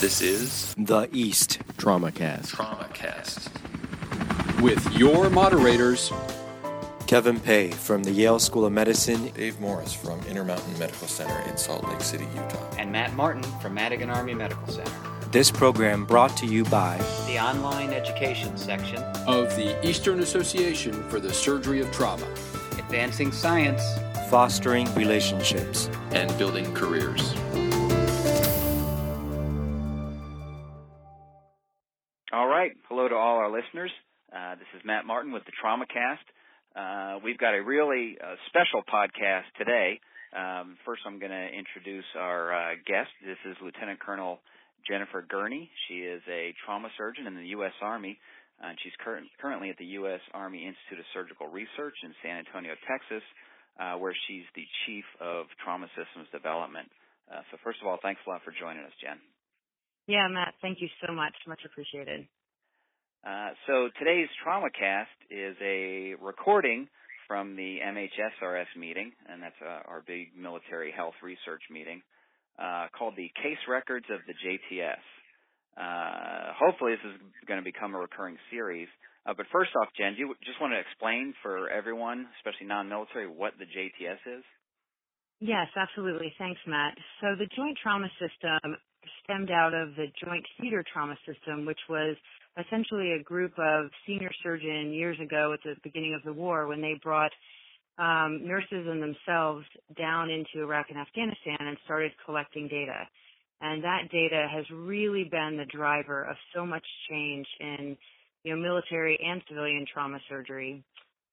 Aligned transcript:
This 0.00 0.20
is 0.20 0.74
The 0.76 1.08
East. 1.12 1.58
TraumaCast. 1.78 2.54
TraumaCast. 2.54 3.50
with 4.60 4.94
your 4.96 5.30
moderators, 5.30 6.12
Kevin 7.06 7.38
Pay 7.40 7.70
from 7.70 8.02
the 8.02 8.10
Yale 8.12 8.38
School 8.38 8.66
of 8.66 8.72
Medicine. 8.72 9.28
Dave 9.30 9.58
Morris 9.60 9.92
from 9.94 10.20
Intermountain 10.26 10.78
Medical 10.78 11.06
Center 11.08 11.38
in 11.48 11.56
Salt 11.56 11.84
Lake 11.88 12.00
City, 12.00 12.26
Utah. 12.34 12.68
and 12.78 12.90
Matt 12.92 13.14
Martin 13.14 13.42
from 13.60 13.74
Madigan 13.74 14.10
Army 14.10 14.34
Medical 14.34 14.66
Center. 14.68 14.90
This 15.32 15.50
program 15.50 16.04
brought 16.04 16.36
to 16.38 16.46
you 16.46 16.64
by 16.64 16.98
The 17.26 17.38
online 17.38 17.90
education 17.90 18.56
section, 18.56 19.02
of 19.26 19.54
the 19.56 19.76
Eastern 19.86 20.20
Association 20.20 20.92
for 21.08 21.20
the 21.20 21.32
Surgery 21.32 21.80
of 21.80 21.90
Trauma. 21.92 22.26
Advancing 22.78 23.32
Science, 23.32 23.82
Fostering 24.30 24.92
Relationships. 24.94 25.88
And 26.10 26.36
building 26.38 26.72
careers. 26.74 27.34
Listeners. 33.66 33.90
Uh, 34.30 34.54
this 34.54 34.70
is 34.78 34.82
Matt 34.84 35.06
Martin 35.06 35.32
with 35.32 35.42
the 35.42 35.54
TraumaCast. 35.58 36.26
Uh, 36.76 37.18
we've 37.24 37.38
got 37.38 37.54
a 37.54 37.62
really 37.62 38.16
uh, 38.22 38.34
special 38.46 38.82
podcast 38.86 39.50
today. 39.58 39.98
Um, 40.30 40.76
first, 40.86 41.02
I'm 41.06 41.18
going 41.18 41.34
to 41.34 41.48
introduce 41.50 42.06
our 42.14 42.54
uh, 42.54 42.74
guest. 42.86 43.10
This 43.26 43.38
is 43.42 43.56
Lieutenant 43.62 43.98
Colonel 43.98 44.38
Jennifer 44.86 45.26
Gurney. 45.26 45.70
She 45.88 46.06
is 46.06 46.22
a 46.30 46.54
trauma 46.64 46.88
surgeon 46.98 47.26
in 47.26 47.34
the 47.34 47.58
U.S. 47.58 47.72
Army, 47.82 48.18
uh, 48.62 48.70
and 48.70 48.78
she's 48.84 48.94
cur- 49.02 49.24
currently 49.40 49.70
at 49.70 49.78
the 49.78 49.98
U.S. 50.04 50.20
Army 50.34 50.62
Institute 50.62 51.02
of 51.02 51.06
Surgical 51.10 51.48
Research 51.48 51.96
in 52.04 52.14
San 52.22 52.38
Antonio, 52.38 52.74
Texas, 52.86 53.24
uh, 53.80 53.98
where 53.98 54.14
she's 54.28 54.46
the 54.54 54.66
Chief 54.86 55.04
of 55.18 55.46
Trauma 55.64 55.90
Systems 55.98 56.30
Development. 56.30 56.86
So, 57.50 57.58
first 57.64 57.82
of 57.82 57.88
all, 57.90 57.98
thanks 57.98 58.20
a 58.26 58.30
lot 58.30 58.46
for 58.46 58.54
joining 58.54 58.86
us, 58.86 58.94
Jen. 59.02 59.18
Yeah, 60.06 60.30
Matt, 60.30 60.54
thank 60.62 60.78
you 60.78 60.86
so 61.02 61.10
much. 61.12 61.34
Much 61.48 61.66
appreciated. 61.66 62.28
Uh, 63.24 63.50
so 63.66 63.88
today's 63.98 64.28
TraumaCast 64.44 65.14
is 65.30 65.56
a 65.62 66.14
recording 66.22 66.88
from 67.26 67.56
the 67.56 67.78
MHSRS 67.84 68.70
meeting, 68.78 69.12
and 69.28 69.42
that's 69.42 69.54
uh, 69.62 69.82
our 69.88 70.02
big 70.06 70.28
military 70.36 70.92
health 70.92 71.14
research 71.22 71.62
meeting, 71.70 72.02
uh, 72.58 72.86
called 72.96 73.14
the 73.16 73.30
Case 73.42 73.58
Records 73.68 74.06
of 74.10 74.20
the 74.26 74.34
JTS. 74.34 75.02
Uh, 75.76 76.52
hopefully 76.58 76.92
this 76.92 77.12
is 77.12 77.20
going 77.46 77.60
to 77.60 77.64
become 77.64 77.94
a 77.94 77.98
recurring 77.98 78.36
series. 78.50 78.88
Uh, 79.26 79.34
but 79.36 79.46
first 79.52 79.70
off, 79.80 79.88
Jen, 79.98 80.14
do 80.14 80.20
you 80.20 80.34
just 80.44 80.60
want 80.60 80.72
to 80.72 80.78
explain 80.78 81.34
for 81.42 81.68
everyone, 81.68 82.26
especially 82.38 82.66
non-military, 82.66 83.26
what 83.26 83.52
the 83.58 83.66
JTS 83.66 84.38
is? 84.38 84.44
Yes, 85.40 85.66
absolutely. 85.76 86.32
Thanks, 86.38 86.60
Matt. 86.66 86.94
So 87.20 87.36
the 87.36 87.48
joint 87.56 87.76
trauma 87.82 88.08
system 88.16 88.76
stemmed 89.24 89.50
out 89.50 89.74
of 89.74 89.94
the 89.96 90.06
joint 90.24 90.46
theater 90.60 90.82
trauma 90.90 91.16
system, 91.26 91.66
which 91.66 91.80
was 91.90 92.16
essentially 92.58 93.12
a 93.12 93.22
group 93.22 93.52
of 93.58 93.90
senior 94.06 94.30
surgeon 94.42 94.92
years 94.92 95.18
ago 95.20 95.52
at 95.52 95.60
the 95.64 95.74
beginning 95.82 96.14
of 96.14 96.22
the 96.24 96.32
war 96.32 96.66
when 96.66 96.80
they 96.80 96.98
brought 97.02 97.32
um, 97.98 98.46
nurses 98.46 98.86
and 98.86 99.02
themselves 99.02 99.64
down 99.96 100.30
into 100.30 100.64
Iraq 100.64 100.86
and 100.90 100.98
Afghanistan 100.98 101.56
and 101.60 101.76
started 101.84 102.12
collecting 102.24 102.68
data. 102.68 103.08
And 103.60 103.82
that 103.84 104.10
data 104.12 104.46
has 104.52 104.64
really 104.70 105.24
been 105.24 105.56
the 105.56 105.64
driver 105.76 106.24
of 106.24 106.36
so 106.54 106.66
much 106.66 106.84
change 107.10 107.46
in, 107.60 107.96
you 108.44 108.54
know, 108.54 108.60
military 108.60 109.18
and 109.24 109.42
civilian 109.48 109.86
trauma 109.92 110.18
surgery. 110.28 110.84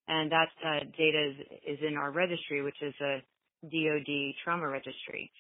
And 0.07 0.31
that 0.31 0.49
uh, 0.65 0.79
data 0.97 1.31
is, 1.31 1.47
is 1.67 1.79
in 1.85 1.97
our 1.97 2.11
registry, 2.11 2.61
which 2.61 2.81
is 2.81 2.93
a 3.01 3.21
DoD 3.63 4.35
trauma 4.43 4.67
registry. 4.67 5.31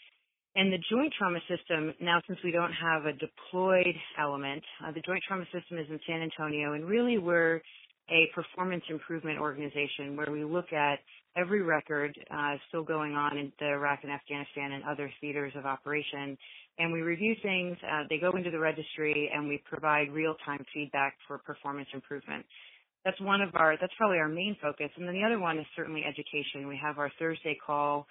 And 0.55 0.71
the 0.71 0.77
joint 0.91 1.11
trauma 1.17 1.39
system, 1.49 1.93
now 1.99 2.21
since 2.27 2.37
we 2.43 2.51
don't 2.51 2.73
have 2.73 3.05
a 3.05 3.13
deployed 3.13 3.95
element, 4.19 4.63
uh, 4.85 4.91
the 4.91 5.01
joint 5.01 5.23
trauma 5.27 5.45
system 5.45 5.79
is 5.79 5.87
in 5.89 5.99
San 6.05 6.21
Antonio 6.21 6.73
and 6.73 6.85
really 6.85 7.17
we're 7.17 7.61
a 8.09 8.29
performance 8.35 8.83
improvement 8.89 9.39
organization 9.39 10.15
where 10.15 10.29
we 10.31 10.43
look 10.43 10.71
at 10.73 10.99
every 11.37 11.63
record 11.63 12.13
uh, 12.29 12.55
still 12.67 12.83
going 12.83 13.13
on 13.13 13.37
in 13.37 13.51
the 13.59 13.67
Iraq 13.67 13.99
and 14.03 14.11
Afghanistan 14.11 14.73
and 14.73 14.83
other 14.83 15.11
theaters 15.21 15.53
of 15.55 15.65
operation. 15.65 16.37
And 16.77 16.91
we 16.91 17.01
review 17.01 17.35
things, 17.41 17.77
uh, 17.81 18.03
they 18.09 18.17
go 18.17 18.35
into 18.35 18.51
the 18.51 18.59
registry 18.59 19.31
and 19.33 19.47
we 19.47 19.61
provide 19.67 20.11
real-time 20.11 20.63
feedback 20.73 21.15
for 21.27 21.39
performance 21.39 21.87
improvement. 21.93 22.45
That's 23.05 23.19
one 23.21 23.41
of 23.41 23.49
our, 23.55 23.75
that's 23.79 23.93
probably 23.97 24.17
our 24.17 24.29
main 24.29 24.55
focus. 24.61 24.89
And 24.97 25.07
then 25.07 25.15
the 25.15 25.23
other 25.23 25.39
one 25.39 25.57
is 25.57 25.65
certainly 25.75 26.03
education. 26.05 26.67
We 26.67 26.79
have 26.81 26.99
our 26.99 27.11
Thursday 27.17 27.57
call 27.65 28.05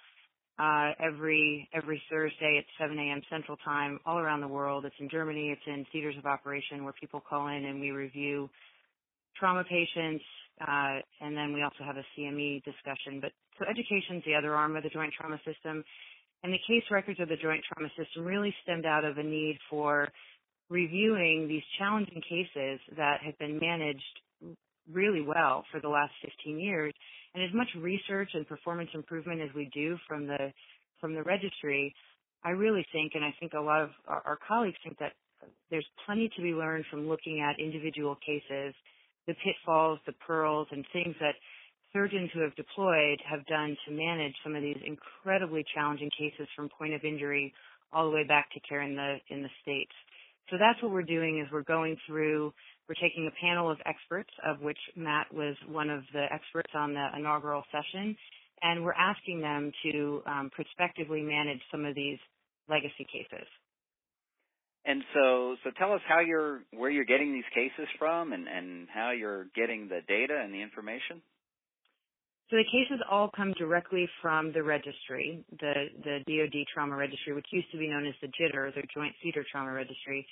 uh, 0.59 0.91
every 0.99 1.67
every 1.73 2.01
Thursday 2.09 2.59
at 2.59 2.65
7 2.79 2.97
a.m. 2.97 3.21
Central 3.29 3.57
Time 3.65 3.99
all 4.05 4.19
around 4.19 4.41
the 4.41 4.47
world. 4.47 4.85
It's 4.85 4.95
in 4.99 5.09
Germany. 5.09 5.49
It's 5.49 5.67
in 5.67 5.85
theaters 5.91 6.15
of 6.17 6.25
operation 6.25 6.83
where 6.83 6.93
people 6.93 7.21
call 7.21 7.47
in 7.47 7.65
and 7.65 7.79
we 7.79 7.91
review 7.91 8.49
trauma 9.39 9.63
patients, 9.63 10.23
uh, 10.61 10.99
and 11.21 11.35
then 11.35 11.53
we 11.53 11.63
also 11.63 11.83
have 11.83 11.97
a 11.97 12.05
CME 12.15 12.63
discussion. 12.63 13.19
But 13.19 13.31
so 13.57 13.65
education 13.65 14.17
is 14.17 14.23
the 14.25 14.35
other 14.35 14.53
arm 14.55 14.75
of 14.75 14.83
the 14.83 14.89
joint 14.89 15.13
trauma 15.19 15.37
system, 15.45 15.83
and 16.43 16.53
the 16.53 16.61
case 16.67 16.83
records 16.91 17.19
of 17.19 17.29
the 17.29 17.37
joint 17.37 17.63
trauma 17.67 17.89
system 17.97 18.23
really 18.23 18.53
stemmed 18.63 18.85
out 18.85 19.05
of 19.05 19.17
a 19.17 19.23
need 19.23 19.57
for 19.69 20.09
reviewing 20.69 21.47
these 21.47 21.63
challenging 21.77 22.21
cases 22.21 22.79
that 22.95 23.21
have 23.25 23.37
been 23.39 23.59
managed 23.59 24.03
really 24.91 25.21
well 25.21 25.63
for 25.71 25.79
the 25.79 25.89
last 25.89 26.11
15 26.21 26.59
years. 26.59 26.93
And 27.35 27.43
as 27.43 27.53
much 27.53 27.67
research 27.79 28.29
and 28.33 28.47
performance 28.47 28.89
improvement 28.93 29.41
as 29.41 29.49
we 29.55 29.69
do 29.73 29.97
from 30.07 30.27
the 30.27 30.53
from 30.99 31.15
the 31.15 31.23
registry, 31.23 31.93
I 32.43 32.51
really 32.51 32.85
think, 32.93 33.13
and 33.15 33.25
I 33.25 33.33
think 33.39 33.53
a 33.53 33.59
lot 33.59 33.81
of 33.81 33.89
our, 34.07 34.21
our 34.25 34.39
colleagues 34.47 34.77
think 34.83 34.97
that 34.99 35.13
uh, 35.41 35.47
there's 35.69 35.85
plenty 36.05 36.29
to 36.35 36.41
be 36.41 36.53
learned 36.53 36.85
from 36.89 37.09
looking 37.09 37.41
at 37.41 37.59
individual 37.59 38.15
cases, 38.25 38.73
the 39.27 39.33
pitfalls, 39.43 39.99
the 40.05 40.13
pearls, 40.25 40.67
and 40.71 40.85
things 40.93 41.15
that 41.19 41.35
surgeons 41.91 42.29
who 42.33 42.41
have 42.41 42.55
deployed 42.55 43.19
have 43.29 43.45
done 43.47 43.75
to 43.85 43.93
manage 43.93 44.33
some 44.43 44.55
of 44.55 44.61
these 44.61 44.77
incredibly 44.85 45.63
challenging 45.75 46.09
cases 46.17 46.47
from 46.55 46.69
point 46.77 46.93
of 46.93 47.03
injury 47.03 47.53
all 47.91 48.09
the 48.09 48.15
way 48.15 48.23
back 48.23 48.49
to 48.51 48.59
care 48.67 48.81
in 48.81 48.95
the 48.95 49.17
in 49.29 49.43
the 49.43 49.49
states. 49.61 49.93
So 50.49 50.57
that's 50.59 50.81
what 50.81 50.91
we're 50.91 51.03
doing 51.03 51.39
is 51.39 51.47
we're 51.51 51.63
going 51.63 51.95
through 52.07 52.53
we're 52.87 52.95
taking 52.95 53.27
a 53.27 53.45
panel 53.45 53.71
of 53.71 53.77
experts, 53.85 54.29
of 54.45 54.61
which 54.61 54.77
Matt 54.95 55.33
was 55.33 55.55
one 55.67 55.89
of 55.89 56.03
the 56.13 56.25
experts 56.31 56.71
on 56.75 56.93
the 56.93 57.07
inaugural 57.17 57.63
session, 57.71 58.15
and 58.61 58.83
we're 58.83 58.93
asking 58.93 59.41
them 59.41 59.71
to 59.83 60.21
um, 60.25 60.49
prospectively 60.53 61.21
manage 61.21 61.59
some 61.71 61.85
of 61.85 61.95
these 61.95 62.19
legacy 62.69 63.05
cases. 63.11 63.47
And 64.85 65.01
so, 65.13 65.55
so 65.63 65.71
tell 65.77 65.93
us 65.93 66.01
how 66.07 66.19
you're, 66.19 66.61
where 66.71 66.89
you're 66.89 67.05
getting 67.05 67.31
these 67.31 67.47
cases 67.53 67.87
from, 67.97 68.33
and, 68.33 68.47
and 68.47 68.87
how 68.93 69.11
you're 69.11 69.45
getting 69.55 69.87
the 69.87 70.01
data 70.07 70.37
and 70.43 70.53
the 70.53 70.61
information. 70.61 71.21
So 72.49 72.57
the 72.57 72.65
cases 72.65 73.01
all 73.09 73.31
come 73.35 73.53
directly 73.53 74.07
from 74.21 74.51
the 74.51 74.61
registry, 74.61 75.43
the 75.59 75.73
the 76.03 76.19
DoD 76.27 76.65
Trauma 76.71 76.95
Registry, 76.95 77.33
which 77.33 77.47
used 77.51 77.71
to 77.71 77.77
be 77.77 77.87
known 77.87 78.05
as 78.05 78.13
the 78.21 78.27
JTTR, 78.27 78.75
the 78.75 78.83
Joint 78.93 79.15
Theater 79.23 79.45
Trauma 79.49 79.71
Registry. 79.71 80.27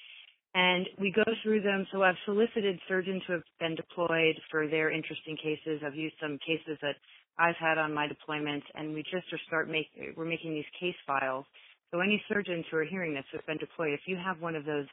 And 0.53 0.87
we 0.99 1.11
go 1.11 1.23
through 1.43 1.61
them. 1.61 1.87
So 1.91 2.03
I've 2.03 2.19
solicited 2.25 2.79
surgeons 2.87 3.21
who 3.25 3.33
have 3.33 3.43
been 3.59 3.75
deployed 3.75 4.35
for 4.49 4.67
their 4.67 4.91
interesting 4.91 5.37
cases. 5.37 5.81
I've 5.85 5.95
used 5.95 6.15
some 6.21 6.37
cases 6.45 6.77
that 6.81 6.95
I've 7.39 7.55
had 7.55 7.77
on 7.77 7.93
my 7.93 8.07
deployments, 8.07 8.63
and 8.75 8.93
we 8.93 9.01
just 9.03 9.31
are 9.31 9.39
start 9.47 9.69
make 9.69 9.87
we're 10.17 10.25
making 10.25 10.53
these 10.53 10.67
case 10.79 10.95
files. 11.07 11.45
So 11.91 11.99
any 11.99 12.21
surgeons 12.27 12.65
who 12.69 12.77
are 12.77 12.85
hearing 12.85 13.13
this 13.13 13.23
who've 13.31 13.45
been 13.45 13.57
deployed, 13.57 13.93
if 13.93 14.01
you 14.05 14.17
have 14.17 14.41
one 14.41 14.55
of 14.55 14.65
those 14.65 14.85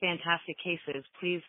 fantastic 0.00 0.56
cases, 0.58 1.04
please 1.20 1.42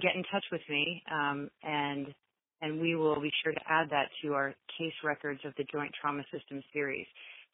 get 0.00 0.16
in 0.16 0.22
touch 0.32 0.44
with 0.50 0.62
me, 0.68 1.02
um, 1.10 1.50
and 1.62 2.14
and 2.62 2.80
we 2.80 2.94
will 2.94 3.20
be 3.20 3.30
sure 3.42 3.52
to 3.52 3.60
add 3.68 3.90
that 3.90 4.08
to 4.22 4.34
our 4.34 4.54
case 4.78 4.94
records 5.04 5.40
of 5.44 5.52
the 5.58 5.64
Joint 5.70 5.92
Trauma 6.00 6.22
System 6.32 6.62
series. 6.72 7.06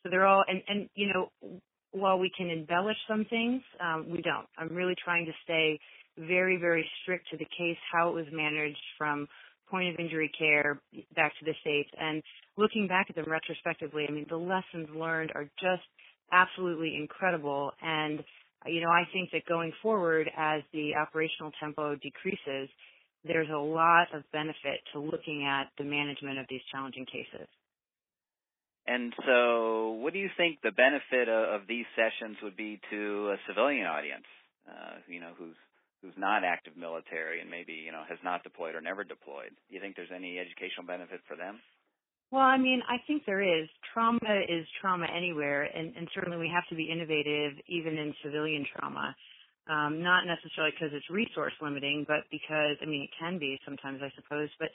So 0.02 0.10
they're 0.10 0.26
all, 0.26 0.44
and, 0.46 0.62
and 0.68 0.88
you 0.94 1.12
know, 1.12 1.60
while 1.92 2.18
we 2.18 2.30
can 2.36 2.50
embellish 2.50 2.96
some 3.08 3.24
things, 3.30 3.62
um, 3.80 4.06
we 4.10 4.22
don't. 4.22 4.46
I'm 4.58 4.74
really 4.74 4.94
trying 5.02 5.26
to 5.26 5.32
stay 5.44 5.78
very, 6.18 6.56
very 6.56 6.88
strict 7.02 7.28
to 7.30 7.36
the 7.36 7.46
case, 7.56 7.76
how 7.92 8.10
it 8.10 8.14
was 8.14 8.26
managed 8.32 8.78
from 8.96 9.28
point 9.70 9.92
of 9.92 10.00
injury 10.00 10.30
care 10.38 10.80
back 11.14 11.32
to 11.38 11.44
the 11.44 11.54
States. 11.60 11.90
And 11.98 12.22
looking 12.56 12.88
back 12.88 13.06
at 13.10 13.16
them 13.16 13.26
retrospectively, 13.28 14.06
I 14.08 14.12
mean, 14.12 14.26
the 14.28 14.36
lessons 14.36 14.88
learned 14.94 15.32
are 15.34 15.44
just 15.60 15.86
absolutely 16.32 16.96
incredible. 16.96 17.72
And, 17.82 18.22
you 18.66 18.80
know, 18.80 18.90
I 18.90 19.04
think 19.12 19.30
that 19.32 19.44
going 19.46 19.72
forward 19.82 20.30
as 20.36 20.62
the 20.72 20.94
operational 20.96 21.52
tempo 21.60 21.94
decreases, 21.96 22.68
there's 23.24 23.48
a 23.50 23.58
lot 23.58 24.06
of 24.14 24.22
benefit 24.32 24.80
to 24.92 25.00
looking 25.00 25.46
at 25.46 25.68
the 25.76 25.84
management 25.84 26.38
of 26.38 26.46
these 26.48 26.60
challenging 26.72 27.06
cases. 27.06 27.48
And 28.88 29.12
so, 29.26 30.00
what 30.00 30.14
do 30.14 30.18
you 30.18 30.30
think 30.40 30.64
the 30.64 30.72
benefit 30.72 31.28
of, 31.28 31.60
of 31.60 31.68
these 31.68 31.84
sessions 31.92 32.38
would 32.42 32.56
be 32.56 32.80
to 32.90 33.36
a 33.36 33.36
civilian 33.46 33.84
audience, 33.84 34.24
uh, 34.64 35.04
you 35.06 35.20
know, 35.20 35.32
who's 35.36 35.56
who's 36.00 36.16
not 36.16 36.44
active 36.44 36.72
military 36.76 37.40
and 37.40 37.50
maybe 37.50 37.74
you 37.74 37.92
know 37.92 38.00
has 38.08 38.18
not 38.24 38.42
deployed 38.42 38.74
or 38.74 38.80
never 38.80 39.04
deployed? 39.04 39.52
Do 39.68 39.74
you 39.76 39.80
think 39.80 39.94
there's 39.94 40.14
any 40.14 40.38
educational 40.38 40.86
benefit 40.88 41.20
for 41.28 41.36
them? 41.36 41.60
Well, 42.30 42.48
I 42.48 42.56
mean, 42.56 42.80
I 42.88 42.96
think 43.06 43.24
there 43.26 43.44
is. 43.44 43.68
Trauma 43.92 44.44
is 44.48 44.64
trauma 44.80 45.06
anywhere, 45.14 45.64
and, 45.64 45.96
and 45.96 46.08
certainly 46.14 46.38
we 46.38 46.50
have 46.52 46.64
to 46.68 46.74
be 46.74 46.88
innovative 46.88 47.60
even 47.68 47.96
in 47.96 48.14
civilian 48.24 48.64
trauma. 48.72 49.14
Um, 49.68 50.00
not 50.02 50.24
necessarily 50.24 50.72
because 50.72 50.96
it's 50.96 51.08
resource 51.10 51.52
limiting, 51.60 52.06
but 52.08 52.24
because 52.30 52.80
I 52.80 52.86
mean 52.88 53.04
it 53.04 53.12
can 53.20 53.38
be 53.38 53.60
sometimes, 53.68 54.00
I 54.00 54.08
suppose, 54.16 54.48
but 54.58 54.68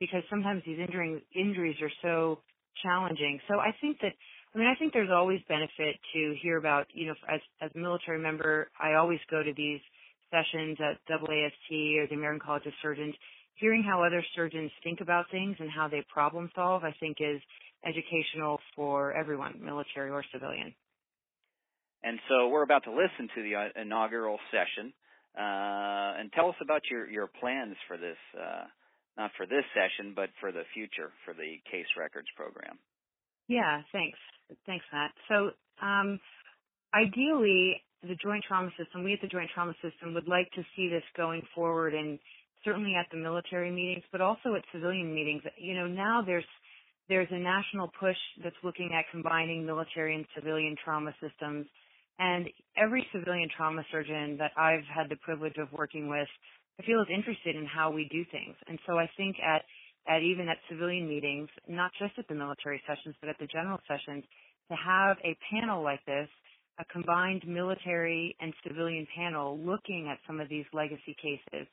because 0.00 0.22
sometimes 0.30 0.62
these 0.64 0.78
injuries 0.80 1.20
injuries 1.36 1.76
are 1.84 1.92
so 2.00 2.40
challenging. 2.82 3.40
So 3.48 3.58
I 3.58 3.74
think 3.80 3.98
that 4.00 4.12
I 4.54 4.58
mean 4.58 4.66
I 4.66 4.74
think 4.78 4.92
there's 4.92 5.10
always 5.12 5.40
benefit 5.48 5.96
to 6.14 6.34
hear 6.42 6.56
about 6.56 6.86
you 6.92 7.06
know 7.06 7.14
as 7.28 7.40
as 7.60 7.70
a 7.74 7.78
military 7.78 8.18
member 8.18 8.68
I 8.80 8.94
always 8.94 9.20
go 9.30 9.42
to 9.42 9.52
these 9.56 9.80
sessions 10.30 10.78
at 10.80 10.98
AAST 11.10 11.98
or 11.98 12.06
the 12.06 12.14
American 12.14 12.40
College 12.44 12.66
of 12.66 12.72
Surgeons. 12.82 13.14
Hearing 13.54 13.82
how 13.82 14.04
other 14.04 14.24
surgeons 14.36 14.70
think 14.84 15.00
about 15.00 15.24
things 15.32 15.56
and 15.58 15.68
how 15.68 15.88
they 15.88 16.04
problem 16.12 16.48
solve, 16.54 16.84
I 16.84 16.94
think 17.00 17.16
is 17.20 17.40
educational 17.84 18.60
for 18.76 19.12
everyone, 19.12 19.60
military 19.64 20.10
or 20.10 20.24
civilian. 20.32 20.74
And 22.02 22.18
so 22.28 22.48
we're 22.48 22.62
about 22.62 22.84
to 22.84 22.92
listen 22.92 23.28
to 23.34 23.42
the 23.42 23.56
uh, 23.56 23.80
inaugural 23.82 24.38
session. 24.52 24.92
Uh, 25.36 26.18
and 26.18 26.32
tell 26.32 26.48
us 26.48 26.54
about 26.60 26.82
your, 26.90 27.08
your 27.08 27.28
plans 27.40 27.76
for 27.86 27.96
this, 27.96 28.16
uh, 28.36 28.64
not 29.18 29.32
for 29.36 29.44
this 29.44 29.64
session, 29.74 30.14
but 30.14 30.30
for 30.40 30.52
the 30.52 30.62
future 30.72 31.10
for 31.24 31.34
the 31.34 31.58
case 31.70 31.90
records 31.98 32.28
program. 32.36 32.78
Yeah, 33.48 33.82
thanks. 33.92 34.18
Thanks, 34.64 34.84
Matt. 34.92 35.10
So, 35.28 35.50
um, 35.84 36.20
ideally, 36.94 37.82
the 38.02 38.14
joint 38.22 38.44
trauma 38.46 38.70
system, 38.78 39.02
we 39.02 39.12
at 39.12 39.20
the 39.20 39.28
joint 39.28 39.50
trauma 39.52 39.74
system 39.82 40.14
would 40.14 40.28
like 40.28 40.50
to 40.52 40.62
see 40.76 40.88
this 40.88 41.02
going 41.16 41.42
forward 41.54 41.94
and 41.94 42.18
certainly 42.64 42.94
at 42.94 43.06
the 43.10 43.16
military 43.16 43.70
meetings, 43.70 44.04
but 44.12 44.20
also 44.20 44.54
at 44.54 44.62
civilian 44.72 45.12
meetings. 45.14 45.42
You 45.58 45.74
know, 45.74 45.86
now 45.86 46.22
there's 46.24 46.44
there's 47.08 47.28
a 47.30 47.38
national 47.38 47.90
push 47.98 48.16
that's 48.42 48.56
looking 48.62 48.90
at 48.92 49.06
combining 49.10 49.64
military 49.64 50.14
and 50.14 50.26
civilian 50.34 50.76
trauma 50.84 51.12
systems. 51.20 51.66
And 52.18 52.48
every 52.76 53.06
civilian 53.12 53.48
trauma 53.56 53.82
surgeon 53.90 54.36
that 54.38 54.50
I've 54.58 54.84
had 54.84 55.08
the 55.08 55.16
privilege 55.16 55.56
of 55.56 55.72
working 55.72 56.08
with, 56.08 56.28
I 56.78 56.84
feel 56.84 57.00
is 57.02 57.08
interested 57.12 57.56
in 57.56 57.66
how 57.66 57.90
we 57.90 58.08
do 58.10 58.24
things. 58.30 58.54
And 58.68 58.78
so 58.86 58.98
I 58.98 59.10
think 59.16 59.36
at, 59.42 59.62
at 60.08 60.22
even 60.22 60.48
at 60.48 60.58
civilian 60.70 61.08
meetings, 61.08 61.48
not 61.68 61.90
just 61.98 62.12
at 62.18 62.28
the 62.28 62.34
military 62.34 62.80
sessions, 62.86 63.16
but 63.20 63.28
at 63.28 63.38
the 63.38 63.46
general 63.46 63.78
sessions, 63.88 64.24
to 64.70 64.76
have 64.76 65.16
a 65.24 65.36
panel 65.50 65.82
like 65.82 66.04
this, 66.06 66.28
a 66.78 66.84
combined 66.84 67.42
military 67.46 68.36
and 68.40 68.54
civilian 68.66 69.06
panel 69.16 69.58
looking 69.58 70.08
at 70.10 70.18
some 70.26 70.38
of 70.40 70.48
these 70.48 70.64
legacy 70.72 71.16
cases 71.20 71.66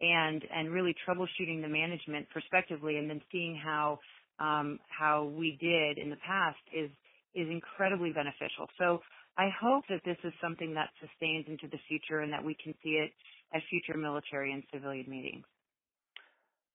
and, 0.00 0.44
and 0.54 0.70
really 0.70 0.94
troubleshooting 1.08 1.62
the 1.62 1.68
management 1.68 2.28
prospectively 2.28 2.98
and 2.98 3.08
then 3.08 3.20
seeing 3.32 3.58
how 3.62 3.98
um, 4.40 4.78
how 4.88 5.24
we 5.36 5.58
did 5.60 5.98
in 6.02 6.08
the 6.08 6.16
past 6.26 6.58
is 6.72 6.90
is 7.34 7.48
incredibly 7.48 8.10
beneficial. 8.10 8.66
So 8.78 9.00
I 9.38 9.48
hope 9.60 9.84
that 9.88 10.00
this 10.04 10.16
is 10.24 10.32
something 10.42 10.74
that 10.74 10.88
sustains 10.98 11.46
into 11.46 11.68
the 11.68 11.78
future 11.86 12.20
and 12.20 12.32
that 12.32 12.42
we 12.42 12.56
can 12.62 12.74
see 12.82 12.98
it 12.98 13.12
at 13.52 13.62
future 13.68 13.96
military 13.96 14.52
and 14.52 14.62
civilian 14.72 15.08
meetings. 15.08 15.44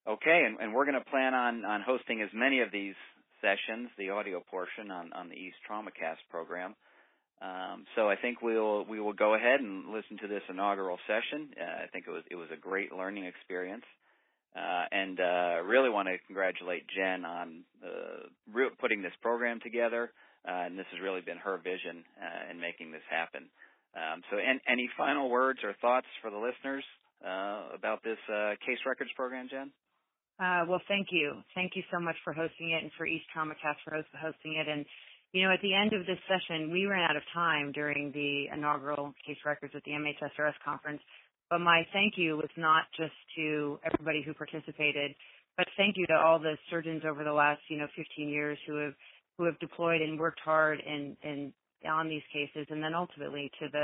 Okay, 0.08 0.44
and, 0.46 0.60
and 0.60 0.74
we're 0.74 0.86
going 0.86 1.00
to 1.00 1.10
plan 1.10 1.34
on, 1.34 1.66
on 1.66 1.82
hosting 1.82 2.22
as 2.22 2.30
many 2.34 2.62
of 2.62 2.72
these 2.72 2.94
sessions, 3.42 3.90
the 3.98 4.12
audio 4.12 4.40
portion 4.40 4.92
on, 4.92 5.12
on 5.14 5.30
the 5.30 5.36
East 5.36 5.58
TraumaCast 5.70 6.22
program. 6.30 6.76
Um, 7.42 7.86
so 7.96 8.10
I 8.10 8.16
think 8.16 8.42
we'll 8.42 8.86
we 8.86 9.02
will 9.02 9.14
go 9.14 9.36
ahead 9.36 9.60
and 9.60 9.92
listen 9.92 10.18
to 10.22 10.28
this 10.28 10.42
inaugural 10.50 10.98
session. 11.06 11.50
Uh, 11.60 11.84
I 11.84 11.88
think 11.92 12.06
it 12.08 12.12
was 12.12 12.24
it 12.32 12.36
was 12.36 12.48
a 12.54 12.58
great 12.58 12.94
learning 12.94 13.26
experience. 13.26 13.84
Uh, 14.56 14.86
and 14.90 15.20
uh, 15.20 15.62
really 15.66 15.90
want 15.90 16.08
to 16.08 16.16
congratulate 16.28 16.88
Jen 16.88 17.26
on 17.26 17.64
uh, 17.84 18.64
putting 18.80 19.02
this 19.02 19.12
program 19.22 19.60
together. 19.62 20.14
Uh, 20.48 20.70
and 20.70 20.80
this 20.80 20.86
has 20.92 21.02
really 21.02 21.20
been 21.20 21.38
her 21.38 21.58
vision 21.58 22.06
uh, 22.22 22.52
in 22.52 22.60
making 22.60 22.92
this 22.92 23.04
happen. 23.10 23.50
Um, 23.96 24.22
so, 24.30 24.38
any 24.38 24.90
final 24.98 25.30
words 25.30 25.60
or 25.64 25.74
thoughts 25.80 26.08
for 26.22 26.30
the 26.30 26.38
listeners 26.38 26.84
uh, 27.24 27.72
about 27.74 28.04
this 28.04 28.20
case 28.66 28.80
records 28.86 29.12
program, 29.16 29.48
Jen? 29.50 29.72
well, 30.68 30.82
thank 30.88 31.08
you. 31.12 31.42
Thank 31.54 31.74
you 31.76 31.84
so 31.92 32.00
much 32.00 32.16
for 32.24 32.34
hosting 32.34 32.72
it 32.72 32.84
and 32.84 32.92
for 32.98 33.06
East 33.06 33.26
TraumaCast 33.36 33.80
for 33.86 33.96
hosting 34.20 34.60
it. 34.60 34.68
And, 34.68 34.86
you 35.32 35.48
know, 35.48 35.54
at 35.54 35.62
the 35.62 35.74
end 35.74 35.94
of 35.94 36.06
this 36.06 36.20
session, 36.28 36.72
we 36.72 36.86
ran 36.86 37.10
out 37.10 37.16
of 37.16 37.24
time 37.34 37.72
during 37.72 38.12
the 38.12 38.48
inaugural 38.54 39.14
case 39.26 39.38
records 39.46 39.74
at 39.76 39.84
the 39.86 39.92
MHSRS 39.92 40.60
conference. 40.64 41.00
But 41.50 41.60
my 41.60 41.88
thank 41.94 42.14
you 42.18 42.36
was 42.36 42.50
not 42.58 42.84
just 42.98 43.16
to 43.38 43.80
everybody 43.86 44.24
who 44.24 44.34
participated, 44.34 45.16
but 45.58 45.68
thank 45.78 45.96
you 45.96 46.06
to 46.08 46.14
all 46.14 46.40
the 46.40 46.58
surgeons 46.70 47.04
over 47.08 47.24
the 47.24 47.32
last, 47.32 47.62
you 47.70 47.78
know, 47.78 47.88
15 47.96 48.28
years 48.28 48.58
who 48.68 48.76
have 48.78 48.94
who 49.38 49.44
have 49.46 49.60
deployed 49.60 50.02
and 50.02 50.20
worked 50.20 50.40
hard 50.40 50.82
and 50.86 51.16
and 51.24 51.54
on 51.86 52.10
these 52.10 52.24
cases, 52.32 52.68
and 52.70 52.84
then 52.84 52.94
ultimately 52.94 53.52
to 53.60 53.68
the 53.72 53.84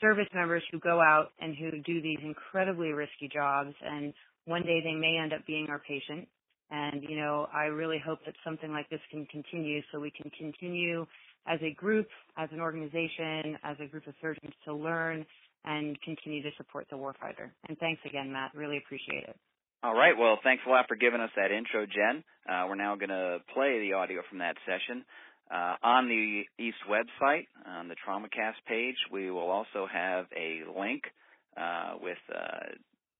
service 0.00 0.28
members 0.34 0.62
who 0.70 0.78
go 0.80 1.00
out 1.00 1.32
and 1.40 1.56
who 1.56 1.70
do 1.82 2.00
these 2.00 2.18
incredibly 2.22 2.90
risky 2.90 3.28
jobs 3.32 3.74
and 3.84 4.14
one 4.44 4.62
day 4.62 4.80
they 4.82 4.94
may 4.94 5.18
end 5.20 5.32
up 5.32 5.44
being 5.44 5.66
our 5.68 5.80
patient 5.80 6.28
and 6.70 7.02
you 7.02 7.16
know 7.16 7.48
i 7.52 7.64
really 7.64 8.00
hope 8.06 8.20
that 8.24 8.32
something 8.44 8.70
like 8.70 8.88
this 8.90 9.00
can 9.10 9.26
continue 9.26 9.82
so 9.90 9.98
we 9.98 10.12
can 10.12 10.30
continue 10.38 11.04
as 11.48 11.58
a 11.62 11.74
group 11.74 12.06
as 12.36 12.48
an 12.52 12.60
organization 12.60 13.58
as 13.64 13.76
a 13.82 13.86
group 13.86 14.06
of 14.06 14.14
surgeons 14.22 14.54
to 14.64 14.72
learn 14.72 15.26
and 15.64 16.00
continue 16.02 16.42
to 16.42 16.50
support 16.56 16.86
the 16.90 16.96
warfighter. 16.96 17.50
And 17.68 17.76
thanks 17.78 18.00
again, 18.06 18.32
Matt. 18.32 18.52
Really 18.54 18.78
appreciate 18.78 19.24
it. 19.24 19.36
All 19.82 19.94
right. 19.94 20.16
Well, 20.18 20.38
thanks 20.42 20.62
a 20.66 20.70
lot 20.70 20.86
for 20.88 20.96
giving 20.96 21.20
us 21.20 21.30
that 21.36 21.52
intro, 21.52 21.86
Jen. 21.86 22.24
Uh, 22.48 22.66
we're 22.68 22.74
now 22.74 22.96
going 22.96 23.10
to 23.10 23.38
play 23.54 23.78
the 23.78 23.94
audio 23.94 24.22
from 24.28 24.38
that 24.38 24.56
session. 24.66 25.04
Uh, 25.50 25.76
on 25.82 26.08
the 26.08 26.44
East 26.62 26.78
website, 26.88 27.46
on 27.66 27.88
the 27.88 27.96
TraumaCast 28.06 28.60
page, 28.66 28.96
we 29.10 29.30
will 29.30 29.48
also 29.48 29.86
have 29.90 30.26
a 30.36 30.60
link 30.78 31.02
uh, 31.56 31.94
with 32.02 32.18
uh, 32.28 32.76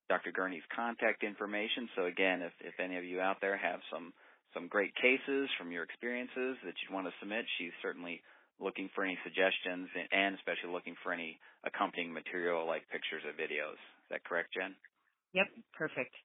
Dr. 0.08 0.32
Gurney's 0.32 0.66
contact 0.74 1.24
information. 1.24 1.88
So 1.96 2.04
again, 2.04 2.42
if, 2.42 2.52
if 2.60 2.74
any 2.80 2.96
of 2.96 3.04
you 3.04 3.20
out 3.20 3.36
there 3.40 3.56
have 3.56 3.80
some 3.92 4.12
some 4.54 4.66
great 4.66 4.94
cases 4.96 5.48
from 5.60 5.70
your 5.70 5.84
experiences 5.84 6.56
that 6.64 6.72
you'd 6.80 6.92
want 6.92 7.06
to 7.06 7.12
submit, 7.20 7.44
she's 7.58 7.74
certainly 7.82 8.22
looking 8.58 8.88
for 8.94 9.04
any 9.04 9.18
suggestions 9.22 9.88
and 10.10 10.34
especially 10.34 10.72
looking 10.72 10.96
for 11.04 11.12
any 11.12 11.38
accompanying 11.64 12.12
material 12.12 12.66
like 12.66 12.82
pictures 12.88 13.22
or 13.28 13.36
videos. 13.36 13.76
Is 13.76 14.08
that 14.10 14.24
correct, 14.24 14.56
Jen? 14.56 14.74
Yep, 15.36 15.48
perfect. 15.76 16.16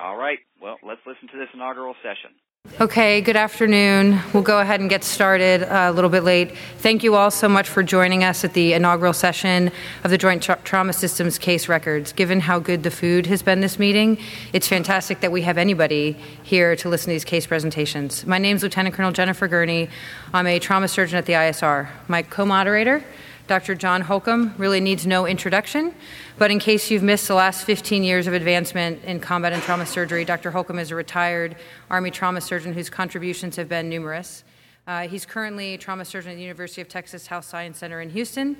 All 0.00 0.16
right. 0.16 0.38
Well, 0.60 0.80
let's 0.82 1.04
listen 1.06 1.28
to 1.28 1.38
this 1.38 1.52
inaugural 1.54 1.94
session. 2.02 2.34
Okay, 2.80 3.20
good 3.20 3.36
afternoon. 3.36 4.20
We'll 4.32 4.42
go 4.42 4.58
ahead 4.58 4.80
and 4.80 4.88
get 4.88 5.04
started 5.04 5.62
uh, 5.62 5.90
a 5.90 5.92
little 5.92 6.08
bit 6.08 6.24
late. 6.24 6.56
Thank 6.78 7.02
you 7.02 7.14
all 7.14 7.30
so 7.30 7.46
much 7.46 7.68
for 7.68 7.82
joining 7.82 8.24
us 8.24 8.42
at 8.42 8.54
the 8.54 8.72
inaugural 8.72 9.12
session 9.12 9.70
of 10.02 10.10
the 10.10 10.16
Joint 10.16 10.42
Tra- 10.42 10.58
Trauma 10.64 10.94
Systems 10.94 11.36
case 11.36 11.68
records. 11.68 12.14
Given 12.14 12.40
how 12.40 12.58
good 12.58 12.82
the 12.82 12.90
food 12.90 13.26
has 13.26 13.42
been 13.42 13.60
this 13.60 13.78
meeting, 13.78 14.16
it's 14.54 14.66
fantastic 14.66 15.20
that 15.20 15.30
we 15.30 15.42
have 15.42 15.58
anybody 15.58 16.12
here 16.42 16.74
to 16.76 16.88
listen 16.88 17.06
to 17.06 17.12
these 17.12 17.24
case 17.24 17.46
presentations. 17.46 18.24
My 18.24 18.38
name 18.38 18.56
is 18.56 18.62
Lieutenant 18.62 18.94
Colonel 18.94 19.12
Jennifer 19.12 19.46
Gurney. 19.46 19.90
I'm 20.32 20.46
a 20.46 20.58
trauma 20.58 20.88
surgeon 20.88 21.18
at 21.18 21.26
the 21.26 21.34
ISR. 21.34 21.88
My 22.08 22.22
co 22.22 22.46
moderator, 22.46 23.04
Dr. 23.50 23.74
John 23.74 24.02
Holcomb, 24.02 24.54
really 24.58 24.78
needs 24.78 25.08
no 25.08 25.26
introduction. 25.26 25.92
But 26.38 26.52
in 26.52 26.60
case 26.60 26.88
you've 26.88 27.02
missed 27.02 27.26
the 27.26 27.34
last 27.34 27.64
15 27.64 28.04
years 28.04 28.28
of 28.28 28.32
advancement 28.32 29.02
in 29.02 29.18
combat 29.18 29.52
and 29.52 29.60
trauma 29.60 29.86
surgery, 29.86 30.24
Dr. 30.24 30.52
Holcomb 30.52 30.78
is 30.78 30.92
a 30.92 30.94
retired 30.94 31.56
Army 31.90 32.12
trauma 32.12 32.40
surgeon 32.40 32.74
whose 32.74 32.88
contributions 32.88 33.56
have 33.56 33.68
been 33.68 33.88
numerous. 33.88 34.44
Uh, 34.86 35.08
he's 35.08 35.26
currently 35.26 35.74
a 35.74 35.78
trauma 35.78 36.04
surgeon 36.04 36.30
at 36.30 36.36
the 36.36 36.42
University 36.42 36.80
of 36.80 36.88
Texas 36.88 37.26
Health 37.26 37.44
Science 37.44 37.78
Center 37.78 38.00
in 38.00 38.10
Houston, 38.10 38.56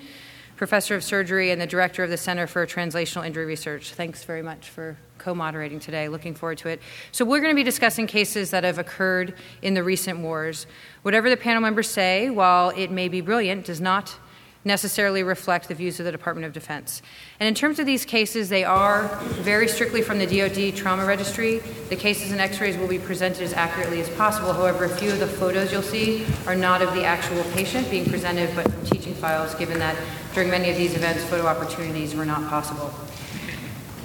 professor 0.57 0.97
of 0.97 1.05
surgery, 1.05 1.53
and 1.53 1.61
the 1.61 1.69
director 1.69 2.03
of 2.03 2.11
the 2.11 2.17
Center 2.17 2.49
for 2.49 2.67
Translational 2.67 3.25
Injury 3.25 3.47
Research. 3.47 3.93
Thanks 3.93 4.25
very 4.25 4.43
much 4.43 4.71
for 4.71 4.97
co 5.19 5.37
moderating 5.37 5.79
today. 5.79 6.09
Looking 6.09 6.35
forward 6.35 6.59
to 6.59 6.69
it. 6.69 6.81
So, 7.13 7.25
we're 7.25 7.39
going 7.39 7.53
to 7.53 7.57
be 7.57 7.63
discussing 7.63 8.09
cases 8.09 8.51
that 8.51 8.65
have 8.65 8.81
occurred 8.81 9.35
in 9.63 9.75
the 9.75 9.85
recent 9.85 10.19
wars. 10.19 10.67
Whatever 11.03 11.31
the 11.31 11.37
panel 11.37 11.63
members 11.63 11.89
say, 11.89 12.29
while 12.29 12.71
it 12.71 12.91
may 12.91 13.07
be 13.07 13.21
brilliant, 13.21 13.67
does 13.67 13.81
not 13.81 14.19
necessarily 14.65 15.23
reflect 15.23 15.69
the 15.69 15.75
views 15.75 15.99
of 15.99 16.05
the 16.05 16.13
Department 16.13 16.47
of 16.47 16.53
Defense. 16.53 17.01
And 17.39 17.49
in 17.49 17.55
terms 17.55 17.79
of 17.79 17.87
these 17.87 18.05
cases, 18.05 18.49
they 18.49 18.65
are 18.65 19.09
very 19.41 19.67
strictly 19.67 20.03
from 20.03 20.19
the 20.19 20.27
DoD 20.27 20.77
trauma 20.77 21.07
registry. 21.07 21.59
The 21.89 21.97
cases 21.97 22.31
and 22.31 22.41
x 22.41 22.61
rays 22.61 22.77
will 22.77 22.89
be 22.89 22.99
presented 22.99 23.43
as 23.43 23.55
accurately 23.55 24.01
as 24.01 24.11
possible. 24.11 24.53
However, 24.53 24.85
a 24.85 24.89
few 24.89 25.11
of 25.13 25.19
the 25.19 25.27
photos 25.27 25.73
you'll 25.73 25.83
see 25.83 26.27
are 26.47 26.55
not 26.55 26.83
of 26.83 26.93
the 26.95 27.05
actual 27.05 27.43
patient 27.53 27.91
being 27.91 28.05
presented, 28.05 28.55
but 28.55 28.71
from 28.71 28.85
teaching 28.85 29.15
files, 29.15 29.55
given 29.55 29.79
that 29.79 29.97
during 30.35 30.51
many 30.51 30.71
of 30.71 30.77
these 30.77 30.95
events, 30.95 31.25
photo 31.25 31.47
opportunities 31.47 32.15
were 32.15 32.27
not 32.27 32.49
possible. 32.51 32.93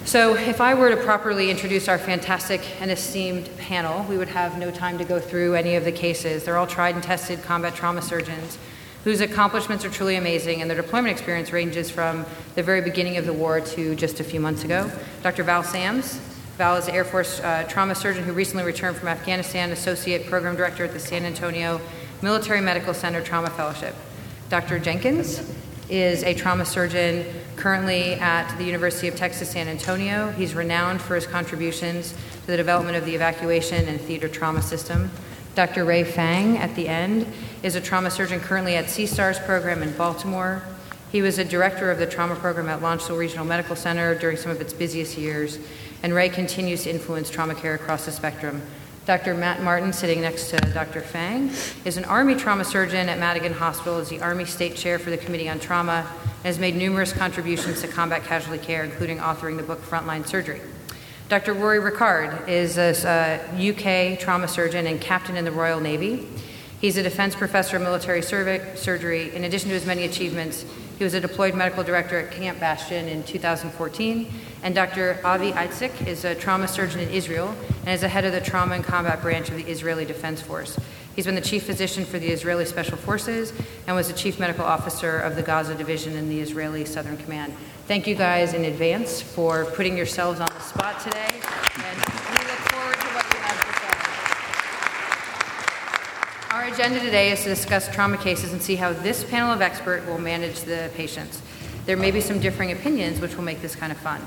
So, 0.06 0.36
if 0.36 0.60
I 0.60 0.72
were 0.74 0.88
to 0.88 0.96
properly 0.96 1.50
introduce 1.50 1.88
our 1.88 1.98
fantastic 1.98 2.62
and 2.80 2.92
esteemed 2.92 3.50
panel, 3.58 4.04
we 4.04 4.16
would 4.16 4.28
have 4.28 4.56
no 4.56 4.70
time 4.70 4.98
to 4.98 5.04
go 5.04 5.18
through 5.18 5.56
any 5.56 5.74
of 5.74 5.84
the 5.84 5.90
cases. 5.90 6.44
They're 6.44 6.56
all 6.56 6.66
tried 6.66 6.94
and 6.94 7.02
tested 7.02 7.42
combat 7.42 7.74
trauma 7.74 8.00
surgeons 8.00 8.56
whose 9.06 9.20
accomplishments 9.20 9.84
are 9.84 9.88
truly 9.88 10.16
amazing, 10.16 10.60
and 10.60 10.68
their 10.68 10.76
deployment 10.76 11.12
experience 11.12 11.52
ranges 11.52 11.88
from 11.88 12.26
the 12.56 12.62
very 12.62 12.80
beginning 12.80 13.16
of 13.16 13.24
the 13.24 13.32
war 13.32 13.60
to 13.60 13.94
just 13.94 14.18
a 14.18 14.24
few 14.24 14.40
months 14.40 14.64
ago. 14.64 14.90
Dr. 15.22 15.44
Val 15.44 15.62
Sams. 15.62 16.16
Val 16.58 16.74
is 16.74 16.88
an 16.88 16.94
Air 16.96 17.04
Force 17.04 17.38
uh, 17.38 17.64
trauma 17.68 17.94
surgeon 17.94 18.24
who 18.24 18.32
recently 18.32 18.64
returned 18.64 18.96
from 18.96 19.06
Afghanistan, 19.06 19.70
Associate 19.70 20.26
Program 20.26 20.56
Director 20.56 20.84
at 20.84 20.92
the 20.92 20.98
San 20.98 21.24
Antonio 21.24 21.80
Military 22.20 22.60
Medical 22.60 22.92
Center 22.92 23.22
Trauma 23.22 23.48
Fellowship. 23.50 23.94
Dr. 24.48 24.80
Jenkins. 24.80 25.54
is 25.88 26.24
a 26.24 26.34
trauma 26.34 26.66
surgeon 26.66 27.24
currently 27.54 28.14
at 28.14 28.52
the 28.58 28.64
University 28.64 29.06
of 29.06 29.14
Texas 29.14 29.50
San 29.50 29.68
Antonio. 29.68 30.32
He's 30.32 30.52
renowned 30.52 31.00
for 31.00 31.14
his 31.14 31.28
contributions 31.28 32.10
to 32.10 32.46
the 32.48 32.56
development 32.56 32.96
of 32.96 33.04
the 33.04 33.14
evacuation 33.14 33.86
and 33.86 34.00
theater 34.00 34.26
trauma 34.26 34.62
system. 34.62 35.12
Dr. 35.56 35.86
Ray 35.86 36.04
Fang, 36.04 36.58
at 36.58 36.74
the 36.76 36.86
end, 36.86 37.26
is 37.62 37.76
a 37.76 37.80
trauma 37.80 38.10
surgeon 38.10 38.40
currently 38.40 38.76
at 38.76 38.90
C-STARS 38.90 39.38
program 39.38 39.82
in 39.82 39.90
Baltimore. 39.96 40.62
He 41.10 41.22
was 41.22 41.38
a 41.38 41.44
director 41.46 41.90
of 41.90 41.98
the 41.98 42.04
trauma 42.04 42.36
program 42.36 42.68
at 42.68 42.80
Landstuhl 42.80 43.16
Regional 43.16 43.46
Medical 43.46 43.74
Center 43.74 44.14
during 44.14 44.36
some 44.36 44.50
of 44.50 44.60
its 44.60 44.74
busiest 44.74 45.16
years, 45.16 45.58
and 46.02 46.12
Ray 46.12 46.28
continues 46.28 46.82
to 46.82 46.90
influence 46.90 47.30
trauma 47.30 47.54
care 47.54 47.74
across 47.74 48.04
the 48.04 48.12
spectrum. 48.12 48.60
Dr. 49.06 49.32
Matt 49.32 49.62
Martin, 49.62 49.94
sitting 49.94 50.20
next 50.20 50.50
to 50.50 50.58
Dr. 50.58 51.00
Fang, 51.00 51.50
is 51.86 51.96
an 51.96 52.04
Army 52.04 52.34
trauma 52.34 52.62
surgeon 52.62 53.08
at 53.08 53.18
Madigan 53.18 53.54
Hospital, 53.54 53.98
is 53.98 54.10
the 54.10 54.20
Army 54.20 54.44
State 54.44 54.76
Chair 54.76 54.98
for 54.98 55.08
the 55.08 55.16
Committee 55.16 55.48
on 55.48 55.58
Trauma, 55.58 56.06
and 56.20 56.44
has 56.44 56.58
made 56.58 56.76
numerous 56.76 57.14
contributions 57.14 57.80
to 57.80 57.88
combat 57.88 58.24
casualty 58.24 58.62
care, 58.62 58.84
including 58.84 59.16
authoring 59.20 59.56
the 59.56 59.62
book 59.62 59.80
Frontline 59.80 60.26
Surgery. 60.26 60.60
Dr. 61.28 61.54
Rory 61.54 61.80
Rickard 61.80 62.48
is 62.48 62.78
a, 62.78 63.40
UK 63.56 64.16
trauma 64.16 64.46
surgeon 64.46 64.86
and 64.86 65.00
captain 65.00 65.36
in 65.36 65.44
the 65.44 65.50
Royal 65.50 65.80
Navy. 65.80 66.24
He's 66.80 66.96
a 66.98 67.02
defense 67.02 67.34
professor 67.34 67.78
of 67.78 67.82
military 67.82 68.22
surgery. 68.22 69.34
In 69.34 69.42
addition 69.42 69.68
to 69.70 69.74
his 69.74 69.84
many 69.84 70.04
achievements, 70.04 70.64
he 70.98 71.02
was 71.02 71.14
a 71.14 71.20
deployed 71.20 71.56
medical 71.56 71.82
director 71.82 72.16
at 72.16 72.30
Camp 72.30 72.60
Bastion 72.60 73.08
in 73.08 73.24
2014. 73.24 74.32
And 74.62 74.72
Dr. 74.72 75.18
Avi 75.24 75.50
Itzik 75.50 76.06
is 76.06 76.24
a 76.24 76.32
trauma 76.32 76.68
surgeon 76.68 77.00
in 77.00 77.08
Israel 77.08 77.56
and 77.80 77.88
is 77.88 78.02
the 78.02 78.08
head 78.08 78.24
of 78.24 78.30
the 78.30 78.40
trauma 78.40 78.76
and 78.76 78.84
combat 78.84 79.20
branch 79.20 79.48
of 79.48 79.56
the 79.56 79.64
Israeli 79.64 80.04
Defense 80.04 80.40
Force. 80.40 80.78
He's 81.16 81.24
been 81.24 81.34
the 81.34 81.40
chief 81.40 81.64
physician 81.64 82.04
for 82.04 82.20
the 82.20 82.28
Israeli 82.28 82.66
Special 82.66 82.96
Forces 82.98 83.52
and 83.88 83.96
was 83.96 84.06
the 84.06 84.14
chief 84.14 84.38
medical 84.38 84.64
officer 84.64 85.18
of 85.18 85.34
the 85.34 85.42
Gaza 85.42 85.74
Division 85.74 86.14
in 86.14 86.28
the 86.28 86.40
Israeli 86.40 86.84
Southern 86.84 87.16
Command. 87.16 87.52
Thank 87.86 88.08
you 88.08 88.16
guys 88.16 88.52
in 88.52 88.64
advance 88.64 89.22
for 89.22 89.64
putting 89.64 89.96
yourselves 89.96 90.40
on 90.40 90.48
the 90.48 90.58
spot 90.58 90.98
today. 90.98 91.28
And 91.28 91.96
we 91.96 92.38
look 92.44 92.58
forward 92.66 92.98
to 92.98 93.06
what 93.14 93.24
you 93.32 93.38
have 93.38 93.62
to 93.62 93.72
say. 96.50 96.56
Our 96.56 96.64
agenda 96.64 96.98
today 96.98 97.30
is 97.30 97.44
to 97.44 97.48
discuss 97.48 97.88
trauma 97.94 98.16
cases 98.16 98.52
and 98.52 98.60
see 98.60 98.74
how 98.74 98.92
this 98.92 99.22
panel 99.22 99.52
of 99.52 99.62
experts 99.62 100.04
will 100.04 100.18
manage 100.18 100.62
the 100.62 100.90
patients. 100.96 101.40
There 101.84 101.96
may 101.96 102.10
be 102.10 102.20
some 102.20 102.40
differing 102.40 102.72
opinions, 102.72 103.20
which 103.20 103.36
will 103.36 103.44
make 103.44 103.62
this 103.62 103.76
kind 103.76 103.92
of 103.92 103.98
fun. 103.98 104.20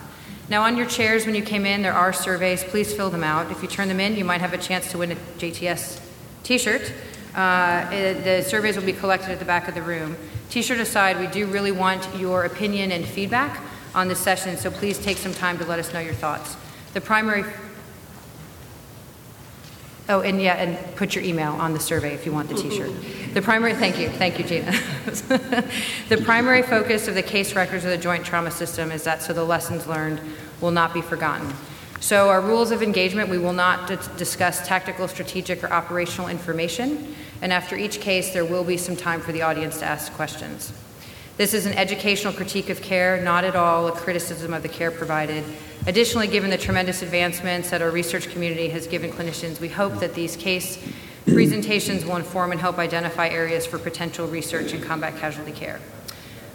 Now, 0.48 0.62
on 0.62 0.78
your 0.78 0.88
chairs 0.88 1.26
when 1.26 1.36
you 1.36 1.44
came 1.44 1.66
in, 1.66 1.82
there 1.82 1.92
are 1.92 2.14
surveys. 2.14 2.64
Please 2.64 2.94
fill 2.94 3.10
them 3.10 3.26
out. 3.26 3.52
If 3.52 3.62
you 3.62 3.68
turn 3.68 3.90
them 3.90 4.00
in, 4.00 4.16
you 4.16 4.24
might 4.24 4.40
have 4.40 4.54
a 4.54 4.58
chance 4.58 4.90
to 4.92 5.00
win 5.00 5.12
a 5.12 5.16
JTS 5.16 6.00
t 6.44 6.58
shirt. 6.58 6.94
Uh, 7.36 7.90
the 7.90 8.42
surveys 8.42 8.78
will 8.78 8.86
be 8.86 8.94
collected 8.94 9.32
at 9.32 9.40
the 9.40 9.46
back 9.46 9.68
of 9.68 9.76
the 9.76 9.82
room. 9.82 10.16
T 10.50 10.62
shirt 10.62 10.80
aside, 10.80 11.20
we 11.20 11.28
do 11.28 11.46
really 11.46 11.72
want 11.72 12.08
your 12.20 12.46
opinion 12.46 12.92
and 12.92 13.06
feedback 13.06 13.62
on 13.94 14.08
this 14.08 14.20
session, 14.20 14.58
so 14.58 14.72
please 14.72 14.98
take 14.98 15.18
some 15.18 15.34
time 15.34 15.58
to 15.60 15.66
let 15.66 15.80
us 15.80 15.94
know 15.94 16.00
your 16.00 16.14
thoughts. 16.14 16.58
The 16.94 17.02
primary 17.02 17.44
Oh, 20.12 20.22
and 20.22 20.42
yeah, 20.42 20.56
and 20.56 20.96
put 20.96 21.14
your 21.14 21.24
email 21.24 21.52
on 21.54 21.74
the 21.74 21.80
survey 21.80 22.16
if 22.16 22.26
you 22.26 22.32
want 22.32 22.50
the 22.50 22.56
T-shirt. 22.56 22.90
The 23.36 23.44
primary, 23.44 23.76
thank 23.76 24.00
you, 24.00 24.10
thank 24.10 24.40
you, 24.40 24.44
Gina. 24.44 24.72
the 26.10 26.20
primary 26.26 26.64
focus 26.64 27.08
of 27.08 27.14
the 27.14 27.22
case 27.22 27.54
records 27.54 27.86
of 27.86 27.92
the 27.92 27.98
Joint 27.98 28.26
Trauma 28.26 28.50
System 28.50 28.92
is 28.92 29.04
that 29.04 29.22
so 29.22 29.34
the 29.34 29.44
lessons 29.44 29.86
learned 29.86 30.20
will 30.62 30.72
not 30.72 30.96
be 30.96 31.02
forgotten. 31.02 31.54
So 32.00 32.30
our 32.30 32.42
rules 32.42 32.72
of 32.72 32.82
engagement, 32.82 33.30
we 33.30 33.38
will 33.38 33.54
not 33.54 33.88
discuss 34.18 34.66
tactical, 34.68 35.08
strategic, 35.08 35.64
or 35.64 35.72
operational 35.72 36.28
information. 36.28 37.16
And 37.42 37.54
after 37.54 37.76
each 37.76 38.02
case, 38.02 38.34
there 38.34 38.46
will 38.46 38.64
be 38.64 38.78
some 38.78 38.96
time 38.96 39.22
for 39.22 39.32
the 39.32 39.42
audience 39.42 39.80
to 39.80 39.86
ask 39.86 40.12
questions. 40.14 40.74
This 41.38 41.54
is 41.54 41.66
an 41.66 41.74
educational 41.74 42.34
critique 42.34 42.70
of 42.70 42.82
care, 42.82 43.22
not 43.22 43.46
at 43.46 43.56
all 43.56 43.88
a 43.88 43.94
criticism 43.94 44.54
of 44.54 44.62
the 44.62 44.68
care 44.68 44.92
provided. 44.92 45.46
Additionally, 45.88 46.28
given 46.28 46.50
the 46.50 46.58
tremendous 46.58 47.02
advancements 47.02 47.70
that 47.70 47.82
our 47.82 47.92
research 47.92 48.30
community 48.30 48.68
has 48.68 48.88
given 48.88 49.10
clinicians, 49.10 49.62
we 49.62 49.70
hope 49.70 50.00
that 50.00 50.14
these 50.14 50.36
case 50.36 50.78
presentations 51.26 52.06
will 52.06 52.18
inform 52.18 52.52
and 52.52 52.60
help 52.60 52.78
identify 52.78 53.30
areas 53.30 53.66
for 53.66 53.80
potential 53.80 54.28
research 54.28 54.74
in 54.74 54.82
combat 54.82 55.16
casualty 55.18 55.54
care. 55.54 55.80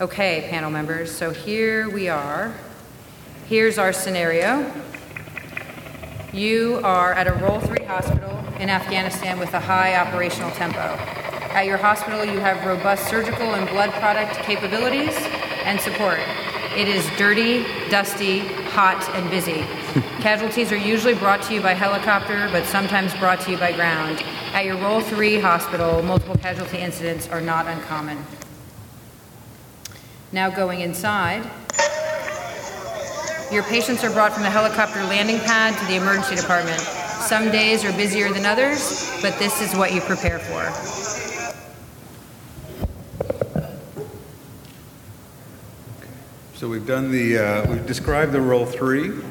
Okay, 0.00 0.46
panel 0.50 0.70
members, 0.70 1.10
so 1.10 1.30
here 1.30 1.88
we 1.88 2.08
are. 2.08 2.54
Here's 3.48 3.78
our 3.78 3.92
scenario. 3.92 4.70
You 6.32 6.80
are 6.84 7.12
at 7.14 7.26
a 7.26 7.32
Role 7.32 7.60
3 7.60 7.84
hospital 7.84 8.36
in 8.64 8.70
Afghanistan 8.70 9.38
with 9.38 9.52
a 9.52 9.60
high 9.60 9.94
operational 9.94 10.50
tempo. 10.52 10.78
At 11.52 11.66
your 11.66 11.76
hospital, 11.76 12.24
you 12.24 12.38
have 12.38 12.64
robust 12.64 13.10
surgical 13.10 13.52
and 13.52 13.68
blood 13.68 13.90
product 13.92 14.36
capabilities 14.36 15.14
and 15.64 15.78
support. 15.78 16.18
It 16.74 16.88
is 16.88 17.06
dirty, 17.18 17.62
dusty, 17.90 18.38
hot, 18.38 19.06
and 19.10 19.28
busy. 19.28 19.66
Casualties 20.22 20.72
are 20.72 20.78
usually 20.78 21.12
brought 21.12 21.42
to 21.42 21.52
you 21.52 21.60
by 21.60 21.74
helicopter, 21.74 22.48
but 22.52 22.64
sometimes 22.64 23.12
brought 23.16 23.42
to 23.42 23.50
you 23.50 23.58
by 23.58 23.72
ground. 23.72 24.22
At 24.54 24.64
your 24.64 24.78
Role 24.78 25.02
3 25.02 25.40
hospital, 25.40 26.02
multiple 26.02 26.36
casualty 26.36 26.78
incidents 26.78 27.28
are 27.28 27.42
not 27.42 27.66
uncommon. 27.66 28.24
Now 30.32 30.48
going 30.48 30.80
inside. 30.80 31.42
Your 33.52 33.62
patients 33.64 34.02
are 34.04 34.10
brought 34.10 34.32
from 34.32 34.42
the 34.42 34.48
helicopter 34.48 35.04
landing 35.04 35.38
pad 35.40 35.78
to 35.78 35.84
the 35.84 35.96
emergency 35.96 36.36
department. 36.36 37.03
Some 37.28 37.50
days 37.50 37.86
are 37.86 37.92
busier 37.92 38.30
than 38.34 38.44
others, 38.44 39.18
but 39.22 39.38
this 39.38 39.62
is 39.62 39.74
what 39.74 39.94
you 39.94 40.02
prepare 40.02 40.38
for. 40.38 40.70
So 46.54 46.68
we've 46.68 46.86
done 46.86 47.10
the, 47.10 47.38
uh, 47.38 47.70
we've 47.72 47.86
described 47.86 48.32
the 48.32 48.42
role 48.42 48.66
three. 48.66 49.22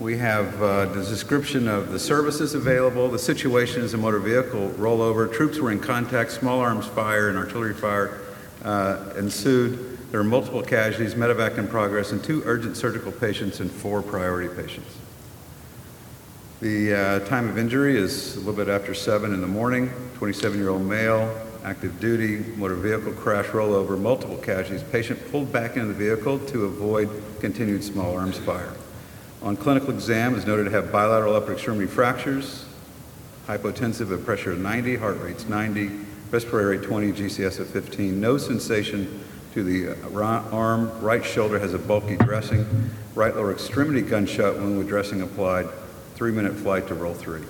We 0.00 0.18
have 0.18 0.60
uh, 0.60 0.86
the 0.86 1.04
description 1.04 1.68
of 1.68 1.92
the 1.92 1.98
services 2.00 2.54
available, 2.54 3.08
the 3.08 3.20
situation 3.20 3.82
as 3.82 3.94
a 3.94 3.98
motor 3.98 4.18
vehicle 4.18 4.70
rollover. 4.70 5.32
Troops 5.32 5.60
were 5.60 5.70
in 5.70 5.78
contact, 5.78 6.32
small 6.32 6.58
arms 6.58 6.86
fire 6.86 7.28
and 7.28 7.38
artillery 7.38 7.74
fire 7.74 8.18
uh, 8.64 9.12
ensued. 9.16 9.96
There 10.10 10.18
are 10.18 10.24
multiple 10.24 10.62
casualties, 10.62 11.14
medevac 11.14 11.56
in 11.56 11.68
progress, 11.68 12.10
and 12.10 12.22
two 12.22 12.42
urgent 12.46 12.76
surgical 12.76 13.12
patients 13.12 13.60
and 13.60 13.70
four 13.70 14.02
priority 14.02 14.52
patients. 14.60 14.92
The 16.60 16.92
uh, 16.92 17.18
time 17.28 17.48
of 17.48 17.56
injury 17.56 17.96
is 17.96 18.34
a 18.34 18.40
little 18.40 18.52
bit 18.52 18.66
after 18.66 18.92
7 18.92 19.32
in 19.32 19.40
the 19.40 19.46
morning. 19.46 19.92
27 20.16 20.58
year 20.58 20.70
old 20.70 20.82
male, 20.82 21.32
active 21.62 22.00
duty, 22.00 22.38
motor 22.56 22.74
vehicle 22.74 23.12
crash, 23.12 23.46
rollover, 23.46 23.96
multiple 23.96 24.36
casualties. 24.38 24.82
Patient 24.82 25.30
pulled 25.30 25.52
back 25.52 25.76
into 25.76 25.86
the 25.86 25.94
vehicle 25.94 26.40
to 26.46 26.64
avoid 26.64 27.08
continued 27.38 27.84
small 27.84 28.16
arms 28.16 28.38
fire. 28.38 28.72
On 29.40 29.56
clinical 29.56 29.90
exam, 29.90 30.34
is 30.34 30.46
noted 30.46 30.64
to 30.64 30.70
have 30.70 30.90
bilateral 30.90 31.36
upper 31.36 31.52
extremity 31.52 31.86
fractures, 31.86 32.64
hypotensive 33.46 34.12
at 34.12 34.24
pressure 34.24 34.50
of 34.50 34.58
90, 34.58 34.96
heart 34.96 35.20
rate's 35.20 35.48
90, 35.48 35.92
respiratory 36.32 36.78
rate 36.78 36.84
20, 36.84 37.12
GCS 37.12 37.60
of 37.60 37.68
15. 37.68 38.20
No 38.20 38.36
sensation 38.36 39.24
to 39.54 39.62
the 39.62 39.96
arm. 40.52 40.90
Right 41.00 41.24
shoulder 41.24 41.60
has 41.60 41.72
a 41.72 41.78
bulky 41.78 42.16
dressing. 42.16 42.66
Right 43.14 43.36
lower 43.36 43.52
extremity 43.52 44.02
gunshot 44.02 44.56
wound 44.56 44.76
with 44.76 44.88
dressing 44.88 45.22
applied. 45.22 45.68
Three 46.18 46.32
minute 46.32 46.54
flight 46.54 46.88
to 46.88 46.96
role 46.96 47.14
three. 47.14 47.42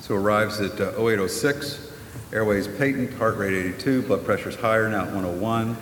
So 0.00 0.16
arrives 0.16 0.58
at 0.58 0.72
uh, 0.80 1.00
0806, 1.00 1.92
airways 2.32 2.66
patent, 2.66 3.14
heart 3.14 3.36
rate 3.36 3.54
82, 3.54 4.02
blood 4.02 4.24
pressure 4.24 4.48
is 4.48 4.56
higher, 4.56 4.88
now 4.88 5.04
at 5.04 5.14
101, 5.14 5.76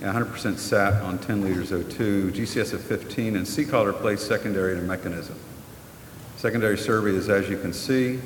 100% 0.00 0.56
sat 0.56 0.94
on 1.02 1.18
10 1.18 1.42
liters 1.42 1.72
O2, 1.72 2.32
GCS 2.32 2.72
of 2.72 2.80
15, 2.84 3.36
and 3.36 3.46
C-collar 3.46 3.92
placed 3.92 4.26
secondary 4.26 4.76
to 4.76 4.80
mechanism. 4.80 5.38
Secondary 6.38 6.78
survey 6.78 7.10
is 7.10 7.28
as 7.28 7.46
you 7.50 7.58
can 7.58 7.74
see, 7.74 8.20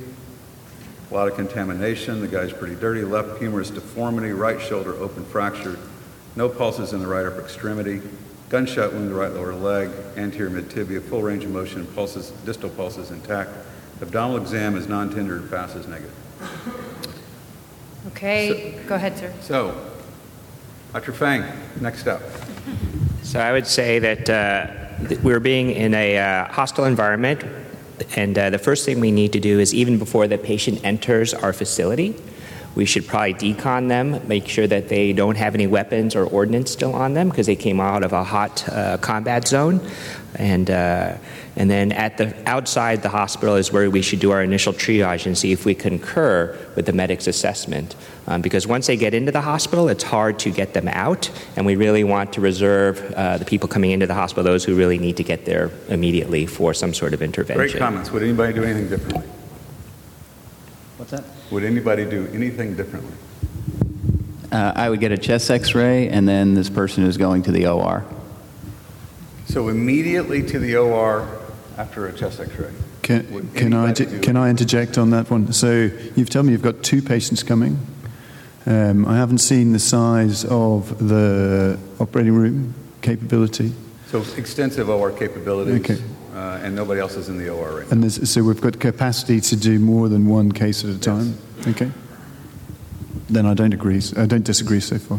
a 1.11 1.15
lot 1.15 1.27
of 1.27 1.35
contamination, 1.35 2.21
the 2.21 2.29
guy's 2.29 2.53
pretty 2.53 2.77
dirty, 2.77 3.03
left 3.03 3.41
humerus 3.41 3.71
deformity, 3.71 4.31
right 4.31 4.61
shoulder 4.61 4.95
open 4.95 5.25
fracture, 5.25 5.81
no 6.37 6.49
pulses 6.49 6.93
in 6.93 7.01
the 7.01 7.09
right 7.09 7.27
upper 7.27 7.41
extremity, 7.41 8.03
gunshot 8.49 8.93
wound 8.93 9.05
in 9.05 9.13
the 9.13 9.15
right 9.15 9.33
lower 9.33 9.55
leg, 9.55 9.91
anterior 10.17 10.51
mid 10.51 10.71
tibia, 10.71 11.01
full 11.01 11.23
range 11.23 11.45
of 11.45 11.51
motion, 11.51 11.87
pulses, 11.89 12.31
distal 12.45 12.71
pulses 12.71 13.11
intact. 13.11 13.51
Abdominal 14.01 14.41
exam 14.41 14.77
is 14.77 14.87
non-tender 14.87 15.37
and 15.37 15.51
FAST 15.51 15.77
is 15.77 15.87
negative. 15.87 16.15
Okay, 18.09 18.75
so, 18.77 18.89
go 18.89 18.95
ahead, 18.95 19.19
sir. 19.19 19.33
So, 19.41 19.91
Dr. 20.93 21.13
Fang, 21.13 21.45
next 21.81 22.07
up. 22.07 22.23
So 23.23 23.41
I 23.41 23.53
would 23.53 23.67
say 23.67 23.99
that 23.99 24.31
uh, 24.31 25.17
we're 25.23 25.41
being 25.41 25.71
in 25.71 25.93
a 25.95 26.17
uh, 26.17 26.45
hostile 26.47 26.85
environment, 26.85 27.45
and 28.17 28.39
uh, 28.39 28.51
the 28.51 28.59
first 28.59 28.87
thing 28.87 29.01
we 29.01 29.11
need 29.11 29.33
to 29.33 29.41
do 29.41 29.59
is 29.59 29.75
even 29.75 29.99
before 29.99 30.27
the 30.29 30.39
patient 30.39 30.85
enters 30.85 31.35
our 31.35 31.53
facility, 31.53 32.15
We 32.79 32.85
should 32.85 33.09
probably 33.09 33.35
decon 33.35 33.89
them, 33.89 34.29
make 34.29 34.47
sure 34.47 34.69
that 34.69 34.89
they 34.89 35.13
don't 35.13 35.37
have 35.37 35.57
any 35.57 35.67
weapons 35.67 36.15
or 36.15 36.25
ordnance 36.25 36.71
still 36.71 36.95
on 36.95 37.13
them 37.13 37.29
because 37.29 37.47
they 37.47 37.57
came 37.57 37.81
out 37.81 38.05
of 38.05 38.13
a 38.13 38.23
hot 38.23 38.69
uh, 38.69 38.99
combat 38.99 39.49
zone. 39.49 39.81
And, 40.37 40.71
uh, 40.71 41.17
and 41.57 41.69
then 41.69 41.91
at 41.91 42.19
the 42.19 42.37
outside 42.49 43.03
the 43.03 43.09
hospital 43.09 43.57
is 43.57 43.73
where 43.73 43.91
we 43.91 44.01
should 44.01 44.21
do 44.21 44.31
our 44.31 44.45
initial 44.45 44.73
triage 44.73 45.27
and 45.27 45.37
see 45.37 45.51
if 45.51 45.65
we 45.65 45.75
concur 45.75 46.57
with 46.77 46.87
the 46.87 46.93
medic's 46.93 47.27
assessment. 47.27 47.97
Um, 48.29 48.43
because 48.43 48.65
once 48.65 48.87
they 48.87 48.97
get 48.97 49.13
into 49.13 49.33
the 49.33 49.41
hospital, 49.41 49.89
it's 49.89 50.05
hard 50.05 50.39
to 50.39 50.51
get 50.53 50.73
them 50.75 50.87
out, 50.87 51.33
and 51.57 51.67
we 51.67 51.75
really 51.75 52.05
want 52.05 52.35
to 52.35 52.41
reserve 52.41 53.01
uh, 53.17 53.39
the 53.39 53.45
people 53.45 53.69
coming 53.69 53.91
into 53.91 54.07
the 54.07 54.15
hospital, 54.15 54.45
those 54.45 54.65
who 54.65 54.77
really 54.77 54.99
need 54.99 55.17
to 55.17 55.25
get 55.25 55.47
there 55.47 55.73
immediately 55.89 56.47
for 56.47 56.73
some 56.75 56.95
sort 56.95 57.13
of 57.13 57.23
intervention. 57.23 57.71
Great 57.71 57.77
comments. 57.77 58.13
Would 58.13 58.23
anybody 58.23 58.53
do 58.53 58.63
anything 58.63 58.89
differently? 58.89 59.29
What's 61.09 61.25
that? 61.25 61.53
Would 61.53 61.65
anybody 61.65 62.05
do 62.05 62.29
anything 62.35 62.77
differently? 62.77 63.15
Uh, 64.53 64.73
I 64.75 64.91
would 64.91 65.01
get 65.01 65.11
a 65.11 65.17
chest 65.17 65.51
x 65.51 65.75
ray, 65.75 66.09
and 66.09 66.29
then 66.29 66.53
this 66.53 66.69
person 66.69 67.05
is 67.05 67.17
going 67.17 67.43
to 67.45 67.53
the 67.53 67.67
OR. 67.67 68.05
So 69.47 69.69
immediately 69.69 70.43
to 70.43 70.59
the 70.59 70.77
OR 70.77 71.27
after 71.79 72.07
a 72.07 72.13
chest 72.13 72.41
x-ray. 72.41 72.71
Can, 73.01 73.33
Would 73.33 73.55
can 73.55 73.73
I 73.73 73.93
do 73.93 74.21
can 74.21 74.37
I 74.37 74.51
interject 74.51 74.99
on 74.99 75.11
that 75.11 75.31
one? 75.31 75.53
So 75.55 75.91
you've 76.15 76.29
told 76.29 76.45
me 76.45 76.53
you've 76.53 76.61
got 76.61 76.83
two 76.83 77.01
patients 77.01 77.43
coming. 77.43 77.79
Um, 78.67 79.07
I 79.07 79.17
haven't 79.17 79.39
seen 79.39 79.73
the 79.73 79.79
size 79.79 80.45
of 80.45 81.09
the 81.09 81.79
operating 81.99 82.35
room 82.35 82.75
capability, 83.01 83.73
So 84.09 84.23
extensive 84.37 84.91
OR 84.91 85.11
capabilities, 85.13 85.81
Okay. 85.81 86.03
Uh, 86.39 86.61
and 86.63 86.75
nobody 86.75 87.01
else 87.01 87.17
is 87.17 87.29
in 87.29 87.37
the 87.37 87.49
OR 87.49 87.79
right 87.79 87.87
now. 87.87 87.93
and 87.93 88.29
so 88.29 88.43
we've 88.43 88.61
got 88.61 88.79
capacity 88.79 89.41
to 89.41 89.57
do 89.57 89.79
more 89.81 90.09
than 90.09 90.29
one 90.29 90.53
case 90.53 90.85
at 90.85 90.91
a 90.91 90.99
time. 90.99 91.37
Okay. 91.67 91.91
Then 93.29 93.45
I 93.45 93.55
don't 93.55 93.75
agree. 93.75 94.01
I 94.17 94.27
don't 94.27 94.45
disagree 94.45 94.81
so 94.81 94.99
far. 94.99 95.19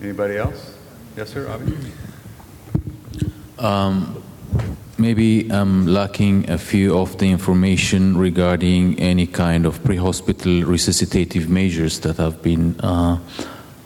Anybody 0.00 0.36
else? 0.36 0.76
Yes, 1.16 1.30
sir, 1.30 1.48
Avi? 1.48 1.74
Um, 3.58 4.22
maybe 4.98 5.50
I'm 5.50 5.86
lacking 5.86 6.48
a 6.50 6.58
few 6.58 6.96
of 6.96 7.18
the 7.18 7.28
information 7.28 8.16
regarding 8.16 8.98
any 9.00 9.26
kind 9.26 9.66
of 9.66 9.82
pre-hospital 9.82 10.62
resuscitative 10.62 11.48
measures 11.48 11.98
that 12.00 12.16
have 12.18 12.40
been 12.40 12.78
uh, 12.80 13.18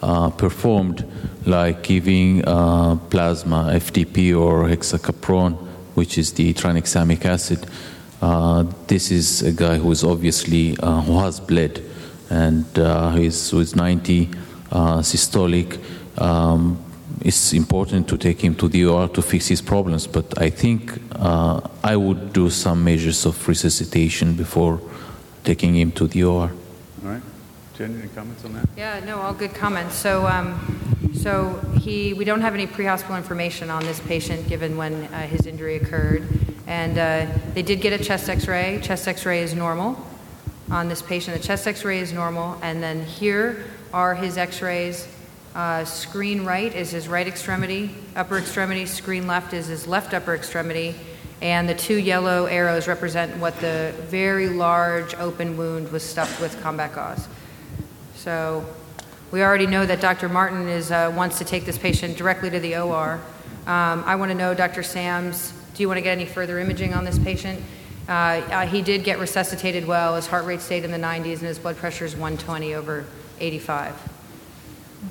uh, 0.02 0.30
performed, 0.30 1.04
like 1.46 1.82
giving 1.82 2.44
uh, 2.46 2.96
plasma, 3.10 3.70
FDP 3.74 4.38
or 4.38 4.64
Hexakapron, 4.64 5.54
which 5.94 6.18
is 6.18 6.32
the 6.32 6.54
tranexamic 6.54 7.24
acid. 7.24 7.66
Uh, 8.20 8.64
this 8.86 9.10
is 9.10 9.42
a 9.42 9.52
guy 9.52 9.76
who 9.76 9.90
is 9.90 10.04
obviously 10.04 10.76
uh, 10.78 11.00
who 11.02 11.18
has 11.18 11.40
bled, 11.40 11.82
and 12.30 12.66
uh, 12.78 13.10
he's 13.12 13.52
is 13.52 13.76
90 13.76 14.28
uh, 14.70 14.98
systolic. 14.98 15.78
Um, 16.20 16.78
it's 17.20 17.52
important 17.52 18.08
to 18.08 18.16
take 18.16 18.40
him 18.40 18.54
to 18.56 18.68
the 18.68 18.84
OR 18.86 19.08
to 19.08 19.22
fix 19.22 19.48
his 19.48 19.60
problems, 19.60 20.06
but 20.06 20.40
I 20.40 20.50
think 20.50 21.00
I 21.82 21.96
would 21.96 22.32
do 22.32 22.48
some 22.50 22.84
measures 22.84 23.26
of 23.26 23.48
resuscitation 23.48 24.34
before 24.34 24.80
taking 25.42 25.74
him 25.74 25.90
to 25.92 26.06
the 26.06 26.22
OR. 26.22 26.52
Jen, 27.78 27.96
any 28.00 28.08
comments 28.08 28.44
on 28.44 28.54
that? 28.54 28.68
Yeah, 28.76 28.98
no, 29.04 29.20
all 29.20 29.32
good 29.32 29.54
comments. 29.54 29.94
So, 29.94 30.26
um, 30.26 31.12
so 31.14 31.60
he, 31.78 32.12
we 32.12 32.24
don't 32.24 32.40
have 32.40 32.52
any 32.52 32.66
pre-hospital 32.66 33.16
information 33.16 33.70
on 33.70 33.84
this 33.84 34.00
patient 34.00 34.48
given 34.48 34.76
when 34.76 35.04
uh, 35.04 35.28
his 35.28 35.46
injury 35.46 35.76
occurred, 35.76 36.26
and 36.66 36.98
uh, 36.98 37.32
they 37.54 37.62
did 37.62 37.80
get 37.80 37.92
a 37.92 38.02
chest 38.02 38.28
X-ray. 38.28 38.80
Chest 38.82 39.06
X-ray 39.06 39.42
is 39.42 39.54
normal 39.54 39.96
on 40.72 40.88
this 40.88 41.02
patient. 41.02 41.36
The 41.36 41.42
chest 41.42 41.68
X-ray 41.68 42.00
is 42.00 42.12
normal, 42.12 42.58
and 42.62 42.82
then 42.82 43.04
here 43.04 43.64
are 43.94 44.16
his 44.16 44.38
X-rays. 44.38 45.06
Uh, 45.54 45.84
screen 45.84 46.44
right 46.44 46.74
is 46.74 46.90
his 46.90 47.06
right 47.06 47.28
extremity, 47.28 47.94
upper 48.16 48.38
extremity. 48.38 48.86
Screen 48.86 49.28
left 49.28 49.54
is 49.54 49.68
his 49.68 49.86
left 49.86 50.14
upper 50.14 50.34
extremity, 50.34 50.96
and 51.40 51.68
the 51.68 51.74
two 51.76 51.96
yellow 51.96 52.46
arrows 52.46 52.88
represent 52.88 53.36
what 53.36 53.54
the 53.60 53.94
very 54.08 54.48
large 54.48 55.14
open 55.14 55.56
wound 55.56 55.92
was 55.92 56.02
stuffed 56.02 56.40
with 56.40 56.60
combat 56.60 56.92
gauze. 56.92 57.28
So 58.18 58.66
we 59.30 59.42
already 59.42 59.66
know 59.66 59.86
that 59.86 60.00
Dr. 60.00 60.28
Martin 60.28 60.68
is, 60.68 60.90
uh, 60.90 61.12
wants 61.14 61.38
to 61.38 61.44
take 61.44 61.64
this 61.64 61.78
patient 61.78 62.16
directly 62.16 62.50
to 62.50 62.58
the 62.58 62.76
OR. 62.76 63.20
Um, 63.66 64.02
I 64.04 64.16
want 64.16 64.32
to 64.32 64.36
know, 64.36 64.54
Dr. 64.54 64.82
Sams, 64.82 65.52
do 65.74 65.82
you 65.82 65.88
want 65.88 65.98
to 65.98 66.02
get 66.02 66.12
any 66.12 66.26
further 66.26 66.58
imaging 66.58 66.94
on 66.94 67.04
this 67.04 67.18
patient? 67.18 67.62
Uh, 68.08 68.12
uh, 68.12 68.66
he 68.66 68.82
did 68.82 69.04
get 69.04 69.20
resuscitated 69.20 69.86
well. 69.86 70.16
His 70.16 70.26
heart 70.26 70.46
rate 70.46 70.60
stayed 70.60 70.84
in 70.84 70.90
the 70.90 70.98
90s, 70.98 71.38
and 71.38 71.42
his 71.42 71.60
blood 71.60 71.76
pressure 71.76 72.04
is 72.04 72.14
120 72.14 72.74
over 72.74 73.04
85. 73.38 73.94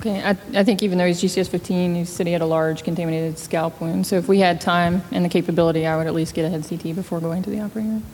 Okay, 0.00 0.22
I, 0.22 0.36
I 0.54 0.64
think 0.64 0.82
even 0.82 0.98
though 0.98 1.06
he's 1.06 1.22
GCS 1.22 1.48
15, 1.48 1.94
he 1.94 2.04
said 2.04 2.26
he 2.26 2.32
had 2.34 2.42
a 2.42 2.46
large 2.46 2.84
contaminated 2.84 3.38
scalp 3.38 3.80
wound. 3.80 4.06
So 4.06 4.16
if 4.16 4.28
we 4.28 4.38
had 4.38 4.60
time 4.60 5.02
and 5.12 5.24
the 5.24 5.30
capability, 5.30 5.86
I 5.86 5.96
would 5.96 6.06
at 6.06 6.12
least 6.12 6.34
get 6.34 6.44
a 6.44 6.50
head 6.50 6.66
CT 6.68 6.94
before 6.94 7.20
going 7.20 7.42
to 7.44 7.50
the 7.50 7.60
operating 7.60 7.92
room. 7.92 8.04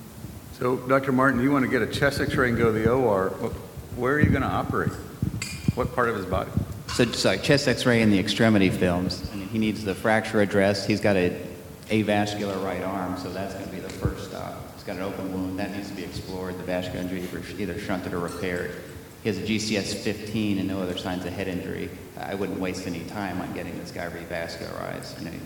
So, 0.52 0.76
Dr. 0.76 1.11
Martin, 1.11 1.42
you 1.42 1.50
want 1.50 1.64
to 1.64 1.70
get 1.70 1.83
a 1.83 1.87
chest 1.87 2.20
x-ray 2.20 2.50
and 2.50 2.57
go 2.57 2.66
to 2.66 2.78
the 2.78 2.88
OR. 2.88 3.35
Wh- 3.94 3.98
Where 3.98 4.14
are 4.14 4.20
you 4.20 4.30
going 4.30 4.42
to 4.42 4.48
operate? 4.48 4.92
What 5.74 5.94
part 5.94 6.09
of 6.09 6.16
his 6.16 6.26
body? 6.26 6.50
So, 6.88 7.04
so 7.07 7.37
chest 7.37 7.66
X-ray 7.66 8.02
and 8.02 8.12
the 8.12 8.18
extremity 8.18 8.70
films. 8.70 9.28
I 9.33 9.37
mean, 9.37 9.48
he 9.48 9.59
needs 9.59 9.85
the 9.85 9.94
fracture 9.94 10.40
addressed. 10.40 10.87
He's 10.87 11.00
got 11.00 11.16
a 11.16 11.37
avascular 11.88 12.62
right 12.64 12.83
arm, 12.83 13.16
so 13.18 13.30
that's 13.33 13.54
going 13.54 13.66
to 13.66 13.72
be 13.72 13.80
the 13.80 13.88
first 13.88 14.30
stop. 14.30 14.54
He's 14.74 14.85
got 14.85 14.96
an 14.96 15.02
open 15.02 15.33
wound 15.33 15.59
that 15.59 15.72
needs 15.72 15.88
to 15.88 15.94
be 15.96 16.04
explored. 16.04 16.57
The 16.59 16.62
vascular 16.62 17.00
injury 17.00 17.26
either- 17.59 17.78
shunted 17.80 18.12
or 18.12 18.20
repaired. 18.20 18.72
He 19.22 19.28
has 19.30 19.38
a 19.38 19.42
GCS 19.42 19.94
15 20.04 20.59
and 20.59 20.68
no 20.68 20.80
other 20.80 20.96
signs 20.98 21.24
of 21.24 21.33
head 21.33 21.48
injury. 21.48 21.88
I 22.20 22.35
wouldn't 22.35 22.61
waste 22.61 22.87
any 22.87 23.00
time 23.04 23.40
on 23.40 23.52
getting 23.54 23.76
this 23.78 23.90
guy 23.90 24.07
revascularized. 24.09 25.18
You 25.18 25.30
know, 25.30 25.37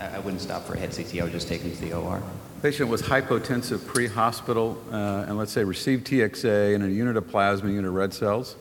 I 0.00 0.20
wouldn't 0.20 0.40
stop 0.40 0.64
for 0.66 0.74
a 0.74 0.78
head 0.78 0.92
CT. 0.94 1.18
I 1.20 1.24
would 1.24 1.32
just 1.32 1.48
take 1.48 1.62
him 1.62 1.72
to 1.72 1.80
the 1.80 1.92
OR. 1.94 2.22
Patient 2.62 2.90
was 2.90 3.02
hypotensive 3.02 3.86
pre-hospital, 3.86 4.82
uh, 4.90 5.26
and 5.28 5.38
let's 5.38 5.52
say 5.52 5.62
received 5.62 6.08
TXA 6.08 6.74
and 6.74 6.82
a 6.82 6.90
unit 6.90 7.16
of 7.16 7.28
plasma, 7.28 7.70
unit 7.70 7.84
of 7.84 7.94
red 7.94 8.12
cells. 8.12 8.56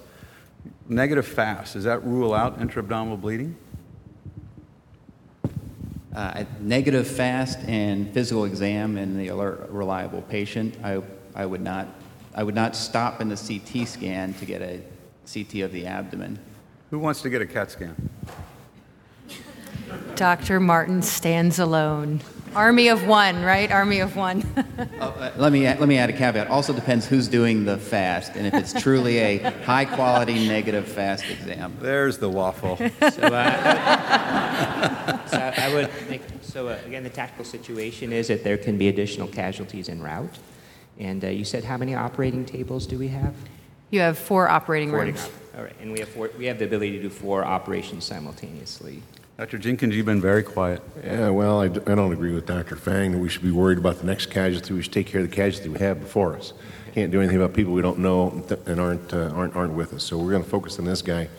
Negative 0.87 1.25
fast. 1.25 1.73
Does 1.73 1.85
that 1.85 2.03
rule 2.03 2.35
out 2.35 2.61
intra-abdominal 2.61 3.17
bleeding? 3.17 3.55
Uh, 6.15 6.45
negative 6.59 7.07
fast 7.07 7.57
and 7.61 8.13
physical 8.13 8.45
exam 8.45 8.99
in 8.99 9.17
the 9.17 9.29
alert, 9.29 9.67
reliable 9.69 10.21
patient. 10.21 10.77
I, 10.83 11.01
I 11.33 11.47
would 11.47 11.61
not, 11.61 11.87
I 12.35 12.43
would 12.43 12.55
not 12.55 12.75
stop 12.75 13.19
in 13.19 13.29
the 13.29 13.35
CT 13.35 13.87
scan 13.87 14.35
to 14.35 14.45
get 14.45 14.61
a 14.61 14.79
CT 15.31 15.61
of 15.63 15.71
the 15.71 15.87
abdomen. 15.87 16.37
Who 16.91 16.99
wants 16.99 17.23
to 17.23 17.31
get 17.31 17.41
a 17.41 17.47
CAT 17.47 17.71
scan? 17.71 18.09
Dr. 20.15 20.59
Martin 20.59 21.01
stands 21.01 21.57
alone. 21.57 22.21
Army 22.57 22.87
of 22.87 23.05
one, 23.05 23.43
right? 23.43 23.71
Army 23.71 23.99
of 23.99 24.15
one. 24.15 24.43
Uh, 24.97 25.31
let 25.37 25.51
me 25.51 25.65
let 25.65 25.87
me 25.87 25.97
add 25.97 26.09
a 26.09 26.13
caveat. 26.13 26.47
Also 26.47 26.73
depends 26.73 27.05
who's 27.05 27.27
doing 27.27 27.65
the 27.65 27.77
fast, 27.77 28.35
and 28.35 28.47
if 28.47 28.53
it's 28.55 28.73
truly 28.81 29.19
a 29.19 29.37
high 29.61 29.85
quality 29.85 30.47
negative 30.47 30.87
fast 30.87 31.23
exam. 31.29 31.77
There's 31.79 32.17
the 32.17 32.29
waffle. 32.29 32.77
So, 32.77 32.85
uh, 32.87 33.09
so 35.27 35.37
I 35.57 35.71
would 35.73 35.89
make, 36.09 36.21
so 36.41 36.69
uh, 36.69 36.79
again, 36.85 37.03
the 37.03 37.11
tactical 37.11 37.45
situation 37.45 38.11
is 38.11 38.27
that 38.29 38.43
there 38.43 38.57
can 38.57 38.75
be 38.77 38.87
additional 38.87 39.27
casualties 39.27 39.87
en 39.87 40.01
route. 40.01 40.39
And 40.99 41.23
uh, 41.23 41.27
you 41.27 41.45
said 41.45 41.63
how 41.63 41.77
many 41.77 41.93
operating 41.93 42.43
tables 42.43 42.87
do 42.87 42.97
we 42.97 43.09
have? 43.09 43.35
you 43.91 43.99
have 43.99 44.17
four 44.17 44.49
operating 44.49 44.89
Four 44.89 45.01
rooms. 45.01 45.25
go. 45.25 45.31
All 45.59 45.63
right, 45.63 45.75
and 45.79 45.93
we 45.93 45.99
have 45.99 46.09
four, 46.09 46.31
we 46.37 46.47
have 46.47 46.57
the 46.59 46.65
ability 46.65 46.97
to 46.97 47.03
do 47.03 47.09
four 47.09 47.45
operations 47.45 48.03
simultaneously. 48.03 49.03
Dr. 49.37 49.59
Jenkins, 49.59 49.95
you've 49.95 50.07
been 50.07 50.19
very 50.19 50.41
quiet. 50.41 50.81
Yeah, 51.03 51.29
well, 51.29 51.61
I, 51.61 51.67
d- 51.67 51.81
I 51.85 51.93
don't 51.93 52.11
agree 52.11 52.33
with 52.33 52.47
Dr. 52.47 52.75
Fang 52.75 53.11
that 53.11 53.19
we 53.19 53.29
should 53.29 53.43
be 53.43 53.51
worried 53.51 53.77
about 53.77 53.99
the 53.99 54.05
next 54.07 54.31
casualty. 54.31 54.73
We 54.73 54.81
should 54.81 54.93
take 54.93 55.05
care 55.05 55.21
of 55.21 55.29
the 55.29 55.35
casualty 55.35 55.69
we 55.69 55.77
have 55.77 55.99
before 55.99 56.35
us. 56.35 56.53
Can't 56.95 57.11
do 57.11 57.19
anything 57.19 57.37
about 57.37 57.53
people 57.53 57.71
we 57.71 57.83
don't 57.83 57.99
know 57.99 58.43
and 58.65 58.79
aren't, 58.79 59.13
uh, 59.13 59.29
aren't, 59.35 59.55
aren't 59.55 59.73
with 59.73 59.93
us. 59.93 60.03
So 60.03 60.17
we're 60.17 60.31
going 60.31 60.43
to 60.43 60.49
focus 60.49 60.79
on 60.79 60.85
this 60.85 61.03
guy. 61.03 61.29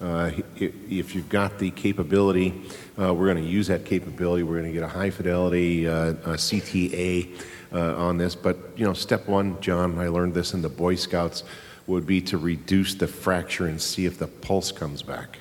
Uh, 0.00 0.30
if 0.56 1.14
you've 1.14 1.28
got 1.28 1.58
the 1.58 1.70
capability, 1.72 2.54
uh, 2.98 3.12
we're 3.12 3.30
going 3.30 3.44
to 3.44 3.50
use 3.50 3.66
that 3.66 3.84
capability. 3.84 4.44
We're 4.44 4.60
going 4.60 4.72
to 4.72 4.80
get 4.80 4.82
a 4.82 4.88
high 4.88 5.10
fidelity 5.10 5.86
uh, 5.86 5.92
uh, 5.92 6.14
CTA 6.38 7.38
uh, 7.70 7.96
on 7.96 8.16
this. 8.16 8.34
But, 8.34 8.56
you 8.76 8.86
know, 8.86 8.94
step 8.94 9.28
one, 9.28 9.60
John, 9.60 9.98
I 9.98 10.08
learned 10.08 10.32
this 10.32 10.54
in 10.54 10.62
the 10.62 10.70
Boy 10.70 10.94
Scouts, 10.94 11.44
would 11.86 12.06
be 12.06 12.22
to 12.22 12.38
reduce 12.38 12.94
the 12.94 13.08
fracture 13.08 13.66
and 13.66 13.78
see 13.78 14.06
if 14.06 14.18
the 14.18 14.26
pulse 14.26 14.72
comes 14.72 15.02
back. 15.02 15.38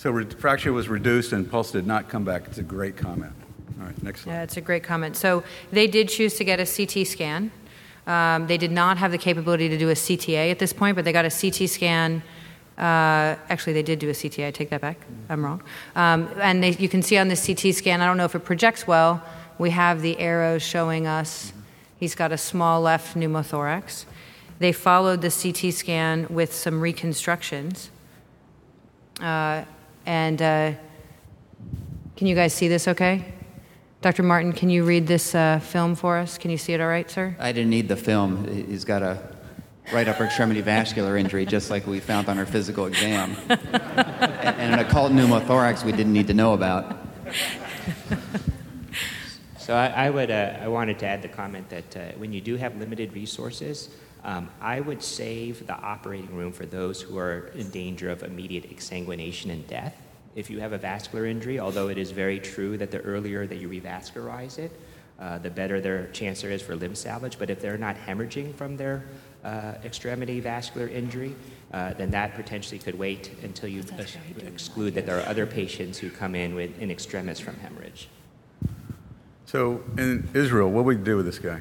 So 0.00 0.10
re- 0.10 0.24
fracture 0.24 0.72
was 0.72 0.88
reduced 0.88 1.34
and 1.34 1.50
pulse 1.50 1.72
did 1.72 1.86
not 1.86 2.08
come 2.08 2.24
back. 2.24 2.46
It's 2.46 2.56
a 2.56 2.62
great 2.62 2.96
comment. 2.96 3.34
All 3.78 3.84
right, 3.84 4.02
next 4.02 4.22
slide. 4.22 4.32
Yeah, 4.32 4.42
it's 4.44 4.56
a 4.56 4.62
great 4.62 4.82
comment. 4.82 5.14
So 5.14 5.44
they 5.72 5.86
did 5.86 6.08
choose 6.08 6.36
to 6.36 6.44
get 6.44 6.58
a 6.58 6.64
CT 6.64 7.06
scan. 7.06 7.50
Um, 8.06 8.46
they 8.46 8.56
did 8.56 8.72
not 8.72 8.96
have 8.96 9.10
the 9.10 9.18
capability 9.18 9.68
to 9.68 9.76
do 9.76 9.90
a 9.90 9.92
CTA 9.92 10.50
at 10.50 10.58
this 10.58 10.72
point, 10.72 10.96
but 10.96 11.04
they 11.04 11.12
got 11.12 11.26
a 11.26 11.30
CT 11.30 11.68
scan. 11.68 12.22
Uh, 12.78 13.36
actually, 13.50 13.74
they 13.74 13.82
did 13.82 13.98
do 13.98 14.08
a 14.08 14.12
CTA. 14.12 14.46
I 14.46 14.50
take 14.52 14.70
that 14.70 14.80
back. 14.80 14.96
I'm 15.28 15.44
wrong. 15.44 15.62
Um, 15.94 16.30
and 16.40 16.62
they, 16.62 16.70
you 16.70 16.88
can 16.88 17.02
see 17.02 17.18
on 17.18 17.28
the 17.28 17.36
CT 17.36 17.74
scan, 17.74 18.00
I 18.00 18.06
don't 18.06 18.16
know 18.16 18.24
if 18.24 18.34
it 18.34 18.42
projects 18.42 18.86
well, 18.86 19.22
we 19.58 19.68
have 19.68 20.00
the 20.00 20.18
arrows 20.18 20.62
showing 20.62 21.06
us 21.06 21.52
he's 21.98 22.14
got 22.14 22.32
a 22.32 22.38
small 22.38 22.80
left 22.80 23.18
pneumothorax. 23.18 24.06
They 24.60 24.72
followed 24.72 25.20
the 25.20 25.30
CT 25.30 25.74
scan 25.74 26.26
with 26.30 26.54
some 26.54 26.80
reconstructions. 26.80 27.90
Uh, 29.20 29.64
and 30.06 30.40
uh, 30.40 30.72
can 32.16 32.26
you 32.26 32.34
guys 32.34 32.52
see 32.52 32.68
this 32.68 32.88
okay? 32.88 33.24
Dr. 34.00 34.22
Martin, 34.22 34.52
can 34.52 34.70
you 34.70 34.84
read 34.84 35.06
this 35.06 35.34
uh, 35.34 35.58
film 35.58 35.94
for 35.94 36.16
us? 36.16 36.38
Can 36.38 36.50
you 36.50 36.56
see 36.56 36.72
it 36.72 36.80
all 36.80 36.88
right, 36.88 37.10
sir? 37.10 37.36
I 37.38 37.52
didn't 37.52 37.70
need 37.70 37.88
the 37.88 37.96
film. 37.96 38.46
He's 38.46 38.84
got 38.84 39.02
a 39.02 39.36
right 39.92 40.08
upper 40.08 40.24
extremity 40.24 40.60
vascular 40.60 41.16
injury, 41.16 41.44
just 41.44 41.70
like 41.70 41.86
we 41.86 42.00
found 42.00 42.28
on 42.28 42.38
our 42.38 42.46
physical 42.46 42.86
exam, 42.86 43.36
and 43.48 44.74
an 44.74 44.78
occult 44.78 45.12
pneumothorax 45.12 45.84
we 45.84 45.92
didn't 45.92 46.12
need 46.12 46.28
to 46.28 46.34
know 46.34 46.54
about. 46.54 46.96
So 49.70 49.76
I, 49.76 49.86
I 49.86 50.10
would, 50.10 50.30
uh, 50.32 50.56
I 50.60 50.66
wanted 50.66 50.98
to 50.98 51.06
add 51.06 51.22
the 51.22 51.28
comment 51.28 51.68
that 51.68 51.96
uh, 51.96 52.00
when 52.18 52.32
you 52.32 52.40
do 52.40 52.56
have 52.56 52.76
limited 52.76 53.12
resources, 53.12 53.90
um, 54.24 54.48
I 54.60 54.80
would 54.80 55.02
save 55.02 55.66
the 55.66 55.74
operating 55.74 56.34
room 56.34 56.52
for 56.52 56.66
those 56.66 57.00
who 57.00 57.18
are 57.18 57.50
in 57.54 57.70
danger 57.70 58.10
of 58.10 58.22
immediate 58.22 58.70
exsanguination 58.74 59.50
and 59.50 59.66
death. 59.66 59.96
If 60.34 60.50
you 60.50 60.60
have 60.60 60.72
a 60.72 60.78
vascular 60.78 61.26
injury, 61.26 61.58
although 61.58 61.88
it 61.88 61.98
is 61.98 62.10
very 62.10 62.38
true 62.38 62.76
that 62.78 62.90
the 62.90 63.00
earlier 63.00 63.46
that 63.46 63.56
you 63.56 63.68
revascularize 63.68 64.58
it, 64.58 64.72
uh, 65.18 65.38
the 65.38 65.50
better 65.50 65.80
their 65.80 66.06
chance 66.08 66.42
there 66.42 66.50
is 66.50 66.62
for 66.62 66.76
limb 66.76 66.94
salvage. 66.94 67.38
But 67.38 67.50
if 67.50 67.60
they're 67.60 67.78
not 67.78 67.96
hemorrhaging 67.96 68.54
from 68.54 68.76
their 68.76 69.04
uh, 69.44 69.74
extremity 69.84 70.40
vascular 70.40 70.88
injury, 70.88 71.34
uh, 71.72 71.94
then 71.94 72.10
that 72.10 72.34
potentially 72.34 72.78
could 72.78 72.98
wait 72.98 73.30
until 73.42 73.68
you 73.68 73.82
ex- 73.98 74.16
exclude 74.38 74.94
that 74.94 75.06
there 75.06 75.18
are 75.18 75.26
other 75.26 75.46
patients 75.46 75.98
who 75.98 76.10
come 76.10 76.34
in 76.34 76.54
with 76.54 76.78
in 76.78 76.90
extremis 76.90 77.40
from 77.40 77.56
hemorrhage. 77.56 78.08
So 79.46 79.82
in 79.98 80.28
Israel, 80.32 80.70
what 80.70 80.84
would 80.84 80.98
we 80.98 81.04
do 81.04 81.16
with 81.16 81.26
this 81.26 81.38
guy? 81.38 81.60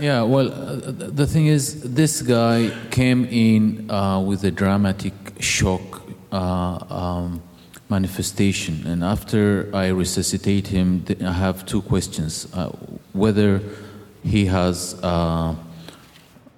Yeah, 0.00 0.22
well, 0.22 0.52
uh, 0.52 0.80
the 0.90 1.26
thing 1.26 1.46
is, 1.46 1.82
this 1.82 2.20
guy 2.22 2.70
came 2.90 3.24
in 3.26 3.90
uh, 3.90 4.20
with 4.20 4.44
a 4.44 4.50
dramatic 4.50 5.14
shock 5.40 6.02
uh, 6.32 6.78
um, 6.90 7.42
manifestation, 7.88 8.86
and 8.86 9.04
after 9.04 9.70
I 9.72 9.88
resuscitate 9.88 10.68
him, 10.68 11.04
I 11.24 11.32
have 11.32 11.64
two 11.64 11.82
questions: 11.82 12.48
uh, 12.52 12.70
whether 13.12 13.62
he 14.24 14.46
has 14.46 14.96
uh, 15.02 15.54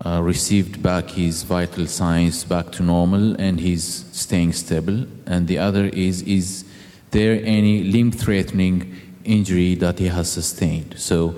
uh, 0.05 0.21
received 0.23 0.83
back 0.83 1.11
his 1.11 1.43
vital 1.43 1.87
signs 1.87 2.45
back 2.45 2.73
to 2.73 2.83
normal 2.83 3.39
and 3.41 3.61
he's 3.61 4.07
staying 4.13 4.55
stable, 4.55 5.07
and 5.27 5.47
the 5.47 5.59
other 5.59 5.87
is: 5.87 6.23
is 6.23 6.65
there 7.11 7.41
any 7.45 7.85
limb-threatening 7.85 8.95
injury 9.25 9.75
that 9.77 9.99
he 9.99 10.07
has 10.09 10.33
sustained? 10.33 10.95
So. 10.97 11.35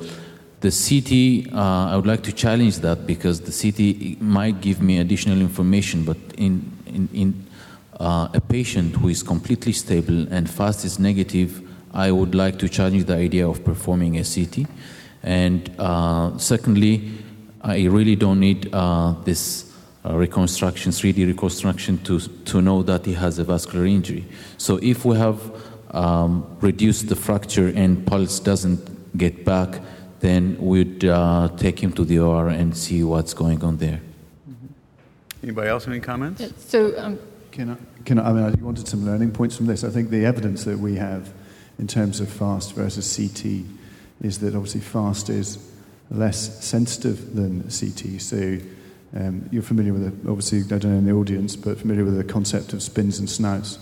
The 0.60 0.70
CT, 0.70 1.54
uh, 1.54 1.92
I 1.92 1.96
would 1.96 2.06
like 2.06 2.22
to 2.24 2.32
challenge 2.32 2.80
that 2.80 3.06
because 3.06 3.40
the 3.40 3.52
CT 3.52 4.20
might 4.20 4.60
give 4.60 4.82
me 4.82 4.98
additional 4.98 5.40
information, 5.40 6.04
but 6.04 6.18
in, 6.36 6.70
in, 6.86 7.08
in 7.14 7.46
uh, 7.98 8.28
a 8.34 8.40
patient 8.40 8.96
who 8.96 9.08
is 9.08 9.22
completely 9.22 9.72
stable 9.72 10.26
and 10.30 10.50
fast 10.50 10.84
is 10.84 10.98
negative, 10.98 11.66
I 11.94 12.12
would 12.12 12.34
like 12.34 12.58
to 12.58 12.68
challenge 12.68 13.04
the 13.04 13.16
idea 13.16 13.48
of 13.48 13.64
performing 13.64 14.18
a 14.18 14.24
CT. 14.24 14.66
And 15.22 15.70
uh, 15.78 16.36
secondly, 16.36 17.10
I 17.62 17.84
really 17.84 18.16
don't 18.16 18.40
need 18.40 18.68
uh, 18.72 19.14
this 19.24 19.74
uh, 20.04 20.16
reconstruction, 20.16 20.92
3D 20.92 21.26
reconstruction, 21.26 21.98
to, 22.04 22.20
to 22.20 22.60
know 22.60 22.82
that 22.82 23.06
he 23.06 23.14
has 23.14 23.38
a 23.38 23.44
vascular 23.44 23.86
injury. 23.86 24.26
So 24.58 24.78
if 24.82 25.04
we 25.06 25.16
have 25.16 25.40
um, 25.90 26.56
reduced 26.60 27.08
the 27.08 27.16
fracture 27.16 27.68
and 27.68 28.06
pulse 28.06 28.40
doesn't 28.40 29.16
get 29.18 29.44
back, 29.44 29.80
then 30.20 30.56
we'd 30.58 31.04
uh, 31.04 31.48
take 31.56 31.82
him 31.82 31.92
to 31.92 32.04
the 32.04 32.18
OR 32.18 32.48
and 32.48 32.76
see 32.76 33.02
what's 33.02 33.34
going 33.34 33.64
on 33.64 33.78
there. 33.78 34.00
Anybody 35.42 35.68
else 35.68 35.84
have 35.84 35.92
any 35.92 36.00
comments? 36.00 36.44
So, 36.68 36.98
um, 36.98 37.18
Can 37.50 37.70
I, 37.70 37.76
can 38.04 38.18
I, 38.18 38.28
I 38.28 38.32
mean, 38.32 38.44
I 38.44 38.62
wanted 38.62 38.86
some 38.86 39.06
learning 39.06 39.32
points 39.32 39.56
from 39.56 39.66
this. 39.66 39.82
I 39.82 39.90
think 39.90 40.10
the 40.10 40.24
evidence 40.26 40.64
that 40.64 40.78
we 40.78 40.96
have 40.96 41.32
in 41.78 41.86
terms 41.86 42.20
of 42.20 42.28
fast 42.28 42.74
versus 42.74 43.16
CT 43.16 43.64
is 44.20 44.38
that 44.40 44.54
obviously 44.54 44.82
fast 44.82 45.30
is 45.30 45.58
less 46.10 46.62
sensitive 46.62 47.34
than 47.34 47.62
CT. 47.62 48.20
So 48.20 48.58
um, 49.16 49.48
you're 49.50 49.62
familiar 49.62 49.94
with, 49.94 50.22
the, 50.22 50.30
obviously, 50.30 50.60
I 50.60 50.78
don't 50.78 50.92
know 50.92 50.98
in 50.98 51.06
the 51.06 51.12
audience, 51.12 51.56
but 51.56 51.78
familiar 51.78 52.04
with 52.04 52.16
the 52.16 52.24
concept 52.24 52.74
of 52.74 52.82
spins 52.82 53.18
and 53.18 53.28
snouts. 53.28 53.78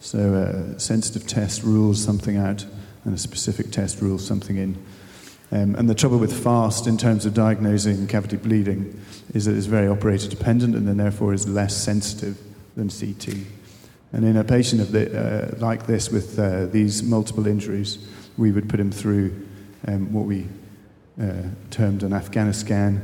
So 0.00 0.18
a 0.18 0.80
sensitive 0.80 1.26
test 1.26 1.62
rules 1.62 2.02
something 2.02 2.36
out, 2.36 2.64
and 3.04 3.14
a 3.14 3.18
specific 3.18 3.70
test 3.70 4.00
rules 4.00 4.26
something 4.26 4.56
in. 4.56 4.82
Um, 5.54 5.76
and 5.76 5.88
the 5.88 5.94
trouble 5.94 6.18
with 6.18 6.42
fast 6.42 6.88
in 6.88 6.98
terms 6.98 7.26
of 7.26 7.32
diagnosing 7.32 8.08
cavity 8.08 8.36
bleeding 8.36 9.00
is 9.34 9.44
that 9.44 9.56
it's 9.56 9.66
very 9.66 9.86
operator 9.86 10.28
dependent 10.28 10.74
and 10.74 10.88
then 10.88 10.96
therefore 10.96 11.32
is 11.32 11.46
less 11.46 11.76
sensitive 11.76 12.36
than 12.74 12.88
CT. 12.88 13.36
And 14.12 14.24
in 14.24 14.36
a 14.36 14.42
patient 14.42 14.80
of 14.80 14.90
the, 14.90 15.16
uh, 15.16 15.54
like 15.58 15.86
this 15.86 16.10
with 16.10 16.36
uh, 16.40 16.66
these 16.66 17.04
multiple 17.04 17.46
injuries, 17.46 18.04
we 18.36 18.50
would 18.50 18.68
put 18.68 18.80
him 18.80 18.90
through 18.90 19.46
um, 19.86 20.12
what 20.12 20.24
we 20.24 20.48
uh, 21.22 21.42
termed 21.70 22.02
an 22.02 22.12
Afghanistan 22.12 23.00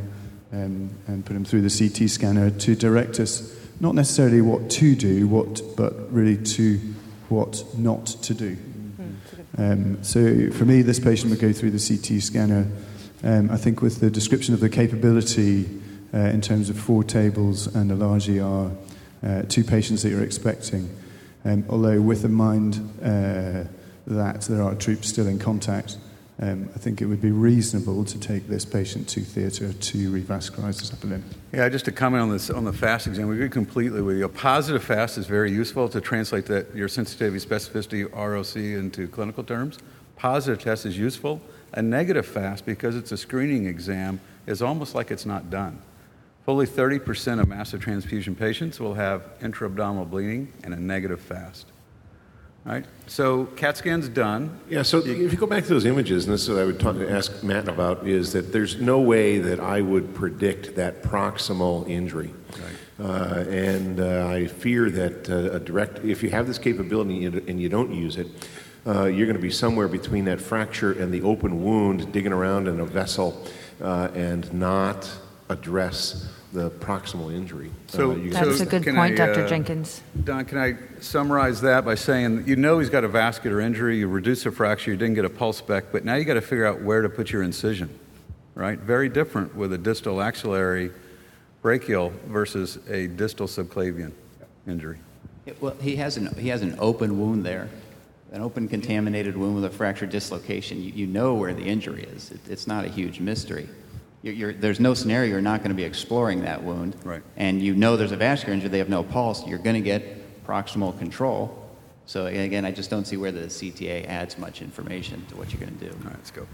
um, 0.53 0.91
and 1.07 1.25
put 1.25 1.37
him 1.37 1.45
through 1.45 1.63
the 1.63 1.71
CT 1.71 2.11
scanner 2.11 2.51
to 2.51 2.75
direct 2.75 3.21
us 3.21 3.57
not 3.79 3.95
necessarily 3.95 4.41
what 4.41 4.69
to 4.71 4.97
do, 4.97 5.29
what, 5.29 5.63
but 5.77 6.13
really 6.13 6.37
to 6.37 6.79
what 7.29 7.63
not 7.79 8.07
to 8.07 8.35
do. 8.35 8.57
Um, 9.59 10.03
so 10.03 10.51
for 10.51 10.65
me, 10.65 10.83
this 10.83 11.01
patient 11.01 11.31
would 11.31 11.41
go 11.41 11.53
through 11.53 11.73
the 11.73 11.79
CT 11.79 12.23
scanner. 12.23 12.67
Um, 13.23 13.51
I 13.51 13.57
think 13.57 13.83
with 13.83 14.01
the 14.01 14.11
description 14.11 14.55
of 14.55 14.61
the 14.61 14.69
capability 14.69 15.69
uh, 16.15 16.19
in 16.19 16.41
terms 16.41 16.71
of 16.71 16.79
four 16.79 17.05
tables 17.05 17.67
and 17.75 17.91
a 17.91 17.95
large 17.95 18.29
ER, 18.29 18.71
uh, 19.23 19.43
two 19.43 19.65
patients 19.65 20.03
that 20.03 20.11
you're 20.11 20.25
expecting, 20.25 20.89
um, 21.45 21.65
although 21.69 22.01
with 22.01 22.23
the 22.23 22.29
mind 22.29 22.77
uh, 23.03 23.65
that 24.07 24.43
there 24.43 24.63
are 24.63 24.75
troops 24.75 25.09
still 25.09 25.27
in 25.27 25.39
contact, 25.39 25.99
um, 26.43 26.71
I 26.75 26.79
think 26.79 27.03
it 27.03 27.07
would 27.07 27.21
be 27.21 27.33
reasonable 27.33 28.05
to 28.07 28.19
take 28.19 28.49
this 28.49 28.65
patient 28.65 29.09
to 29.11 29.21
theatre 29.21 29.75
to 29.75 30.11
revascularize 30.11 30.81
this 30.81 30.93
upper. 30.93 31.21
Yeah, 31.53 31.69
just 31.69 31.85
to 31.85 31.93
comment 31.93 32.23
on 32.23 32.31
this 32.31 32.49
on 32.49 32.65
the 32.65 32.73
FAST 32.73 33.09
exam, 33.09 33.29
we 33.29 33.35
agree 33.35 33.51
completely 33.51 34.01
with 34.01 34.17
you. 34.17 34.25
A 34.25 34.29
positive 34.29 34.83
FAST 34.83 35.19
is 35.19 35.27
very 35.27 35.53
useful 35.53 35.89
to 35.91 36.01
translate 36.01 36.47
that 36.47 36.75
your 36.75 36.89
sensitivity, 36.89 37.45
specificity, 37.45 38.11
ROC 38.11 38.57
into 38.57 39.07
clinical 39.09 39.45
terms. 39.45 39.79
Positive 40.17 40.63
test 40.63 40.87
is 40.87 40.97
useful. 40.97 41.43
A 41.75 41.83
negative 41.83 42.27
FAST, 42.27 42.65
because 42.65 42.97
it's 42.97 43.13
a 43.13 43.19
screening 43.19 43.67
exam, 43.67 44.19
is 44.47 44.63
almost 44.63 44.95
like 44.95 45.11
it's 45.11 45.27
not 45.27 45.51
done. 45.51 45.79
Fully 46.47 46.67
30% 46.67 47.41
of 47.41 47.49
massive 47.49 47.83
transfusion 47.83 48.35
patients 48.35 48.81
will 48.81 48.95
have 48.95 49.23
intra-abdominal 49.43 50.07
bleeding 50.07 50.51
and 50.65 50.73
a 50.73 50.81
negative 50.81 51.21
FAST. 51.21 51.67
All 52.67 52.73
right, 52.73 52.85
so 53.07 53.47
CAT 53.57 53.79
scan's 53.79 54.09
done. 54.09 54.61
Yeah, 54.69 54.83
so 54.83 54.99
if 54.99 55.07
you 55.33 55.39
go 55.39 55.47
back 55.47 55.63
to 55.65 55.71
those 55.71 55.87
images, 55.87 56.27
and 56.27 56.35
this 56.35 56.43
is 56.43 56.51
what 56.51 56.59
I 56.59 56.67
would 56.67 56.79
talk, 56.79 56.97
ask 56.97 57.43
Matt 57.43 57.69
about, 57.69 58.07
is 58.07 58.35
that 58.35 58.53
there's 58.53 58.79
no 58.79 59.01
way 59.01 59.39
that 59.39 59.61
I 59.61 59.81
would 59.81 60.15
predict 60.15 60.77
that 60.77 61.03
proximal 61.03 61.89
injury. 61.89 62.35
Right. 62.53 63.09
Uh, 63.09 63.45
and 63.49 63.99
uh, 63.99 64.27
I 64.29 64.47
fear 64.47 64.91
that 64.91 65.31
uh, 65.31 65.57
a 65.57 65.59
direct, 65.59 66.05
if 66.05 66.23
you 66.23 66.29
have 66.31 66.47
this 66.47 66.59
capability 66.59 67.25
and 67.25 67.35
you- 67.35 67.45
and 67.49 67.59
you 67.61 67.71
don't 67.71 67.95
use 67.95 68.19
it, 68.19 68.27
uh, 68.87 69.05
you're 69.07 69.27
going 69.27 69.37
to 69.37 69.43
be 69.43 69.51
somewhere 69.51 69.89
between 69.89 70.27
that 70.27 70.39
fracture 70.39 70.93
and 70.93 71.11
the 71.13 71.23
open 71.23 71.63
wound, 71.65 72.13
digging 72.13 72.33
around 72.33 72.69
in 72.69 72.79
a 72.79 72.85
vessel, 72.85 73.43
uh, 73.81 74.09
and 74.15 74.53
not 74.53 75.11
address 75.49 76.29
the 76.53 76.71
proximal 76.71 77.33
injury. 77.33 77.71
So, 77.89 78.11
Uh, 78.13 78.15
you- 78.17 78.31
That's 78.33 78.59
so 78.59 78.63
a 78.65 78.67
good 78.67 78.83
can 78.83 78.97
point, 78.97 79.19
I, 79.21 79.27
Dr. 79.27 79.45
uh, 79.45 79.49
Jenkins. 79.49 80.03
Don, 80.25 80.45
can 80.45 80.59
I 80.59 80.77
summarize 81.01 81.61
that 81.61 81.85
by 81.85 81.95
saying 81.95 82.45
you 82.47 82.57
know 82.57 82.79
he's 82.81 82.91
got 82.91 83.05
a 83.05 83.09
vascular 83.09 83.61
injury, 83.61 83.99
you 83.99 84.09
reduce 84.09 84.43
the 84.45 84.51
fracture, 84.51 84.91
you 84.91 84.97
didn't 84.97 85.15
get 85.15 85.25
a 85.25 85.31
pulse 85.31 85.61
back, 85.61 85.85
but 85.93 86.05
now 86.05 86.15
you 86.17 86.25
got 86.25 86.35
to 86.35 86.41
figure 86.41 86.67
out 86.67 86.83
where 86.83 87.03
to 87.03 87.09
put 87.09 87.31
your 87.31 87.43
incision, 87.43 87.89
right? 88.55 88.79
Very 88.79 89.09
different 89.09 89.55
with 89.55 89.73
a 89.73 89.79
distal 89.79 90.21
axillary 90.21 90.91
brachial 91.63 92.13
versus 92.27 92.79
a 92.89 93.07
distal 93.07 93.47
subclavian 93.47 94.13
injury. 94.67 94.99
Yeah, 95.47 95.53
Well, 95.61 95.77
he 95.81 95.97
has 95.97 96.17
an, 96.17 96.35
he 96.37 96.49
has 96.49 96.63
an 96.63 96.75
open 96.79 97.21
wound 97.21 97.45
there, 97.45 97.69
an 98.33 98.43
open 98.43 98.67
contaminated 98.69 99.37
wound 99.37 99.55
with 99.55 99.65
a 99.65 99.71
fractured 99.71 100.11
dislocation. 100.11 100.83
You, 100.83 100.91
you 100.93 101.07
know 101.07 101.35
where 101.35 101.55
the 101.55 101.63
injury 101.63 102.03
is. 102.15 102.31
It, 102.33 102.41
it's 102.49 102.67
not 102.67 102.85
a 102.85 102.89
huge 102.89 103.21
mystery. 103.21 103.69
You're, 104.23 104.35
you're, 104.35 104.53
there's 104.53 104.81
no 104.81 104.95
scenario 104.95 105.31
you're 105.31 105.41
not 105.41 105.61
going 105.61 105.71
to 105.71 105.77
be 105.77 105.85
exploring 105.85 106.43
that 106.43 106.63
wound. 106.63 106.97
Right. 107.05 107.23
And 107.37 107.61
you 107.63 107.75
know 107.75 107.97
there's 107.97 108.13
a 108.13 108.17
vascular 108.17 108.55
injury, 108.55 108.69
they 108.69 108.79
have 108.79 108.89
no 108.89 109.03
pulse. 109.03 109.47
You're 109.47 109.59
going 109.59 109.77
to 109.77 109.83
get 109.83 110.45
proximal 110.47 110.99
control. 110.99 111.57
So 112.07 112.27
again, 112.27 112.65
I 112.65 112.73
just 112.73 112.91
don't 112.91 113.07
see 113.07 113.17
where 113.17 113.33
the 113.33 113.43
CTA 113.43 114.07
adds 114.07 114.37
much 114.37 114.63
information 114.63 115.25
to 115.27 115.37
what 115.37 115.53
you're 115.53 115.61
going 115.61 115.79
to 115.79 115.85
do. 115.85 115.93
All 115.93 116.05
right, 116.05 116.17
let's 116.17 116.31
go. 116.31 116.47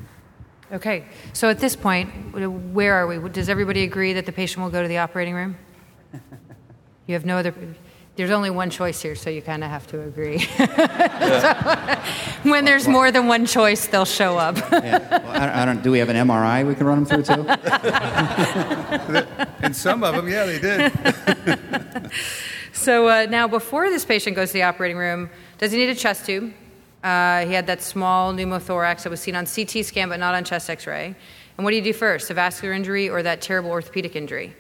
Okay, 0.73 1.05
so 1.33 1.49
at 1.49 1.61
this 1.61 1.77
point, 1.77 2.11
where 2.73 2.95
are 2.95 3.07
we? 3.07 3.29
Does 3.29 3.49
everybody 3.49 3.85
agree 3.85 4.13
that 4.15 4.27
the 4.27 4.33
patient 4.33 4.65
will 4.65 4.71
go 4.71 4.83
to 4.83 4.89
the 4.89 4.99
operating 4.99 5.35
room? 5.35 5.57
You 7.07 7.15
have 7.15 7.25
no 7.25 7.39
other. 7.39 7.55
There's 8.17 8.31
only 8.31 8.49
one 8.49 8.71
choice 8.71 9.03
here, 9.03 9.15
so 9.15 9.29
you 9.29 9.43
kind 9.43 9.63
of 9.63 9.69
have 9.69 9.87
to 9.89 10.01
agree. 10.01 10.39
when 12.51 12.65
there's 12.65 12.89
more 12.89 13.13
than 13.13 13.27
one 13.27 13.45
choice, 13.45 13.89
they'll 13.89 14.07
show 14.07 14.39
up. 14.39 14.57
yeah. 14.57 15.07
Well, 15.11 15.29
I, 15.29 15.39
don't, 15.39 15.51
I 15.51 15.65
don't. 15.67 15.83
Do 15.83 15.91
we 15.91 15.99
have 15.99 16.09
an 16.09 16.17
MRI 16.17 16.67
we 16.67 16.75
can 16.75 16.87
run 16.87 17.05
them 17.05 17.07
through 17.25 17.35
too? 17.35 17.47
and 19.61 19.77
some 19.77 20.03
of 20.03 20.17
them, 20.17 20.29
yeah, 20.29 20.47
they 20.47 20.59
did. 20.59 22.11
so 22.73 23.07
uh, 23.07 23.27
now, 23.29 23.47
before 23.47 23.91
this 23.91 24.07
patient 24.07 24.35
goes 24.35 24.49
to 24.49 24.55
the 24.55 24.63
operating 24.63 24.97
room, 24.97 25.29
does 25.59 25.73
he 25.73 25.79
need 25.79 25.91
a 25.91 25.95
chest 25.95 26.25
tube? 26.25 26.55
Uh, 27.05 27.45
he 27.45 27.53
had 27.53 27.67
that 27.67 27.83
small 27.83 28.33
pneumothorax 28.33 29.03
that 29.03 29.11
was 29.11 29.21
seen 29.21 29.37
on 29.37 29.45
CT 29.45 29.85
scan, 29.85 30.09
but 30.09 30.19
not 30.19 30.35
on 30.35 30.43
chest 30.43 30.71
X-ray. 30.71 31.15
And 31.59 31.65
what 31.65 31.71
do 31.71 31.77
you 31.77 31.83
do 31.83 31.93
first, 31.93 32.31
a 32.31 32.35
vascular 32.35 32.73
injury 32.73 33.11
or 33.11 33.23
that 33.23 33.43
terrible 33.43 33.71
orthopedic 33.71 34.17
injury? 34.17 34.57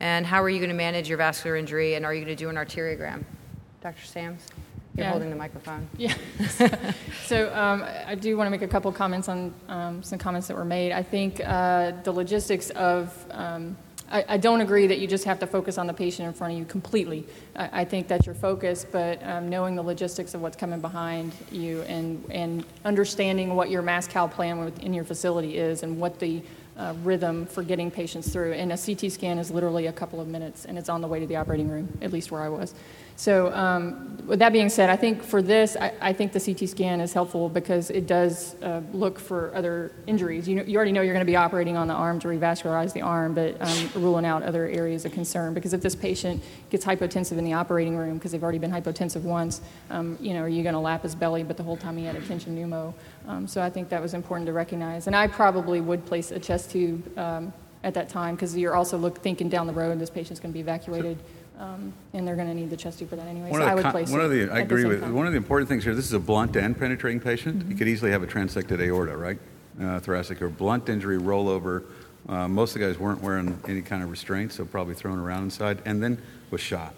And 0.00 0.24
how 0.26 0.42
are 0.42 0.48
you 0.48 0.58
going 0.58 0.70
to 0.70 0.76
manage 0.76 1.08
your 1.08 1.18
vascular 1.18 1.56
injury? 1.56 1.94
And 1.94 2.04
are 2.04 2.14
you 2.14 2.24
going 2.24 2.34
to 2.34 2.42
do 2.42 2.48
an 2.48 2.56
arteriogram? 2.56 3.24
Dr. 3.82 4.04
Sams? 4.04 4.46
You're 4.96 5.04
Yeah. 5.06 5.10
holding 5.10 5.30
the 5.30 5.36
microphone. 5.36 5.88
Yeah. 5.96 6.14
so 7.26 7.54
um, 7.54 7.84
I 8.06 8.14
do 8.14 8.36
want 8.36 8.46
to 8.46 8.50
make 8.50 8.62
a 8.62 8.68
couple 8.68 8.90
comments 8.92 9.28
on 9.28 9.54
um, 9.68 10.02
some 10.02 10.18
comments 10.18 10.48
that 10.48 10.56
were 10.56 10.64
made. 10.64 10.92
I 10.92 11.02
think 11.02 11.40
uh, 11.44 11.92
the 12.02 12.12
logistics 12.12 12.70
of 12.70 13.14
um, 13.30 13.76
I, 14.10 14.24
I 14.30 14.36
don't 14.38 14.60
agree 14.60 14.86
that 14.88 14.98
you 14.98 15.06
just 15.06 15.24
have 15.24 15.38
to 15.38 15.46
focus 15.46 15.78
on 15.78 15.86
the 15.86 15.94
patient 15.94 16.26
in 16.26 16.34
front 16.34 16.52
of 16.52 16.58
you 16.58 16.64
completely. 16.64 17.24
I, 17.54 17.82
I 17.82 17.84
think 17.84 18.08
that's 18.08 18.26
your 18.26 18.34
focus, 18.34 18.84
but 18.90 19.24
um, 19.24 19.48
knowing 19.48 19.76
the 19.76 19.82
logistics 19.82 20.34
of 20.34 20.42
what's 20.42 20.56
coming 20.56 20.80
behind 20.80 21.32
you 21.52 21.82
and, 21.82 22.24
and 22.30 22.64
understanding 22.84 23.54
what 23.54 23.70
your 23.70 23.82
mass 23.82 24.08
cal 24.08 24.28
plan 24.28 24.64
within 24.64 24.92
your 24.92 25.04
facility 25.04 25.56
is 25.56 25.82
and 25.84 26.00
what 26.00 26.18
the 26.18 26.42
uh, 26.80 26.94
rhythm 27.02 27.44
for 27.46 27.62
getting 27.62 27.90
patients 27.90 28.32
through. 28.32 28.54
And 28.54 28.72
a 28.72 28.78
CT 28.78 29.12
scan 29.12 29.38
is 29.38 29.50
literally 29.50 29.86
a 29.86 29.92
couple 29.92 30.20
of 30.20 30.26
minutes, 30.26 30.64
and 30.64 30.78
it's 30.78 30.88
on 30.88 31.02
the 31.02 31.08
way 31.08 31.20
to 31.20 31.26
the 31.26 31.36
operating 31.36 31.68
room, 31.68 31.98
at 32.00 32.10
least 32.10 32.32
where 32.32 32.40
I 32.40 32.48
was. 32.48 32.74
So, 33.20 33.52
um, 33.52 34.16
with 34.26 34.38
that 34.38 34.50
being 34.50 34.70
said, 34.70 34.88
I 34.88 34.96
think 34.96 35.22
for 35.22 35.42
this, 35.42 35.76
I, 35.76 35.92
I 36.00 36.12
think 36.14 36.32
the 36.32 36.40
CT 36.40 36.70
scan 36.70 37.02
is 37.02 37.12
helpful 37.12 37.50
because 37.50 37.90
it 37.90 38.06
does 38.06 38.54
uh, 38.62 38.80
look 38.94 39.18
for 39.18 39.54
other 39.54 39.92
injuries. 40.06 40.48
You, 40.48 40.56
know, 40.56 40.62
you 40.62 40.76
already 40.76 40.92
know 40.92 41.02
you're 41.02 41.12
going 41.12 41.26
to 41.26 41.30
be 41.30 41.36
operating 41.36 41.76
on 41.76 41.86
the 41.86 41.92
arm 41.92 42.18
to 42.20 42.28
revascularize 42.28 42.94
the 42.94 43.02
arm, 43.02 43.34
but 43.34 43.60
um, 43.60 43.90
ruling 43.96 44.24
out 44.24 44.42
other 44.42 44.66
areas 44.68 45.04
of 45.04 45.12
concern. 45.12 45.52
Because 45.52 45.74
if 45.74 45.82
this 45.82 45.94
patient 45.94 46.42
gets 46.70 46.82
hypotensive 46.82 47.36
in 47.36 47.44
the 47.44 47.52
operating 47.52 47.94
room 47.94 48.14
because 48.14 48.32
they've 48.32 48.42
already 48.42 48.58
been 48.58 48.72
hypotensive 48.72 49.20
once, 49.20 49.60
um, 49.90 50.16
you 50.18 50.32
know, 50.32 50.40
are 50.40 50.48
you 50.48 50.62
going 50.62 50.72
to 50.72 50.80
lap 50.80 51.02
his 51.02 51.14
belly, 51.14 51.42
but 51.42 51.58
the 51.58 51.62
whole 51.62 51.76
time 51.76 51.98
he 51.98 52.06
had 52.06 52.16
a 52.16 52.22
tension 52.22 52.56
pneumo? 52.56 52.94
Um, 53.28 53.46
so 53.46 53.60
I 53.60 53.68
think 53.68 53.90
that 53.90 54.00
was 54.00 54.14
important 54.14 54.46
to 54.46 54.54
recognize. 54.54 55.08
And 55.08 55.14
I 55.14 55.26
probably 55.26 55.82
would 55.82 56.06
place 56.06 56.30
a 56.30 56.38
chest 56.38 56.70
tube 56.70 57.18
um, 57.18 57.52
at 57.84 57.92
that 57.92 58.08
time 58.08 58.34
because 58.34 58.56
you're 58.56 58.74
also 58.74 58.96
look, 58.96 59.18
thinking 59.18 59.50
down 59.50 59.66
the 59.66 59.74
road 59.74 59.98
this 59.98 60.08
patient's 60.08 60.40
going 60.40 60.52
to 60.52 60.54
be 60.54 60.60
evacuated. 60.60 61.18
Um, 61.60 61.92
and 62.14 62.26
they're 62.26 62.36
going 62.36 62.48
to 62.48 62.54
need 62.54 62.70
the 62.70 62.76
chest 62.76 62.98
tube 62.98 63.10
for 63.10 63.16
that 63.16 63.26
anyway. 63.26 63.50
One 63.50 63.60
so 63.60 63.66
I 63.66 63.74
would 63.74 63.82
con- 63.82 63.92
place 63.92 64.10
one 64.10 64.20
it 64.20 64.24
of 64.24 64.30
the, 64.30 64.44
I 64.44 64.46
the 64.46 64.62
agree 64.62 64.82
same 64.82 64.88
with, 64.88 65.00
time. 65.02 65.14
one 65.14 65.26
of 65.26 65.32
the 65.32 65.36
important 65.36 65.68
things 65.68 65.84
here, 65.84 65.94
this 65.94 66.06
is 66.06 66.14
a 66.14 66.18
blunt 66.18 66.56
and 66.56 66.76
penetrating 66.76 67.20
patient. 67.20 67.58
Mm-hmm. 67.58 67.70
You 67.72 67.76
could 67.76 67.88
easily 67.88 68.10
have 68.12 68.22
a 68.22 68.26
transected 68.26 68.80
aorta, 68.80 69.14
right? 69.14 69.38
Uh, 69.78 70.00
thoracic 70.00 70.40
or 70.40 70.48
blunt 70.48 70.88
injury, 70.88 71.18
rollover. 71.18 71.84
Uh, 72.28 72.48
most 72.48 72.74
of 72.74 72.80
the 72.80 72.86
guys 72.86 72.98
weren't 72.98 73.20
wearing 73.22 73.58
any 73.68 73.82
kind 73.82 74.02
of 74.02 74.10
restraint, 74.10 74.52
so 74.52 74.64
probably 74.64 74.94
thrown 74.94 75.18
around 75.18 75.44
inside, 75.44 75.82
and 75.84 76.02
then 76.02 76.20
was 76.50 76.62
shot. 76.62 76.94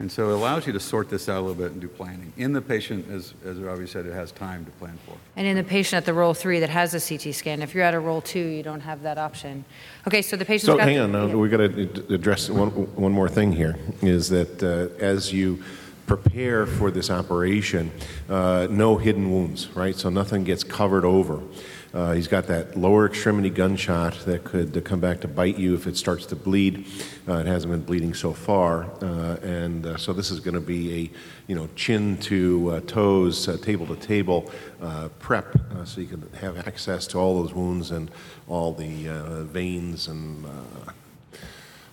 And 0.00 0.10
so 0.10 0.30
it 0.30 0.32
allows 0.34 0.66
you 0.66 0.72
to 0.72 0.80
sort 0.80 1.08
this 1.08 1.28
out 1.28 1.38
a 1.38 1.40
little 1.40 1.54
bit 1.54 1.70
and 1.72 1.80
do 1.80 1.88
planning. 1.88 2.32
In 2.36 2.52
the 2.52 2.60
patient, 2.60 3.08
as, 3.10 3.32
as 3.44 3.58
Ravi 3.58 3.86
said, 3.86 4.06
it 4.06 4.12
has 4.12 4.32
time 4.32 4.64
to 4.64 4.70
plan 4.72 4.98
for. 5.06 5.16
And 5.36 5.46
in 5.46 5.56
the 5.56 5.62
patient 5.62 5.98
at 5.98 6.04
the 6.04 6.12
role 6.12 6.34
three 6.34 6.58
that 6.60 6.70
has 6.70 6.94
a 6.94 7.00
CT 7.00 7.32
scan, 7.34 7.62
if 7.62 7.74
you're 7.74 7.84
at 7.84 7.94
a 7.94 8.00
role 8.00 8.20
two, 8.20 8.40
you 8.40 8.64
don't 8.64 8.80
have 8.80 9.02
that 9.02 9.18
option. 9.18 9.64
Okay, 10.06 10.20
so 10.20 10.36
the 10.36 10.44
patient's 10.44 10.66
So 10.66 10.76
got 10.76 10.88
hang 10.88 10.98
on, 10.98 11.12
now, 11.12 11.26
yeah. 11.26 11.34
we 11.36 11.48
got 11.48 11.58
to 11.58 12.12
address 12.12 12.50
one, 12.50 12.70
one 12.70 13.12
more 13.12 13.28
thing 13.28 13.52
here, 13.52 13.76
is 14.02 14.28
that 14.30 14.62
uh, 14.62 14.94
as 15.02 15.32
you 15.32 15.62
prepare 16.06 16.66
for 16.66 16.90
this 16.90 17.08
operation, 17.08 17.90
uh, 18.28 18.66
no 18.70 18.96
hidden 18.96 19.30
wounds, 19.30 19.68
right? 19.76 19.94
So 19.94 20.10
nothing 20.10 20.44
gets 20.44 20.64
covered 20.64 21.04
over. 21.04 21.40
Uh, 21.94 22.12
he's 22.12 22.26
got 22.26 22.48
that 22.48 22.76
lower 22.76 23.06
extremity 23.06 23.48
gunshot 23.48 24.18
that 24.26 24.42
could 24.42 24.84
come 24.84 24.98
back 24.98 25.20
to 25.20 25.28
bite 25.28 25.56
you 25.56 25.74
if 25.74 25.86
it 25.86 25.96
starts 25.96 26.26
to 26.26 26.34
bleed. 26.34 26.84
Uh, 27.28 27.34
it 27.34 27.46
hasn't 27.46 27.70
been 27.70 27.82
bleeding 27.82 28.12
so 28.12 28.32
far, 28.32 28.90
uh, 29.00 29.36
and 29.42 29.86
uh, 29.86 29.96
so 29.96 30.12
this 30.12 30.32
is 30.32 30.40
going 30.40 30.56
to 30.56 30.60
be 30.60 30.92
a, 30.92 31.10
you 31.46 31.54
know, 31.54 31.68
chin 31.76 32.18
to 32.18 32.70
uh, 32.70 32.80
toes, 32.80 33.46
uh, 33.46 33.56
table 33.58 33.86
to 33.86 33.94
table 33.94 34.50
prep, 35.20 35.56
so 35.84 36.00
you 36.00 36.08
can 36.08 36.28
have 36.40 36.66
access 36.66 37.06
to 37.06 37.16
all 37.16 37.40
those 37.40 37.54
wounds 37.54 37.92
and 37.92 38.10
all 38.48 38.72
the 38.72 39.44
veins 39.44 40.08
and 40.08 40.44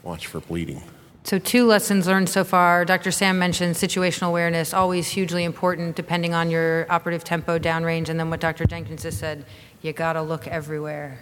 watch 0.02 0.26
for 0.26 0.40
bleeding. 0.40 0.82
So, 1.24 1.38
two 1.38 1.68
lessons 1.68 2.08
learned 2.08 2.30
so 2.30 2.44
far. 2.44 2.84
Dr. 2.84 3.12
Sam 3.12 3.38
mentioned 3.38 3.76
situational 3.76 4.30
awareness, 4.30 4.74
always 4.74 5.08
hugely 5.08 5.44
important 5.44 5.96
depending 5.96 6.34
on 6.34 6.50
your 6.50 6.92
operative 6.92 7.24
tempo, 7.24 7.60
downrange, 7.60 8.10
and 8.10 8.20
then 8.20 8.32
what 8.32 8.40
Dr. 8.40 8.66
Jenkins 8.66 9.04
just 9.04 9.20
said 9.20 9.46
you 9.82 9.94
got 9.94 10.14
to 10.14 10.22
look 10.22 10.48
everywhere. 10.48 11.20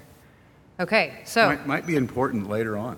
Okay, 0.80 1.20
so. 1.26 1.48
Might, 1.48 1.68
might 1.68 1.88
be 1.88 1.96
important 1.96 2.50
later 2.50 2.78
on. 2.78 2.98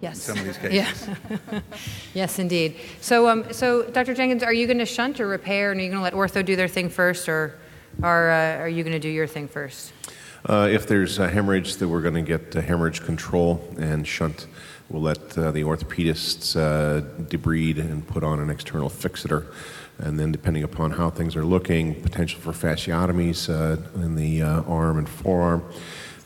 Yes. 0.00 0.28
In 0.28 0.36
some 0.36 0.38
of 0.38 0.44
these 0.44 0.58
cases. 0.62 1.08
Yeah. 1.50 1.60
yes, 2.14 2.38
indeed. 2.38 2.76
So, 3.00 3.28
um, 3.28 3.52
so 3.52 3.82
Dr. 3.82 4.14
Jenkins, 4.14 4.42
are 4.42 4.52
you 4.52 4.66
going 4.66 4.78
to 4.78 4.86
shunt 4.86 5.20
or 5.20 5.26
repair, 5.26 5.72
and 5.72 5.80
are 5.80 5.84
you 5.84 5.90
going 5.90 5.98
to 5.98 6.02
let 6.02 6.14
ortho 6.14 6.44
do 6.44 6.56
their 6.56 6.68
thing 6.68 6.88
first, 6.88 7.28
or 7.28 7.58
are, 8.02 8.30
uh, 8.30 8.58
are 8.58 8.68
you 8.68 8.82
going 8.84 8.92
to 8.92 9.00
do 9.00 9.08
your 9.08 9.26
thing 9.26 9.48
first? 9.48 9.92
Uh, 10.48 10.68
if 10.70 10.86
there's 10.86 11.18
a 11.18 11.28
hemorrhage, 11.28 11.76
then 11.76 11.90
we're 11.90 12.00
going 12.00 12.14
to 12.14 12.22
get 12.22 12.54
uh, 12.54 12.60
hemorrhage 12.60 13.02
control 13.02 13.62
and 13.78 14.06
shunt. 14.06 14.46
We'll 14.88 15.02
let 15.02 15.36
uh, 15.36 15.50
the 15.50 15.62
orthopedists 15.62 16.56
uh, 16.56 17.02
debride 17.24 17.78
and 17.78 18.06
put 18.06 18.22
on 18.22 18.38
an 18.38 18.48
external 18.48 18.88
fixator. 18.88 19.52
And 19.98 20.18
then, 20.18 20.30
depending 20.30 20.62
upon 20.62 20.92
how 20.92 21.10
things 21.10 21.34
are 21.34 21.44
looking, 21.44 22.00
potential 22.00 22.40
for 22.40 22.52
fasciotomies 22.52 23.48
uh, 23.48 24.00
in 24.00 24.14
the 24.14 24.42
uh, 24.42 24.62
arm 24.62 24.98
and 24.98 25.08
forearm, 25.08 25.64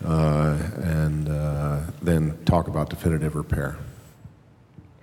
uh, 0.05 0.59
and 0.83 1.29
uh, 1.29 1.81
then 2.03 2.39
talk 2.45 2.69
about 2.69 2.91
definitive 2.91 3.35
repair. 3.35 3.77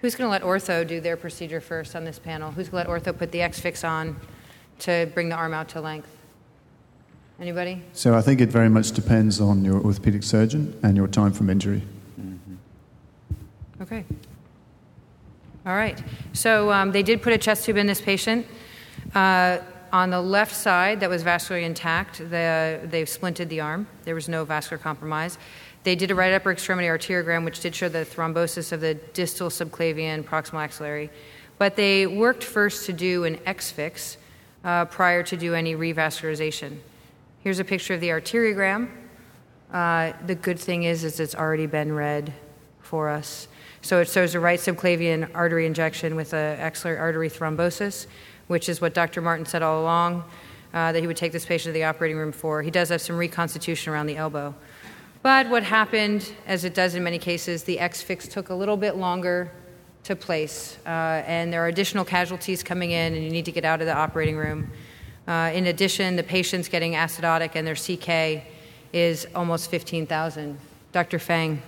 Who's 0.01 0.15
going 0.15 0.27
to 0.27 0.31
let 0.31 0.43
ortho 0.43 0.87
do 0.87 1.01
their 1.01 1.17
procedure 1.17 1.59
first 1.59 1.95
on 1.95 2.05
this 2.05 2.19
panel? 2.19 2.51
Who's 2.51 2.69
going 2.69 2.85
to 2.85 2.91
let 2.91 3.03
ortho 3.03 3.17
put 3.17 3.31
the 3.31 3.41
X 3.41 3.59
fix 3.59 3.83
on 3.83 4.15
to 4.79 5.09
bring 5.13 5.29
the 5.29 5.35
arm 5.35 5.53
out 5.53 5.69
to 5.69 5.81
length? 5.81 6.15
Anybody? 7.39 7.81
So 7.93 8.15
I 8.15 8.21
think 8.21 8.41
it 8.41 8.49
very 8.49 8.69
much 8.69 8.91
depends 8.91 9.39
on 9.39 9.63
your 9.63 9.81
orthopedic 9.81 10.23
surgeon 10.23 10.77
and 10.83 10.95
your 10.95 11.07
time 11.07 11.31
from 11.31 11.49
injury. 11.49 11.81
Okay. 13.81 14.05
All 15.65 15.75
right. 15.75 16.01
So 16.33 16.71
um, 16.71 16.91
they 16.91 17.03
did 17.03 17.21
put 17.21 17.33
a 17.33 17.37
chest 17.37 17.65
tube 17.65 17.77
in 17.77 17.85
this 17.85 17.99
patient. 17.99 18.47
Uh, 19.13 19.59
on 19.91 20.09
the 20.09 20.21
left 20.21 20.55
side, 20.55 20.99
that 20.99 21.09
was 21.09 21.23
vascularly 21.23 21.63
intact. 21.63 22.19
The, 22.19 22.79
they 22.83 23.03
splinted 23.03 23.49
the 23.49 23.59
arm. 23.59 23.87
There 24.05 24.15
was 24.15 24.29
no 24.29 24.45
vascular 24.45 24.77
compromise. 24.77 25.37
They 25.83 25.95
did 25.95 26.11
a 26.11 26.15
right 26.15 26.33
upper 26.33 26.51
extremity 26.51 26.87
arteriogram, 26.87 27.43
which 27.43 27.59
did 27.61 27.73
show 27.75 27.89
the 27.89 28.05
thrombosis 28.05 28.71
of 28.71 28.81
the 28.81 28.93
distal 28.93 29.49
subclavian 29.49 30.23
proximal 30.23 30.61
axillary. 30.61 31.09
But 31.57 31.75
they 31.75 32.07
worked 32.07 32.43
first 32.43 32.85
to 32.85 32.93
do 32.93 33.25
an 33.25 33.39
X 33.45 33.71
fix 33.71 34.17
uh, 34.63 34.85
prior 34.85 35.23
to 35.23 35.37
do 35.37 35.55
any 35.55 35.75
revascularization. 35.75 36.77
Here's 37.41 37.59
a 37.59 37.65
picture 37.65 37.93
of 37.93 38.01
the 38.01 38.09
arteriogram. 38.09 38.89
Uh, 39.73 40.13
the 40.25 40.35
good 40.35 40.59
thing 40.59 40.83
is, 40.83 41.03
is 41.03 41.19
it's 41.19 41.35
already 41.35 41.65
been 41.65 41.93
read 41.93 42.33
for 42.89 43.07
us. 43.07 43.47
So 43.83 44.01
it 44.01 44.09
shows 44.09 44.33
a 44.33 44.39
right 44.39 44.59
subclavian 44.59 45.29
artery 45.35 45.67
injection 45.67 46.15
with 46.15 46.33
a 46.33 46.57
axillary 46.59 46.97
artery 46.97 47.29
thrombosis, 47.29 48.07
which 48.47 48.67
is 48.67 48.81
what 48.81 48.95
Dr. 48.95 49.21
Martin 49.21 49.45
said 49.45 49.61
all 49.61 49.79
along 49.79 50.23
uh, 50.73 50.91
that 50.91 50.99
he 50.99 51.05
would 51.05 51.15
take 51.15 51.31
this 51.31 51.45
patient 51.45 51.69
to 51.69 51.73
the 51.73 51.83
operating 51.83 52.17
room 52.17 52.31
for. 52.31 52.63
He 52.63 52.71
does 52.71 52.89
have 52.89 52.99
some 52.99 53.15
reconstitution 53.15 53.93
around 53.93 54.07
the 54.07 54.17
elbow. 54.17 54.55
But 55.21 55.49
what 55.49 55.63
happened, 55.63 56.31
as 56.47 56.63
it 56.63 56.73
does 56.73 56.95
in 56.95 57.03
many 57.03 57.19
cases, 57.19 57.63
the 57.63 57.79
X 57.79 58.01
fix 58.01 58.27
took 58.27 58.49
a 58.49 58.55
little 58.55 58.77
bit 58.77 58.95
longer 58.95 59.51
to 60.05 60.15
place, 60.15 60.79
uh, 60.87 60.89
and 61.27 61.53
there 61.53 61.63
are 61.63 61.67
additional 61.67 62.05
casualties 62.05 62.63
coming 62.63 62.89
in, 62.91 63.13
and 63.13 63.23
you 63.23 63.29
need 63.29 63.45
to 63.45 63.51
get 63.51 63.65
out 63.65 63.81
of 63.81 63.85
the 63.85 63.95
operating 63.95 64.35
room. 64.35 64.71
Uh, 65.27 65.51
in 65.53 65.67
addition, 65.67 66.15
the 66.15 66.23
patient's 66.23 66.67
getting 66.67 66.93
acidotic, 66.93 67.51
and 67.53 67.67
their 67.67 67.75
CK 67.75 68.43
is 68.93 69.27
almost 69.35 69.69
15,000. 69.69 70.57
Dr. 70.91 71.19
Fang. 71.19 71.61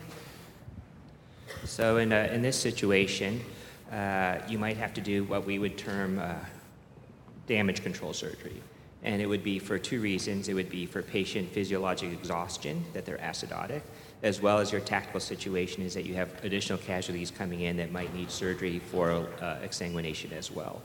So 1.65 1.97
in, 1.97 2.11
uh, 2.11 2.29
in 2.31 2.41
this 2.41 2.59
situation, 2.59 3.41
uh, 3.91 4.39
you 4.47 4.57
might 4.57 4.77
have 4.77 4.93
to 4.95 5.01
do 5.01 5.23
what 5.25 5.45
we 5.45 5.59
would 5.59 5.77
term 5.77 6.19
uh, 6.19 6.33
damage 7.47 7.83
control 7.83 8.13
surgery. 8.13 8.61
And 9.03 9.21
it 9.21 9.25
would 9.25 9.43
be 9.43 9.59
for 9.59 9.77
two 9.77 9.99
reasons. 9.99 10.47
It 10.47 10.53
would 10.53 10.69
be 10.69 10.85
for 10.85 11.01
patient 11.01 11.51
physiologic 11.51 12.11
exhaustion, 12.11 12.83
that 12.93 13.05
they're 13.05 13.17
acidotic, 13.17 13.81
as 14.23 14.41
well 14.41 14.59
as 14.59 14.71
your 14.71 14.81
tactical 14.81 15.19
situation 15.19 15.83
is 15.83 15.93
that 15.95 16.05
you 16.05 16.13
have 16.13 16.43
additional 16.43 16.77
casualties 16.77 17.31
coming 17.31 17.61
in 17.61 17.77
that 17.77 17.91
might 17.91 18.13
need 18.13 18.29
surgery 18.29 18.79
for 18.79 19.11
uh, 19.11 19.57
exsanguination 19.63 20.31
as 20.31 20.51
well. 20.51 20.81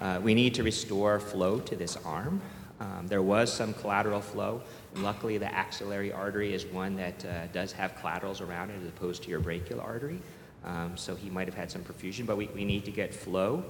Uh, 0.00 0.20
we 0.22 0.34
need 0.34 0.54
to 0.54 0.62
restore 0.64 1.20
flow 1.20 1.60
to 1.60 1.76
this 1.76 1.96
arm. 2.04 2.40
Um, 2.80 3.06
there 3.06 3.22
was 3.22 3.52
some 3.52 3.72
collateral 3.74 4.20
flow. 4.20 4.60
Luckily, 4.96 5.38
the 5.38 5.52
axillary 5.52 6.12
artery 6.12 6.54
is 6.54 6.64
one 6.66 6.96
that 6.96 7.24
uh, 7.24 7.46
does 7.52 7.72
have 7.72 7.96
collaterals 7.96 8.40
around 8.40 8.70
it 8.70 8.76
as 8.80 8.88
opposed 8.88 9.22
to 9.24 9.30
your 9.30 9.40
brachial 9.40 9.80
artery. 9.80 10.20
Um, 10.64 10.96
so 10.96 11.14
he 11.14 11.28
might 11.28 11.46
have 11.46 11.56
had 11.56 11.70
some 11.70 11.82
perfusion, 11.82 12.26
but 12.26 12.36
we, 12.36 12.46
we 12.54 12.64
need 12.64 12.84
to 12.84 12.90
get 12.90 13.14
flow. 13.14 13.64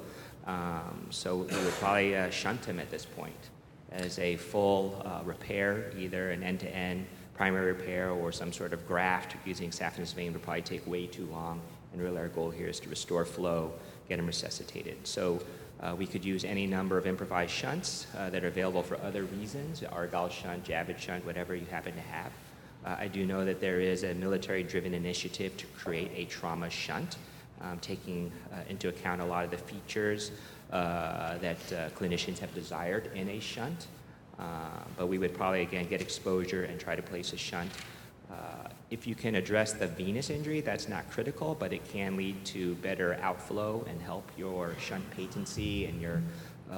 Um, 0.47 1.07
so 1.11 1.37
we 1.37 1.45
would 1.45 1.75
probably 1.75 2.17
uh, 2.17 2.31
shunt 2.31 2.65
him 2.65 2.79
at 2.79 2.91
this 2.91 3.05
point 3.05 3.35
as 3.91 4.19
a 4.19 4.37
full 4.37 5.03
uh, 5.05 5.23
repair, 5.25 5.93
either 5.97 6.31
an 6.31 6.43
end-to-end 6.43 7.07
primary 7.35 7.73
repair 7.73 8.11
or 8.11 8.31
some 8.31 8.53
sort 8.53 8.73
of 8.73 8.87
graft 8.87 9.37
using 9.45 9.71
saphenous 9.71 10.15
vein 10.15 10.33
would 10.33 10.43
probably 10.43 10.63
take 10.63 10.87
way 10.87 11.07
too 11.07 11.27
long. 11.33 11.61
And 11.93 12.03
really 12.03 12.19
our 12.19 12.29
goal 12.29 12.51
here 12.51 12.69
is 12.69 12.81
to 12.81 12.89
restore 12.89 13.25
flow, 13.25 13.73
get 14.09 14.19
him 14.19 14.27
resuscitated. 14.27 15.07
So 15.07 15.41
uh, 15.81 15.95
we 15.97 16.07
could 16.07 16.25
use 16.25 16.45
any 16.45 16.67
number 16.67 16.97
of 16.97 17.07
improvised 17.07 17.51
shunts 17.51 18.07
uh, 18.17 18.31
that 18.31 18.45
are 18.45 18.49
available 18.49 18.83
for 18.83 18.97
other 19.03 19.25
reasons, 19.25 19.83
Argyle 19.83 20.29
shunt, 20.29 20.65
Javid 20.65 20.99
shunt, 20.99 21.25
whatever 21.27 21.55
you 21.55 21.67
happen 21.67 21.95
to 21.95 22.01
have. 22.01 22.33
Uh, 22.85 22.97
I 22.99 23.09
do 23.09 23.27
know 23.27 23.45
that 23.45 23.61
there 23.61 23.81
is 23.81 24.05
a 24.05 24.15
military-driven 24.15 24.95
initiative 24.95 25.57
to 25.57 25.67
create 25.69 26.11
a 26.15 26.27
trauma 26.27 26.71
shunt, 26.71 27.17
um, 27.61 27.79
taking 27.81 28.31
uh, 28.53 28.57
into 28.69 28.89
account 28.89 29.21
a 29.21 29.25
lot 29.25 29.45
of 29.45 29.51
the 29.51 29.59
features 29.59 30.31
uh, 30.73 31.39
that 31.39 31.73
uh, 31.73 31.89
clinicians 31.91 32.39
have 32.39 32.55
desired 32.55 33.11
in 33.15 33.29
a 33.29 33.41
shunt. 33.41 33.87
but 34.97 35.09
we 35.09 35.19
would 35.19 35.35
probably, 35.35 35.63
again, 35.63 35.87
get 35.87 36.01
exposure 36.01 36.65
and 36.65 36.79
try 36.79 36.95
to 36.95 37.03
place 37.03 37.33
a 37.33 37.37
shunt. 37.37 37.71
If 38.95 39.09
you 39.09 39.17
can 39.17 39.35
address 39.35 39.73
the 39.73 39.89
venous 39.89 40.31
injury, 40.31 40.61
that's 40.61 40.89
not 40.89 41.11
critical, 41.11 41.57
but 41.59 41.73
it 41.73 41.87
can 41.93 42.17
lead 42.17 42.43
to 42.45 42.77
better 42.77 43.19
outflow 43.21 43.85
and 43.89 44.01
help 44.01 44.31
your 44.39 44.77
shunt 44.81 45.05
patency 45.11 45.87
and 45.87 46.01
your 46.01 46.23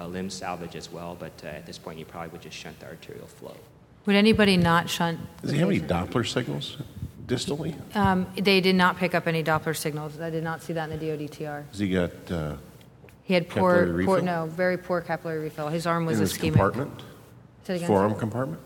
limb 0.07 0.31
salvage 0.31 0.77
as 0.77 0.91
well. 0.91 1.15
But 1.19 1.45
at 1.45 1.67
this 1.67 1.77
point, 1.77 1.99
you 1.99 2.07
probably 2.07 2.31
would 2.31 2.41
just 2.41 2.57
shunt 2.57 2.81
the 2.81 2.87
arterial 2.87 3.27
flow. 3.27 3.55
Would 4.07 4.17
anybody 4.17 4.57
not 4.57 4.89
shunt? 4.89 5.21
Does 5.43 5.51
he 5.51 5.59
have 5.59 5.69
any 5.69 5.79
Doppler 5.81 6.27
signals 6.27 6.79
distally? 7.27 7.75
Um, 7.95 8.27
they 8.35 8.63
did 8.63 8.77
not 8.77 8.97
pick 8.97 9.15
up 9.15 9.27
any 9.27 9.45
Doppler 9.45 9.77
signals. 9.77 10.19
I 10.19 10.31
did 10.31 10.43
not 10.43 10.63
see 10.63 10.73
that 10.73 10.91
in 10.91 10.99
the 10.99 11.05
DODTR. 11.05 11.69
Has 11.69 11.79
he 11.79 11.91
got 11.91 12.31
uh, 12.31 12.57
He 13.25 13.35
had 13.35 13.47
poor, 13.51 14.03
poor, 14.05 14.23
no, 14.23 14.47
very 14.47 14.79
poor 14.79 15.03
capillary 15.03 15.41
refill. 15.41 15.69
His 15.69 15.87
arm 15.87 16.07
was 16.07 16.17
in 16.17 16.23
his 16.23 16.33
ischemic. 16.33 16.53
compartment? 16.53 17.03
Say 17.65 17.75
it 17.75 17.77
again. 17.77 17.89
Forearm 17.89 18.15
compartment? 18.15 18.63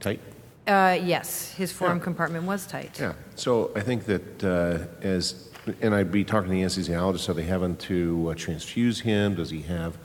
Tight? 0.00 0.20
Uh, 0.66 0.98
yes, 1.02 1.52
his 1.54 1.70
forearm 1.70 1.98
Yeah. 1.98 2.04
compartment 2.04 2.44
was 2.44 2.66
tight. 2.66 2.98
Yeah. 2.98 3.12
So 3.36 3.70
I 3.76 3.80
think 3.80 4.04
that 4.06 4.44
uh, 4.44 5.06
as, 5.06 5.48
and 5.80 5.94
I'd 5.94 6.10
be 6.10 6.24
talking 6.24 6.50
to 6.50 6.54
the 6.56 6.62
anesthesiologist, 6.62 7.28
are 7.28 7.34
they 7.34 7.44
having 7.44 7.76
to 7.76 8.30
uh, 8.30 8.34
transfuse 8.34 9.00
him? 9.00 9.36
Does 9.36 9.50
he 9.50 9.62
have 9.62 9.96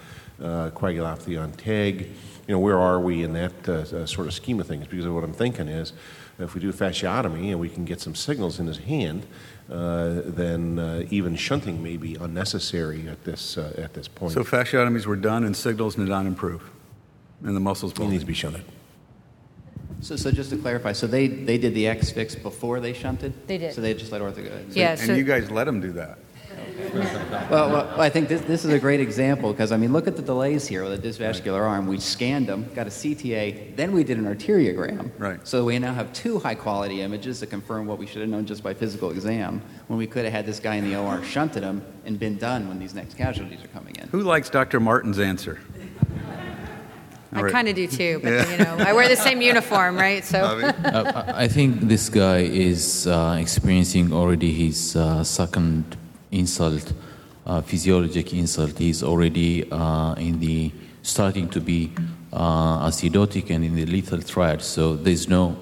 uh, 0.42 0.70
coagulopathy 0.72 1.42
on 1.42 1.52
TEG? 1.54 2.12
You 2.48 2.56
know, 2.56 2.60
where 2.60 2.78
are 2.80 3.00
we 3.00 3.24
in 3.24 3.34
that 3.34 3.54
uh, 3.70 3.72
uh, 3.74 4.06
sort 4.06 4.28
of 4.28 4.34
scheme 4.34 4.60
of 4.60 4.68
things? 4.68 4.88
Because 4.88 5.08
what 5.08 5.24
I'm 5.24 5.34
thinking 5.34 5.68
is, 5.68 5.94
if 6.38 6.54
we 6.56 6.62
do 6.62 6.70
a 6.70 6.74
fasciotomy 6.74 7.52
and 7.52 7.60
we 7.60 7.70
can 7.70 7.86
get 7.86 8.00
some 8.02 8.16
signals 8.16 8.60
in 8.60 8.68
his 8.68 8.78
hand, 8.80 9.26
uh, 9.72 10.22
then 10.26 10.80
uh, 10.80 11.04
even 11.10 11.36
shunting 11.36 11.82
may 11.82 11.98
be 11.98 12.16
unnecessary 12.16 13.08
at 13.08 13.24
this 13.24 13.58
uh, 13.58 13.74
at 13.78 13.94
this 13.94 14.08
point. 14.08 14.34
So 14.34 14.44
fasciotomies 14.44 15.06
were 15.06 15.16
done 15.16 15.44
and 15.44 15.56
signals 15.56 15.96
did 15.96 16.08
not 16.08 16.26
improve, 16.26 16.70
and 17.44 17.56
the 17.56 17.60
muscles 17.60 17.94
he 17.98 18.08
needs 18.08 18.24
to 18.24 18.28
be 18.28 18.34
shunted. 18.34 18.64
So, 20.02 20.16
so 20.16 20.32
just 20.32 20.50
to 20.50 20.58
clarify, 20.58 20.94
so 20.94 21.08
they, 21.08 21.28
they 21.28 21.58
did 21.58 21.74
the 21.76 21.88
X 21.88 22.10
fix 22.12 22.36
before 22.36 22.80
they 22.80 22.94
shunted? 22.94 23.34
They 23.48 23.58
did. 23.58 23.74
So 23.74 23.82
they 23.82 23.94
just 23.94 24.12
let 24.12 24.22
ortho 24.22 24.44
go. 24.44 24.50
So- 24.50 24.80
Yeah, 24.80 24.98
and 25.00 25.16
you 25.18 25.24
guys 25.24 25.50
let 25.52 25.66
them 25.66 25.80
do 25.80 25.92
that. 25.94 26.18
Well, 27.50 27.70
well, 27.72 28.02
I 28.02 28.10
think 28.10 28.28
this, 28.28 28.42
this 28.42 28.66
is 28.66 28.74
a 28.74 28.80
great 28.80 29.00
example 29.00 29.52
because, 29.52 29.72
I 29.72 29.78
mean, 29.78 29.94
look 29.94 30.08
at 30.08 30.16
the 30.16 30.22
delays 30.22 30.68
here 30.68 30.84
with 30.84 30.94
a 30.94 30.98
dysvascular 31.08 31.62
arm. 31.62 31.88
We 31.88 32.00
scanned 32.00 32.48
them, 32.48 32.70
got 32.76 32.88
a 32.88 32.90
CTA, 32.90 33.76
then 33.76 33.92
we 33.94 34.04
did 34.04 34.18
an 34.18 34.26
arteriogram. 34.26 35.12
Right. 35.18 35.46
So 35.48 35.66
we 35.66 35.80
now 35.80 35.94
have 35.94 36.12
two 36.14 36.40
high 36.40 36.56
quality 36.56 37.02
images 37.02 37.40
to 37.40 37.48
confirm 37.48 37.88
what 37.88 37.98
we 37.98 38.06
should 38.06 38.22
have 38.22 38.30
known 38.30 38.46
just 38.46 38.64
by 38.64 38.74
physical 38.74 39.12
exam 39.12 39.62
when 39.88 39.98
we 40.00 40.08
could 40.08 40.24
have 40.26 40.34
had 40.34 40.46
this 40.46 40.60
guy 40.60 40.76
in 40.76 40.90
the 40.90 40.98
OR 40.98 41.24
shunted 41.24 41.64
him 41.64 41.82
and 42.06 42.20
been 42.20 42.38
done 42.38 42.68
when 42.68 42.80
these 42.80 42.94
next 42.94 43.16
casualties 43.16 43.64
are 43.64 43.68
coming 43.70 43.96
in. 43.96 44.08
Who 44.10 44.22
likes 44.22 44.50
Dr. 44.50 44.80
Martin's 44.80 45.20
answer? 45.20 45.60
I 47.34 47.38
All 47.38 47.44
right. 47.44 47.52
kind 47.54 47.68
of 47.70 47.76
do 47.76 47.88
too, 47.88 48.20
but 48.22 48.30
Yeah. 48.32 48.52
you 48.52 48.58
know, 48.58 48.76
I 48.80 48.92
wear 48.94 49.08
the 49.08 49.16
same 49.16 49.42
uniform, 49.42 49.96
right? 49.96 50.24
So. 50.24 50.40
Uh, 50.40 51.34
I 51.34 51.48
think 51.48 51.82
this 51.82 52.10
guy 52.10 52.40
is 52.40 53.08
uh, 53.08 53.38
experiencing 53.40 54.12
already 54.12 54.52
his 54.52 54.96
uh, 54.96 55.24
second 55.24 55.96
insult, 56.32 56.92
uh, 57.46 57.62
physiologic 57.62 58.34
insult. 58.34 58.78
He's 58.78 59.02
already 59.02 59.70
uh, 59.72 60.14
in 60.16 60.40
the 60.40 60.72
starting 61.04 61.48
to 61.50 61.62
be 61.62 61.92
uh, 62.34 62.88
acidotic 62.88 63.50
and 63.50 63.64
in 63.64 63.76
the 63.76 63.86
lethal 63.86 64.22
triad. 64.22 64.62
So 64.62 64.96
there's 64.98 65.30
no 65.30 65.56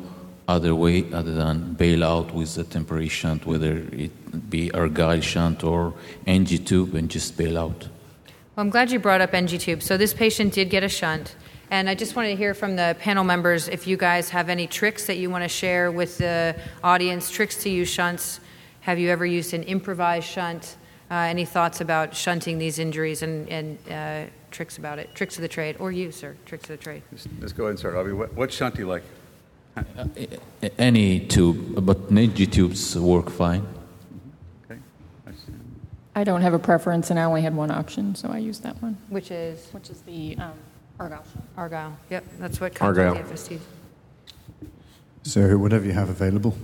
other 0.48 0.74
way 0.74 1.06
other 1.14 1.36
than 1.36 1.74
bail 1.74 2.04
out 2.04 2.34
with 2.34 2.58
a 2.58 2.64
temporary 2.64 3.10
shunt, 3.10 3.46
whether 3.46 3.78
it 3.92 4.50
be 4.50 4.72
Argyle 4.72 5.22
shunt 5.22 5.64
or 5.64 5.94
NG 6.26 6.58
tube, 6.66 6.96
and 6.96 7.10
just 7.10 7.38
bail 7.38 7.60
out. 7.60 7.88
Well, 8.56 8.66
I'm 8.66 8.72
glad 8.72 8.90
you 8.92 8.98
brought 9.00 9.22
up 9.22 9.34
NG 9.36 9.60
tube. 9.60 9.84
So 9.84 9.98
this 9.98 10.14
patient 10.16 10.54
did 10.54 10.72
get 10.72 10.84
a 10.84 10.90
shunt, 10.90 11.36
and 11.72 11.90
I 11.90 11.96
just 11.96 12.16
wanted 12.16 12.30
to 12.30 12.36
hear 12.36 12.54
from 12.54 12.76
the 12.76 12.96
panel 13.00 13.24
members 13.24 13.68
if 13.68 13.88
you 13.88 13.98
guys 13.98 14.30
have 14.30 14.50
any 14.50 14.68
tricks 14.68 15.06
that 15.08 15.18
you 15.18 15.30
want 15.30 15.44
to 15.44 15.48
share 15.50 15.92
with 15.92 16.18
the 16.18 16.56
audience, 16.84 17.30
tricks 17.30 17.62
to 17.64 17.70
use 17.70 17.90
shunts. 17.90 18.40
Have 18.82 18.98
you 19.00 19.10
ever 19.10 19.26
used 19.26 19.54
an 19.54 19.64
improvised 19.64 20.28
shunt? 20.28 20.78
Uh, 21.12 21.16
any 21.16 21.44
thoughts 21.46 21.82
about 21.82 22.16
shunting 22.16 22.58
these 22.60 22.78
injuries 22.80 23.24
and, 23.24 23.50
and 23.50 23.78
uh, 23.92 24.30
tricks 24.52 24.78
about 24.78 25.00
it? 25.00 25.14
Tricks 25.16 25.36
of 25.38 25.42
the 25.42 25.48
trade, 25.48 25.76
or 25.80 25.92
you, 25.92 26.12
sir? 26.12 26.36
Tricks 26.46 26.64
of 26.70 26.78
the 26.78 26.84
trade. 26.84 27.02
Let's 27.40 27.52
go 27.54 27.64
ahead 27.64 27.72
and 27.72 27.80
start. 27.80 27.96
Avi, 27.96 28.14
what, 28.14 28.34
what 28.34 28.54
shunt 28.54 28.76
do 28.76 28.82
you 28.82 28.88
like? 28.88 29.04
A- 30.62 30.82
Any 30.82 31.20
tube, 31.20 31.84
but 31.86 32.12
NG 32.12 32.46
tubes 32.50 32.98
work 32.98 33.30
fine. 33.30 33.66
Okay. 34.70 34.80
I 36.16 36.24
don't 36.24 36.42
have 36.42 36.54
a 36.54 36.60
preference, 36.60 37.10
and 37.10 37.20
I 37.20 37.24
only 37.24 37.42
had 37.42 37.56
one 37.56 37.72
option, 37.72 38.14
so 38.16 38.30
I 38.30 38.38
used 38.38 38.62
that 38.64 38.82
one. 38.82 38.98
Which 39.10 39.32
is? 39.32 39.68
Which 39.72 39.90
is 39.90 40.02
the 40.02 40.36
um, 40.38 40.54
Argyle. 41.00 41.24
Argyle. 41.56 41.98
Yep, 42.10 42.26
that's 42.40 42.60
what 42.60 42.76
comes 42.76 42.98
Argyle. 42.98 43.16
with 43.16 43.48
the 43.48 43.56
FST. 43.56 43.60
So 45.24 45.58
whatever 45.58 45.86
you 45.86 45.94
have 45.94 46.10
available, 46.10 46.58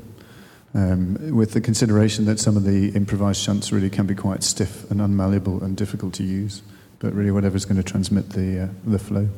um, 0.74 1.36
with 1.36 1.54
the 1.54 1.62
consideration 1.62 2.26
that 2.26 2.40
some 2.40 2.58
of 2.58 2.64
the 2.64 2.90
improvised 2.90 3.42
shunts 3.42 3.72
really 3.72 3.90
can 3.90 4.06
be 4.06 4.16
quite 4.16 4.44
stiff 4.44 4.90
and 4.92 5.00
unmalleable 5.00 5.62
and 5.62 5.78
difficult 5.78 6.14
to 6.16 6.24
use, 6.24 6.62
but 7.00 7.14
really 7.14 7.32
whatever's 7.32 7.64
going 7.66 7.78
to 7.78 7.84
transmit 7.84 8.32
the 8.32 8.64
uh, 8.64 8.68
the 8.86 9.00
flow. 9.00 9.30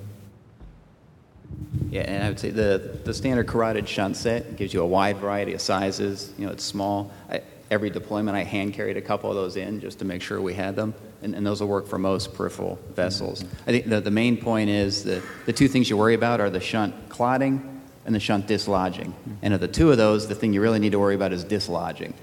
Yeah, 1.89 2.01
and 2.01 2.23
I 2.23 2.29
would 2.29 2.39
say 2.39 2.49
the, 2.49 2.99
the 3.03 3.13
standard 3.13 3.47
carotid 3.47 3.87
shunt 3.87 4.17
set 4.17 4.57
gives 4.57 4.73
you 4.73 4.81
a 4.81 4.85
wide 4.85 5.17
variety 5.17 5.53
of 5.53 5.61
sizes. 5.61 6.33
You 6.37 6.47
know, 6.47 6.51
it's 6.51 6.63
small. 6.63 7.11
I, 7.29 7.41
every 7.71 7.89
deployment, 7.89 8.35
I 8.35 8.43
hand 8.43 8.73
carried 8.73 8.97
a 8.97 9.01
couple 9.01 9.29
of 9.29 9.35
those 9.35 9.55
in 9.55 9.79
just 9.79 9.99
to 9.99 10.05
make 10.05 10.21
sure 10.21 10.41
we 10.41 10.53
had 10.53 10.75
them, 10.75 10.93
and, 11.21 11.35
and 11.35 11.45
those 11.45 11.61
will 11.61 11.67
work 11.67 11.87
for 11.87 11.97
most 11.97 12.33
peripheral 12.33 12.79
vessels. 12.93 13.43
I 13.65 13.71
think 13.71 13.87
the, 13.87 14.01
the 14.01 14.11
main 14.11 14.37
point 14.37 14.69
is 14.69 15.03
that 15.03 15.23
the 15.45 15.53
two 15.53 15.67
things 15.67 15.89
you 15.89 15.97
worry 15.97 16.13
about 16.13 16.39
are 16.39 16.49
the 16.49 16.59
shunt 16.59 17.09
clotting 17.09 17.81
and 18.05 18.15
the 18.15 18.19
shunt 18.19 18.47
dislodging. 18.47 19.13
And 19.41 19.53
of 19.53 19.59
the 19.59 19.67
two 19.67 19.91
of 19.91 19.97
those, 19.97 20.27
the 20.27 20.35
thing 20.35 20.53
you 20.53 20.61
really 20.61 20.79
need 20.79 20.93
to 20.93 20.99
worry 20.99 21.15
about 21.15 21.33
is 21.33 21.43
dislodging. 21.43 22.13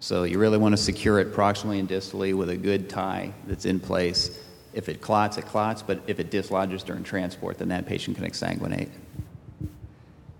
So 0.00 0.24
you 0.24 0.38
really 0.38 0.58
want 0.58 0.72
to 0.74 0.82
secure 0.82 1.18
it 1.18 1.32
proximally 1.32 1.78
and 1.78 1.88
distally 1.88 2.34
with 2.34 2.50
a 2.50 2.56
good 2.56 2.88
tie 2.88 3.32
that's 3.46 3.64
in 3.64 3.80
place. 3.80 4.38
If 4.72 4.88
it 4.88 5.00
clots, 5.00 5.38
it 5.38 5.46
clots, 5.46 5.82
but 5.82 6.00
if 6.06 6.18
it 6.18 6.30
dislodges 6.30 6.82
during 6.82 7.04
transport, 7.04 7.58
then 7.58 7.68
that 7.68 7.86
patient 7.86 8.16
can 8.16 8.26
exsanguinate. 8.26 8.88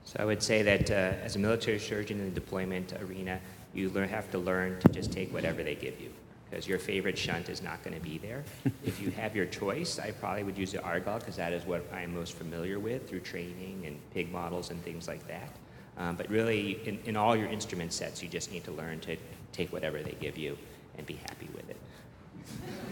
So 0.05 0.17
I 0.19 0.25
would 0.25 0.43
say 0.43 0.63
that 0.63 0.91
uh, 0.91 0.95
as 1.25 1.37
a 1.37 1.39
military 1.39 1.79
surgeon 1.79 2.19
in 2.21 2.27
the 2.27 2.41
deployment 2.41 2.93
arena, 3.01 3.41
you 3.75 3.91
learn, 3.91 4.09
have 4.09 4.31
to 4.31 4.39
learn 4.39 4.79
to 4.81 4.89
just 4.89 5.13
take 5.13 5.33
whatever 5.33 5.63
they 5.63 5.75
give 5.75 6.01
you 6.01 6.14
because 6.55 6.69
your 6.69 6.79
favorite 6.79 7.19
shunt 7.19 7.49
is 7.49 7.63
not 7.63 7.83
going 7.83 7.97
to 7.97 8.01
be 8.01 8.17
there. 8.19 8.45
if 8.85 9.01
you 9.01 9.11
have 9.11 9.35
your 9.35 9.47
choice, 9.47 9.99
I 9.99 10.13
probably 10.13 10.45
would 10.45 10.57
use 10.57 10.71
the 10.71 10.81
Argyle 10.83 11.19
because 11.19 11.35
that 11.35 11.53
is 11.53 11.65
what 11.65 11.85
I'm 11.93 12.15
most 12.15 12.35
familiar 12.35 12.79
with 12.79 13.09
through 13.09 13.21
training 13.21 13.83
and 13.87 13.99
pig 14.13 14.31
models 14.31 14.71
and 14.71 14.81
things 14.85 15.09
like 15.09 15.27
that. 15.27 15.51
Um, 15.99 16.15
but 16.15 16.31
really, 16.31 16.81
in, 16.87 17.01
in 17.07 17.17
all 17.17 17.35
your 17.35 17.49
instrument 17.49 17.93
sets, 17.93 18.23
you 18.23 18.29
just 18.29 18.53
need 18.53 18.63
to 18.65 18.71
learn 18.71 19.01
to 19.01 19.17
take 19.51 19.73
whatever 19.73 20.01
they 20.01 20.17
give 20.21 20.39
you 20.39 20.57
and 20.97 21.05
be 21.05 21.15
happy 21.15 21.49
with 21.57 21.69
it. 21.69 21.77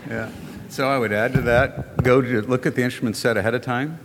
Yeah. 0.08 0.32
So 0.68 0.88
I 0.88 0.98
would 0.98 1.12
add 1.12 1.32
to 1.34 1.42
that, 1.42 2.02
go 2.02 2.20
to 2.20 2.42
look 2.42 2.66
at 2.66 2.74
the 2.74 2.82
instrument 2.82 3.16
set 3.16 3.36
ahead 3.36 3.54
of 3.54 3.62
time, 3.62 4.00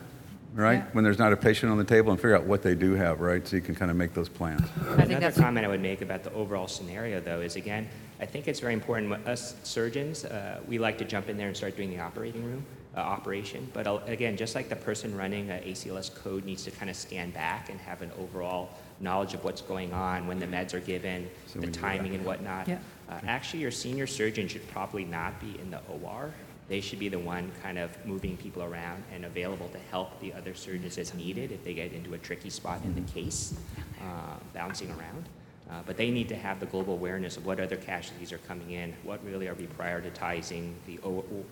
right? 0.54 0.84
When 0.94 1.04
there's 1.04 1.18
not 1.18 1.34
a 1.34 1.38
patient 1.38 1.72
on 1.72 1.80
the 1.80 1.84
table 1.84 2.12
and 2.12 2.20
figure 2.20 2.36
out 2.36 2.46
what 2.46 2.62
they 2.62 2.76
do 2.76 2.94
have, 2.94 3.22
right? 3.22 3.48
So 3.48 3.56
you 3.56 3.64
can 3.64 3.74
kind 3.74 3.90
of 3.90 3.98
make 3.98 4.14
those 4.14 4.30
plans. 4.30 4.68
Another 4.98 5.32
comment 5.32 5.66
I 5.66 5.70
would 5.70 5.82
make 5.82 6.02
about 6.02 6.24
the 6.24 6.34
overall 6.34 6.68
scenario, 6.68 7.20
though, 7.20 7.42
is 7.42 7.56
again, 7.56 7.88
I 8.20 8.26
think 8.26 8.48
it's 8.48 8.60
very 8.60 8.74
important. 8.74 9.10
when 9.10 9.22
Us 9.28 9.56
surgeons, 9.64 10.26
uh, 10.26 10.60
we 10.68 10.80
like 10.80 10.98
to 11.00 11.06
jump 11.06 11.30
in 11.30 11.38
there 11.38 11.48
and 11.48 11.56
start 11.56 11.76
doing 11.76 11.90
the 11.90 12.00
operating 12.00 12.44
room 12.44 12.66
uh, 12.96 13.02
operation. 13.02 13.70
But 13.74 13.86
uh, 13.86 14.00
again, 14.08 14.36
just 14.36 14.56
like 14.56 14.70
the 14.70 14.76
person 14.76 15.16
running 15.16 15.52
a 15.52 15.56
ACLS 15.56 16.14
code 16.16 16.44
needs 16.44 16.64
to 16.64 16.72
kind 16.72 16.90
of 16.90 16.96
stand 16.96 17.34
back 17.34 17.70
and 17.70 17.80
have 17.80 18.02
an 18.02 18.12
overall 18.20 18.70
knowledge 19.00 19.36
of 19.36 19.44
what's 19.44 19.62
going 19.62 19.94
on 19.94 20.26
when 20.26 20.40
the 20.40 20.48
meds 20.48 20.74
are 20.74 20.80
given, 20.80 21.30
So 21.46 21.60
the 21.60 21.68
timing 21.68 22.16
and 22.16 22.26
whatnot. 22.26 22.68
Yeah. 22.68 22.80
Uh, 23.08 23.20
actually, 23.28 23.60
your 23.60 23.72
senior 23.72 24.08
surgeon 24.08 24.48
should 24.48 24.68
probably 24.70 25.06
not 25.06 25.40
be 25.40 25.60
in 25.60 25.70
the 25.70 25.80
OR. 25.88 26.34
They 26.68 26.82
should 26.82 27.00
be 27.00 27.08
the 27.08 27.20
one 27.20 27.52
kind 27.62 27.78
of 27.78 27.96
moving 28.06 28.36
people 28.36 28.64
around 28.64 29.04
and 29.14 29.26
available 29.26 29.70
to 29.70 29.78
help 29.92 30.20
the 30.20 30.34
other 30.34 30.54
surgeons 30.54 30.98
as 30.98 31.14
needed 31.14 31.52
if 31.52 31.64
they 31.64 31.74
get 31.74 31.94
into 31.94 32.14
a 32.16 32.18
tricky 32.18 32.50
spot 32.50 32.82
in 32.84 32.94
the 32.96 33.12
case, 33.12 33.54
uh, 34.02 34.36
bouncing 34.54 34.90
around. 34.90 35.30
Uh, 35.70 35.82
but 35.86 35.98
they 35.98 36.10
need 36.10 36.30
to 36.30 36.36
have 36.36 36.62
the 36.62 36.66
global 36.66 36.94
awareness 36.94 37.36
of 37.36 37.46
what 37.46 37.60
other 37.60 37.76
casualties 37.76 38.32
are 38.32 38.38
coming 38.40 38.72
in, 38.72 38.94
what 39.04 39.24
really 39.26 39.50
are 39.50 39.54
we 39.54 39.68
prioritizing, 39.68 40.72
the 40.86 40.98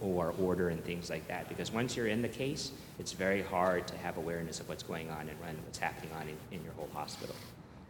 OR 0.02 0.34
order, 0.40 0.70
and 0.70 0.84
things 0.86 1.10
like 1.10 1.28
that. 1.28 1.50
Because 1.50 1.72
once 1.72 1.98
you're 1.98 2.08
in 2.08 2.22
the 2.22 2.30
case, 2.30 2.72
it's 2.98 3.12
very 3.12 3.42
hard 3.42 3.86
to 3.88 3.98
have 3.98 4.18
awareness 4.18 4.62
of 4.62 4.70
what's 4.70 4.84
going 4.84 5.10
on 5.10 5.28
and 5.28 5.58
what's 5.66 5.80
happening 5.80 6.12
on 6.16 6.30
in, 6.30 6.58
in 6.58 6.64
your 6.64 6.74
whole 6.74 6.90
hospital. 6.94 7.36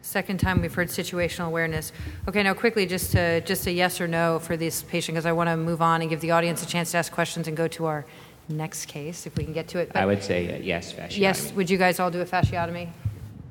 Second 0.02 0.38
time 0.38 0.60
we've 0.62 0.74
heard 0.74 0.88
situational 0.88 1.46
awareness. 1.46 1.92
Okay, 2.28 2.42
now 2.42 2.54
quickly, 2.54 2.86
just 2.86 3.12
to, 3.12 3.40
just 3.42 3.66
a 3.66 3.72
yes 3.72 4.00
or 4.00 4.08
no 4.08 4.40
for 4.40 4.56
this 4.56 4.82
patient, 4.82 5.14
because 5.14 5.26
I 5.26 5.32
want 5.32 5.48
to 5.48 5.56
move 5.56 5.80
on 5.80 6.00
and 6.00 6.10
give 6.10 6.20
the 6.20 6.32
audience 6.32 6.62
a 6.62 6.66
chance 6.66 6.90
to 6.92 6.98
ask 6.98 7.12
questions 7.12 7.46
and 7.46 7.56
go 7.56 7.68
to 7.68 7.86
our 7.86 8.04
next 8.48 8.86
case 8.86 9.26
if 9.26 9.36
we 9.36 9.44
can 9.44 9.52
get 9.52 9.68
to 9.68 9.78
it. 9.78 9.92
But 9.92 10.02
I 10.02 10.06
would 10.06 10.22
say 10.22 10.60
yes, 10.62 10.92
fasciotomy. 10.92 11.18
Yes, 11.18 11.52
would 11.52 11.70
you 11.70 11.78
guys 11.78 11.98
all 11.98 12.10
do 12.10 12.20
a 12.20 12.26
fasciotomy? 12.26 12.88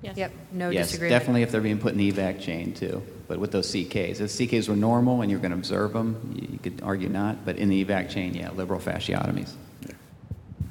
Yes. 0.06 0.18
Yep, 0.18 0.32
no 0.52 0.70
yes, 0.70 0.88
disagreement. 0.88 1.20
definitely 1.20 1.42
if 1.42 1.52
they're 1.52 1.62
being 1.62 1.80
put 1.80 1.94
in 1.94 1.98
the 1.98 2.12
evac 2.12 2.40
chain 2.40 2.74
too. 2.74 3.02
But 3.28 3.40
with 3.40 3.52
those 3.52 3.72
CKs, 3.72 4.22
if 4.22 4.30
CKs 4.30 4.70
were 4.70 4.76
normal 4.76 5.22
and 5.22 5.32
you're 5.32 5.40
going 5.40 5.52
to 5.52 5.58
observe 5.58 5.94
them, 5.94 6.32
you, 6.36 6.48
you 6.52 6.60
could 6.60 6.80
argue 6.84 7.10
not. 7.10 7.44
But 7.44 7.58
in 7.58 7.70
the 7.70 7.84
evac 7.84 8.12
chain, 8.12 8.36
yeah, 8.36 8.52
liberal 8.52 8.80
fasciotomies. 8.80 9.54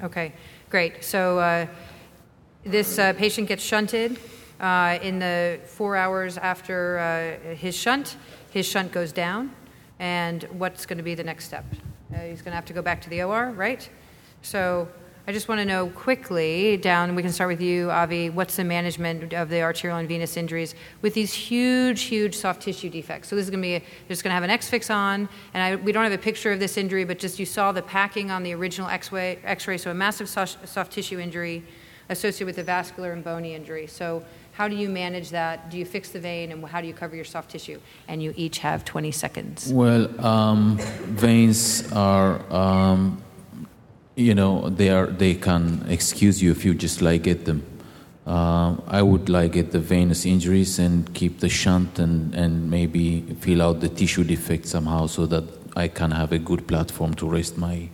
Okay, 0.01 0.31
great. 0.69 1.03
So 1.03 1.39
uh, 1.39 1.67
this 2.63 2.97
uh, 2.97 3.11
patient 3.13 3.49
gets 3.49 3.63
shunted. 3.63 4.17
Uh, 4.57 4.99
in 5.01 5.19
the 5.19 5.59
four 5.65 5.97
hours 5.97 6.37
after 6.37 6.97
uh, 7.49 7.55
his 7.55 7.75
shunt, 7.75 8.15
his 8.51 8.65
shunt 8.65 8.93
goes 8.93 9.11
down. 9.11 9.51
And 9.99 10.43
what's 10.53 10.85
going 10.85 10.97
to 10.97 11.03
be 11.03 11.13
the 11.13 11.25
next 11.25 11.45
step? 11.45 11.65
Uh, 12.13 12.19
he's 12.19 12.41
going 12.41 12.51
to 12.51 12.55
have 12.55 12.65
to 12.65 12.73
go 12.73 12.81
back 12.81 13.01
to 13.01 13.09
the 13.09 13.23
OR, 13.23 13.51
right? 13.51 13.89
So 14.43 14.87
I 15.27 15.31
just 15.31 15.47
want 15.47 15.57
to 15.57 15.65
know 15.65 15.87
quickly 15.87 16.77
down, 16.77 17.15
we 17.15 17.23
can 17.23 17.31
start 17.31 17.47
with 17.47 17.59
you, 17.59 17.89
Avi, 17.89 18.29
what's 18.29 18.57
the 18.57 18.63
management 18.63 19.33
of 19.33 19.49
the 19.49 19.63
arterial 19.63 19.97
and 19.97 20.07
venous 20.07 20.37
injuries 20.37 20.75
with 21.01 21.15
these 21.15 21.33
huge, 21.33 22.03
huge 22.03 22.35
soft 22.35 22.61
tissue 22.61 22.91
defects? 22.91 23.29
So 23.29 23.35
this 23.35 23.45
is 23.45 23.49
going 23.49 23.63
to 23.63 23.79
be, 23.79 23.85
just 24.07 24.23
going 24.23 24.29
to 24.29 24.35
have 24.35 24.43
an 24.43 24.51
X-fix 24.51 24.91
on, 24.91 25.27
and 25.55 25.63
I, 25.63 25.77
we 25.77 25.91
don't 25.91 26.03
have 26.03 26.13
a 26.13 26.17
picture 26.19 26.51
of 26.51 26.59
this 26.59 26.77
injury, 26.77 27.05
but 27.05 27.17
just 27.17 27.39
you 27.39 27.45
saw 27.47 27.71
the 27.71 27.81
packing 27.81 28.29
on 28.29 28.43
the 28.43 28.53
original 28.53 28.87
X-ray, 28.87 29.39
X-ray 29.43 29.79
so 29.79 29.89
a 29.89 29.95
massive 29.95 30.29
soft, 30.29 30.69
soft 30.69 30.91
tissue 30.91 31.17
injury 31.17 31.63
associated 32.09 32.45
with 32.45 32.59
a 32.59 32.63
vascular 32.63 33.11
and 33.11 33.23
bony 33.23 33.55
injury. 33.55 33.87
So 33.87 34.23
how 34.51 34.67
do 34.67 34.75
you 34.75 34.89
manage 34.89 35.31
that? 35.31 35.71
Do 35.71 35.79
you 35.79 35.85
fix 35.85 36.09
the 36.09 36.19
vein, 36.19 36.51
and 36.51 36.63
how 36.65 36.81
do 36.81 36.87
you 36.87 36.93
cover 36.93 37.15
your 37.15 37.25
soft 37.25 37.49
tissue? 37.49 37.79
And 38.07 38.21
you 38.21 38.31
each 38.37 38.59
have 38.59 38.85
20 38.85 39.09
seconds. 39.09 39.73
Well, 39.73 40.23
um, 40.23 40.77
veins 40.77 41.91
are 41.93 42.39
um, 42.53 43.23
you 44.15 44.33
know 44.33 44.69
they 44.69 44.89
are 44.89 45.07
they 45.07 45.33
can 45.33 45.85
excuse 45.89 46.41
you 46.41 46.51
if 46.51 46.63
you 46.63 46.73
just 46.73 47.01
like 47.01 47.23
get 47.23 47.45
them 47.45 47.63
uh, 48.25 48.75
I 48.87 49.01
would 49.03 49.29
like 49.29 49.51
get 49.51 49.71
the 49.71 49.79
venous 49.79 50.25
injuries 50.25 50.79
and 50.79 51.13
keep 51.13 51.41
the 51.41 51.49
shunt 51.49 51.99
and, 51.99 52.33
and 52.33 52.71
maybe 52.71 53.21
fill 53.39 53.61
out 53.61 53.81
the 53.81 53.89
tissue 53.89 54.23
defect 54.23 54.65
somehow 54.65 55.05
so 55.05 55.27
that 55.27 55.43
I 55.75 55.89
can 55.89 56.09
have 56.09 56.31
a 56.31 56.39
good 56.39 56.67
platform 56.67 57.13
to 57.15 57.29
rest 57.29 57.57
my 57.57 57.89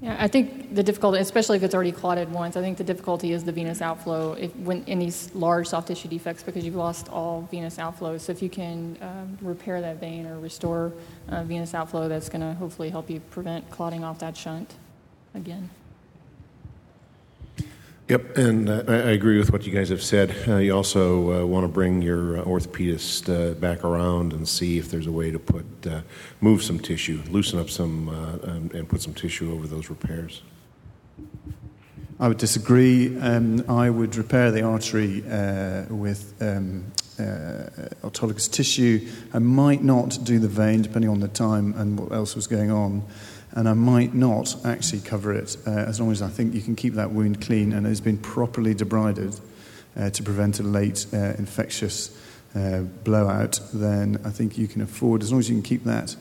Yeah, 0.00 0.16
I 0.18 0.28
think 0.28 0.74
the 0.74 0.82
difficulty, 0.82 1.18
especially 1.18 1.56
if 1.56 1.62
it's 1.62 1.74
already 1.74 1.92
clotted 1.92 2.30
once, 2.30 2.56
I 2.56 2.60
think 2.60 2.76
the 2.76 2.84
difficulty 2.84 3.32
is 3.32 3.42
the 3.42 3.52
venous 3.52 3.80
outflow 3.80 4.34
if, 4.34 4.54
when, 4.56 4.84
in 4.84 4.98
these 4.98 5.34
large 5.34 5.68
soft 5.68 5.88
tissue 5.88 6.08
defects 6.08 6.42
because 6.42 6.62
you've 6.62 6.74
lost 6.74 7.08
all 7.08 7.48
venous 7.50 7.78
outflow. 7.78 8.18
So 8.18 8.30
if 8.30 8.42
you 8.42 8.50
can 8.50 8.98
um, 9.00 9.38
repair 9.40 9.80
that 9.80 10.00
vein 10.00 10.26
or 10.26 10.38
restore 10.38 10.92
uh, 11.30 11.42
venous 11.44 11.72
outflow, 11.72 12.08
that's 12.08 12.28
going 12.28 12.42
to 12.42 12.52
hopefully 12.52 12.90
help 12.90 13.08
you 13.08 13.20
prevent 13.30 13.70
clotting 13.70 14.04
off 14.04 14.18
that 14.18 14.36
shunt 14.36 14.74
again. 15.34 15.70
Yep, 18.06 18.36
and 18.36 18.68
uh, 18.68 18.82
I, 18.86 19.12
agree 19.12 19.38
with 19.38 19.50
what 19.50 19.64
you 19.64 19.72
guys 19.72 19.88
have 19.88 20.02
said. 20.02 20.36
Uh, 20.46 20.56
you 20.56 20.76
also 20.76 21.42
uh, 21.42 21.46
want 21.46 21.64
to 21.64 21.68
bring 21.68 22.02
your 22.02 22.38
uh, 22.38 22.44
orthopedist 22.44 23.30
uh, 23.30 23.54
back 23.54 23.82
around 23.82 24.34
and 24.34 24.46
see 24.46 24.76
if 24.76 24.90
there's 24.90 25.06
a 25.06 25.12
way 25.12 25.30
to 25.30 25.38
put 25.38 25.64
uh, 25.86 26.02
move 26.42 26.62
some 26.62 26.78
tissue, 26.78 27.22
loosen 27.30 27.58
up 27.58 27.70
some, 27.70 28.10
and, 28.42 28.74
and, 28.74 28.90
put 28.90 29.00
some 29.00 29.14
tissue 29.14 29.54
over 29.54 29.66
those 29.66 29.88
repairs. 29.88 30.42
I 32.20 32.28
would 32.28 32.36
disagree. 32.36 33.18
Um, 33.18 33.64
I 33.70 33.88
would 33.88 34.16
repair 34.16 34.50
the 34.50 34.64
artery 34.64 35.22
with 35.88 36.34
um, 36.42 36.84
autologous 37.18 38.52
tissue. 38.52 39.08
I 39.32 39.38
might 39.38 39.82
not 39.82 40.18
do 40.24 40.38
the 40.38 40.48
vein, 40.48 40.82
depending 40.82 41.08
on 41.08 41.20
the 41.20 41.28
time 41.28 41.72
and 41.74 41.98
what 41.98 42.12
else 42.12 42.36
was 42.36 42.48
going 42.48 42.70
on 42.70 43.02
and 43.54 43.68
I 43.68 43.74
might 43.74 44.14
not 44.14 44.56
actually 44.64 45.00
cover 45.00 45.32
it 45.32 45.56
uh, 45.66 45.70
as 45.70 46.00
long 46.00 46.10
as 46.10 46.20
I 46.20 46.28
think 46.28 46.54
you 46.54 46.60
can 46.60 46.74
keep 46.74 46.94
that 46.94 47.12
wound 47.12 47.40
clean 47.40 47.72
and 47.72 47.86
it 47.86 47.88
has 47.88 48.00
been 48.00 48.18
properly 48.18 48.74
debrided 48.74 49.40
uh, 49.96 50.10
to 50.10 50.22
prevent 50.22 50.58
a 50.58 50.64
late 50.64 51.06
uh, 51.12 51.34
infectious 51.38 52.16
uh, 52.56 52.80
blowout. 52.80 53.60
Then 53.72 54.20
I 54.24 54.30
think 54.30 54.58
you 54.58 54.66
can 54.66 54.82
afford, 54.82 55.22
as 55.22 55.30
long 55.30 55.38
as 55.38 55.48
you 55.48 55.54
can 55.54 55.62
keep 55.62 55.84
that, 55.84 56.16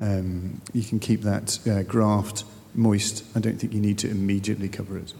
um, 0.00 0.60
you 0.72 0.84
can 0.84 1.00
keep 1.00 1.22
that 1.22 1.58
uh, 1.68 1.82
graft 1.82 2.44
moist. 2.74 3.24
I 3.36 3.40
don't 3.40 3.58
think 3.58 3.72
you 3.72 3.80
need 3.80 3.98
to 3.98 4.08
immediately 4.08 4.68
cover 4.68 4.96
it. 4.98 5.14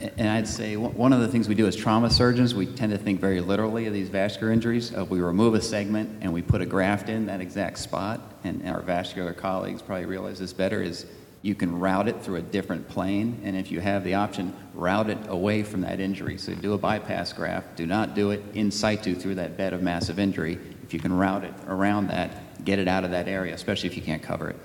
And 0.00 0.28
I'd 0.28 0.48
say 0.48 0.76
one 0.76 1.12
of 1.12 1.20
the 1.20 1.28
things 1.28 1.46
we 1.46 1.54
do 1.54 1.66
as 1.66 1.76
trauma 1.76 2.08
surgeons, 2.08 2.54
we 2.54 2.64
tend 2.64 2.92
to 2.92 2.98
think 2.98 3.20
very 3.20 3.42
literally 3.42 3.86
of 3.86 3.92
these 3.92 4.08
vascular 4.08 4.50
injuries. 4.50 4.94
Uh, 4.94 5.04
we 5.04 5.20
remove 5.20 5.54
a 5.54 5.60
segment 5.60 6.22
and 6.22 6.32
we 6.32 6.40
put 6.40 6.62
a 6.62 6.66
graft 6.66 7.10
in 7.10 7.26
that 7.26 7.42
exact 7.42 7.78
spot. 7.78 8.20
And 8.42 8.66
our 8.66 8.80
vascular 8.80 9.34
colleagues 9.34 9.82
probably 9.82 10.06
realize 10.06 10.38
this 10.38 10.54
better 10.54 10.80
is 10.80 11.04
you 11.42 11.54
can 11.54 11.78
route 11.78 12.08
it 12.08 12.22
through 12.22 12.36
a 12.36 12.42
different 12.42 12.88
plane. 12.88 13.42
And 13.44 13.54
if 13.56 13.70
you 13.70 13.80
have 13.80 14.02
the 14.02 14.14
option, 14.14 14.54
route 14.72 15.10
it 15.10 15.18
away 15.28 15.62
from 15.62 15.82
that 15.82 16.00
injury. 16.00 16.38
So 16.38 16.54
do 16.54 16.72
a 16.72 16.78
bypass 16.78 17.34
graft. 17.34 17.76
Do 17.76 17.86
not 17.86 18.14
do 18.14 18.30
it 18.30 18.42
in 18.54 18.70
situ 18.70 19.14
through 19.14 19.34
that 19.34 19.58
bed 19.58 19.74
of 19.74 19.82
massive 19.82 20.18
injury. 20.18 20.58
If 20.82 20.94
you 20.94 21.00
can 21.00 21.12
route 21.12 21.44
it 21.44 21.54
around 21.68 22.08
that, 22.08 22.64
get 22.64 22.78
it 22.78 22.88
out 22.88 23.04
of 23.04 23.10
that 23.10 23.28
area, 23.28 23.54
especially 23.54 23.90
if 23.90 23.96
you 23.96 24.02
can't 24.02 24.22
cover 24.22 24.48
it. 24.48 24.56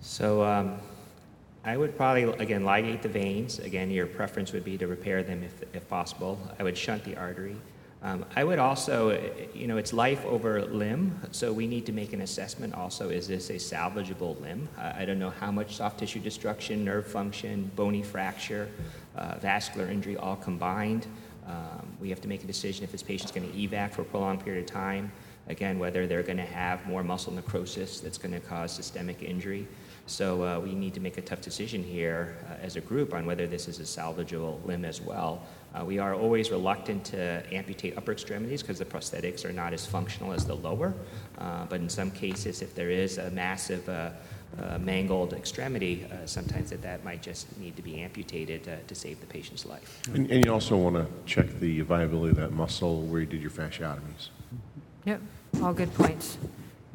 So, 0.00 0.42
um 0.42 0.78
I 1.66 1.76
would 1.76 1.96
probably, 1.96 2.22
again, 2.22 2.62
ligate 2.62 3.02
the 3.02 3.08
veins. 3.08 3.58
Again, 3.58 3.90
your 3.90 4.06
preference 4.06 4.52
would 4.52 4.64
be 4.64 4.78
to 4.78 4.86
repair 4.86 5.24
them 5.24 5.42
if, 5.42 5.74
if 5.74 5.88
possible. 5.88 6.38
I 6.60 6.62
would 6.62 6.78
shunt 6.78 7.02
the 7.02 7.16
artery. 7.16 7.56
Um, 8.04 8.24
I 8.36 8.44
would 8.44 8.60
also, 8.60 9.18
you 9.52 9.66
know, 9.66 9.76
it's 9.76 9.92
life 9.92 10.24
over 10.26 10.64
limb, 10.64 11.20
so 11.32 11.52
we 11.52 11.66
need 11.66 11.84
to 11.86 11.92
make 11.92 12.12
an 12.12 12.20
assessment 12.20 12.72
also 12.72 13.08
is 13.08 13.26
this 13.26 13.50
a 13.50 13.54
salvageable 13.54 14.40
limb? 14.40 14.68
Uh, 14.78 14.92
I 14.96 15.04
don't 15.04 15.18
know 15.18 15.30
how 15.30 15.50
much 15.50 15.74
soft 15.74 15.98
tissue 15.98 16.20
destruction, 16.20 16.84
nerve 16.84 17.04
function, 17.04 17.68
bony 17.74 18.02
fracture, 18.02 18.68
uh, 19.16 19.38
vascular 19.40 19.88
injury 19.90 20.16
all 20.16 20.36
combined. 20.36 21.08
Um, 21.48 21.96
we 22.00 22.10
have 22.10 22.20
to 22.20 22.28
make 22.28 22.44
a 22.44 22.46
decision 22.46 22.84
if 22.84 22.92
this 22.92 23.02
patient's 23.02 23.32
going 23.32 23.50
to 23.50 23.58
evac 23.58 23.92
for 23.92 24.02
a 24.02 24.04
prolonged 24.04 24.44
period 24.44 24.62
of 24.62 24.70
time. 24.70 25.10
Again, 25.48 25.80
whether 25.80 26.06
they're 26.06 26.22
going 26.22 26.36
to 26.36 26.44
have 26.44 26.86
more 26.86 27.02
muscle 27.02 27.32
necrosis 27.32 27.98
that's 27.98 28.18
going 28.18 28.34
to 28.34 28.40
cause 28.40 28.70
systemic 28.70 29.24
injury. 29.24 29.66
So 30.06 30.44
uh, 30.44 30.60
we 30.60 30.74
need 30.74 30.94
to 30.94 31.00
make 31.00 31.18
a 31.18 31.22
tough 31.22 31.40
decision 31.40 31.82
here 31.82 32.36
uh, 32.48 32.54
as 32.62 32.76
a 32.76 32.80
group 32.80 33.12
on 33.12 33.26
whether 33.26 33.46
this 33.48 33.66
is 33.66 33.80
a 33.80 33.82
salvageable 33.82 34.64
limb 34.64 34.84
as 34.84 35.00
well. 35.00 35.42
Uh, 35.74 35.84
we 35.84 35.98
are 35.98 36.14
always 36.14 36.50
reluctant 36.50 37.04
to 37.06 37.42
amputate 37.52 37.98
upper 37.98 38.12
extremities 38.12 38.62
because 38.62 38.78
the 38.78 38.84
prosthetics 38.84 39.44
are 39.44 39.52
not 39.52 39.72
as 39.72 39.84
functional 39.84 40.32
as 40.32 40.46
the 40.46 40.54
lower. 40.54 40.94
Uh, 41.38 41.66
but 41.66 41.80
in 41.80 41.88
some 41.88 42.10
cases, 42.12 42.62
if 42.62 42.74
there 42.74 42.88
is 42.88 43.18
a 43.18 43.30
massive 43.32 43.86
uh, 43.88 44.10
uh, 44.62 44.78
mangled 44.78 45.32
extremity, 45.32 46.06
sometimes 46.24 46.70
that, 46.70 46.80
that 46.80 47.04
might 47.04 47.20
just 47.20 47.58
need 47.58 47.74
to 47.74 47.82
be 47.82 48.00
amputated 48.00 48.62
to 48.86 48.94
save 48.94 49.20
the 49.20 49.26
patient's 49.26 49.66
life. 49.66 50.00
And, 50.14 50.30
and 50.30 50.44
you 50.44 50.52
also 50.52 50.76
want 50.76 50.94
to 50.94 51.06
check 51.26 51.48
the 51.58 51.80
viability 51.80 52.30
of 52.30 52.36
that 52.36 52.52
muscle 52.52 53.02
where 53.02 53.20
you 53.20 53.26
did 53.26 53.42
your 53.42 53.50
fasciotomies. 53.50 54.28
Yep, 55.04 55.20
all 55.60 55.74
good 55.74 55.92
points 55.94 56.38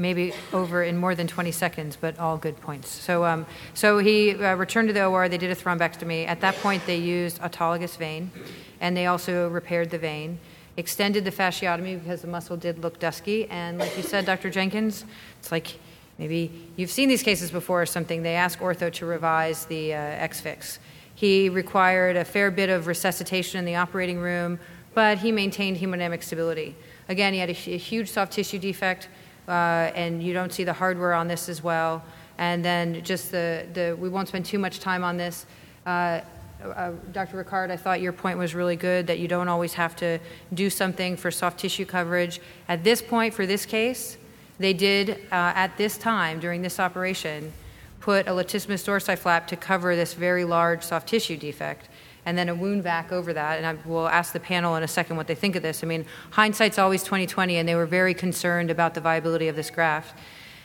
maybe 0.02 0.34
over 0.52 0.84
in 0.84 0.98
more 0.98 1.16
than 1.16 1.28
20 1.28 1.52
seconds, 1.52 1.98
but 2.00 2.18
all 2.20 2.38
good 2.38 2.60
points. 2.60 2.90
So, 2.90 3.24
um, 3.24 3.46
so 3.74 4.00
he 4.00 4.32
uh, 4.32 4.56
returned 4.56 4.88
to 4.90 4.94
the 4.94 5.06
OR. 5.06 5.30
They 5.30 5.38
did 5.38 5.52
a 5.52 5.56
thrombectomy. 5.56 6.28
At 6.28 6.42
that 6.42 6.56
point, 6.56 6.86
they 6.86 6.98
used 6.98 7.40
autologous 7.42 7.98
vein, 7.98 8.32
and 8.80 8.98
they 8.98 9.06
also 9.06 9.48
repaired 9.50 9.92
the 9.92 10.00
vein, 10.00 10.40
extended 10.76 11.24
the 11.24 11.32
fasciotomy 11.32 12.00
because 12.00 12.22
the 12.22 12.28
muscle 12.28 12.58
did 12.58 12.80
look 12.80 13.00
dusky. 13.00 13.48
And 13.50 13.78
like 13.78 13.96
you 13.96 14.04
said, 14.04 14.26
Dr. 14.26 14.50
Jenkins, 14.50 15.06
it's 15.40 15.52
like 15.52 15.78
maybe 16.18 16.52
you've 16.76 16.92
seen 16.92 17.08
these 17.08 17.24
cases 17.24 17.52
before 17.52 17.82
or 17.82 17.86
something. 17.86 18.24
They 18.24 18.36
ask 18.36 18.60
ortho 18.60 18.92
to 18.94 19.06
revise 19.06 19.66
the 19.66 19.94
uh, 19.94 19.98
X-fix. 19.98 20.80
He 21.14 21.50
required 21.50 22.16
a 22.16 22.26
fair 22.26 22.50
bit 22.50 22.70
of 22.70 22.88
resuscitation 22.88 23.60
in 23.60 23.66
the 23.66 23.76
operating 23.76 24.20
room, 24.20 24.60
but 24.94 25.20
he 25.20 25.32
maintained 25.32 25.78
hemodynamic 25.78 26.24
stability. 26.24 26.76
Again, 27.08 27.34
he 27.34 27.40
had 27.40 27.50
a, 27.50 27.52
a 27.52 27.78
huge 27.78 28.10
soft 28.10 28.34
tissue 28.34 28.58
defect 28.58 29.08
and 29.54 30.24
you 30.24 30.34
don't 30.34 30.54
see 30.54 30.64
the 30.64 30.74
hardware 30.74 31.14
on 31.14 31.28
this 31.28 31.50
as 31.50 31.64
well. 31.64 32.04
And 32.38 32.64
then 32.64 33.04
just 33.04 33.32
the, 33.32 33.66
the 33.74 33.96
we 34.00 34.10
won't 34.10 34.28
spend 34.28 34.46
too 34.46 34.60
much 34.60 34.80
time 34.80 35.04
on 35.04 35.18
this. 35.18 35.46
Uh, 35.86 36.22
uh, 36.64 36.92
Dr. 37.12 37.38
Rickard, 37.38 37.72
I 37.72 37.78
thought 37.78 38.02
your 38.02 38.14
point 38.14 38.38
was 38.38 38.54
really 38.54 38.76
good 38.76 39.08
that 39.08 39.20
you 39.20 39.28
don't 39.28 39.48
always 39.48 39.74
have 39.74 39.96
to 39.98 40.20
do 40.54 40.70
something 40.70 41.18
for 41.18 41.32
soft 41.32 41.60
tissue 41.60 41.86
coverage. 41.86 42.40
At 42.68 42.84
this 42.84 43.02
point, 43.02 43.34
for 43.34 43.46
this 43.46 43.66
case, 43.66 44.18
they 44.60 44.74
did, 44.74 45.12
uh, 45.32 45.54
at 45.56 45.76
this 45.78 45.98
time, 45.98 46.40
during 46.40 46.62
this 46.62 46.80
operation, 46.80 47.52
put 48.00 48.28
a 48.28 48.32
latissimus 48.32 48.86
dorsi 48.86 49.18
flap 49.18 49.48
to 49.48 49.56
cover 49.56 49.96
this 49.96 50.14
very 50.14 50.44
large 50.44 50.84
soft 50.84 51.08
tissue 51.08 51.38
defect. 51.38 51.90
And 52.26 52.38
then 52.38 52.50
a 52.50 52.56
wound 52.56 52.84
vac 52.84 53.12
over 53.12 53.34
that. 53.34 53.58
And 53.58 53.66
I 53.66 53.88
will 53.88 54.08
ask 54.08 54.34
the 54.34 54.40
panel 54.40 54.76
in 54.76 54.84
a 54.84 54.88
second 54.88 55.18
what 55.18 55.28
they 55.28 55.36
think 55.36 55.56
of 55.56 55.64
this. 55.64 55.84
I 55.84 55.88
mean, 55.88 56.06
hindsight's 56.32 56.78
always 56.78 57.04
2020, 57.04 57.58
and 57.58 57.68
they 57.68 57.76
were 57.76 57.86
very 57.86 58.14
concerned 58.14 58.70
about 58.70 58.94
the 58.94 59.02
viability 59.02 59.48
of 59.48 59.56
this 59.56 59.70
graft. 59.70 60.18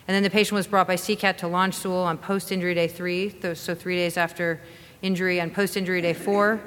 And 0.09 0.15
then 0.15 0.23
the 0.23 0.31
patient 0.31 0.55
was 0.55 0.67
brought 0.67 0.87
by 0.87 0.97
CCAT 0.97 1.39
to 1.39 1.47
Landstuhl 1.47 2.05
on 2.05 2.19
post 2.19 2.53
injury 2.53 2.75
day 2.75 2.89
three, 2.89 3.35
so 3.55 3.75
three 3.75 3.97
days 3.97 4.17
after 4.17 4.61
injury. 5.03 5.41
On 5.41 5.51
post 5.51 5.77
injury 5.77 6.01
day 6.01 6.15
four, 6.15 6.61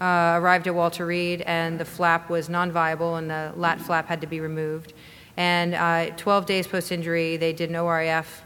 uh, 0.00 0.38
arrived 0.40 0.66
at 0.66 0.74
Walter 0.74 1.06
Reed, 1.06 1.42
and 1.42 1.78
the 1.78 1.84
flap 1.84 2.30
was 2.30 2.48
non 2.48 2.72
viable, 2.72 3.16
and 3.16 3.30
the 3.30 3.52
lat 3.56 3.80
flap 3.80 4.06
had 4.06 4.20
to 4.20 4.26
be 4.26 4.40
removed. 4.40 4.94
And 5.36 5.74
uh, 5.74 6.16
12 6.16 6.46
days 6.46 6.66
post 6.66 6.90
injury, 6.92 7.36
they 7.36 7.52
did 7.52 7.68
an 7.68 7.76
ORIF 7.76 8.42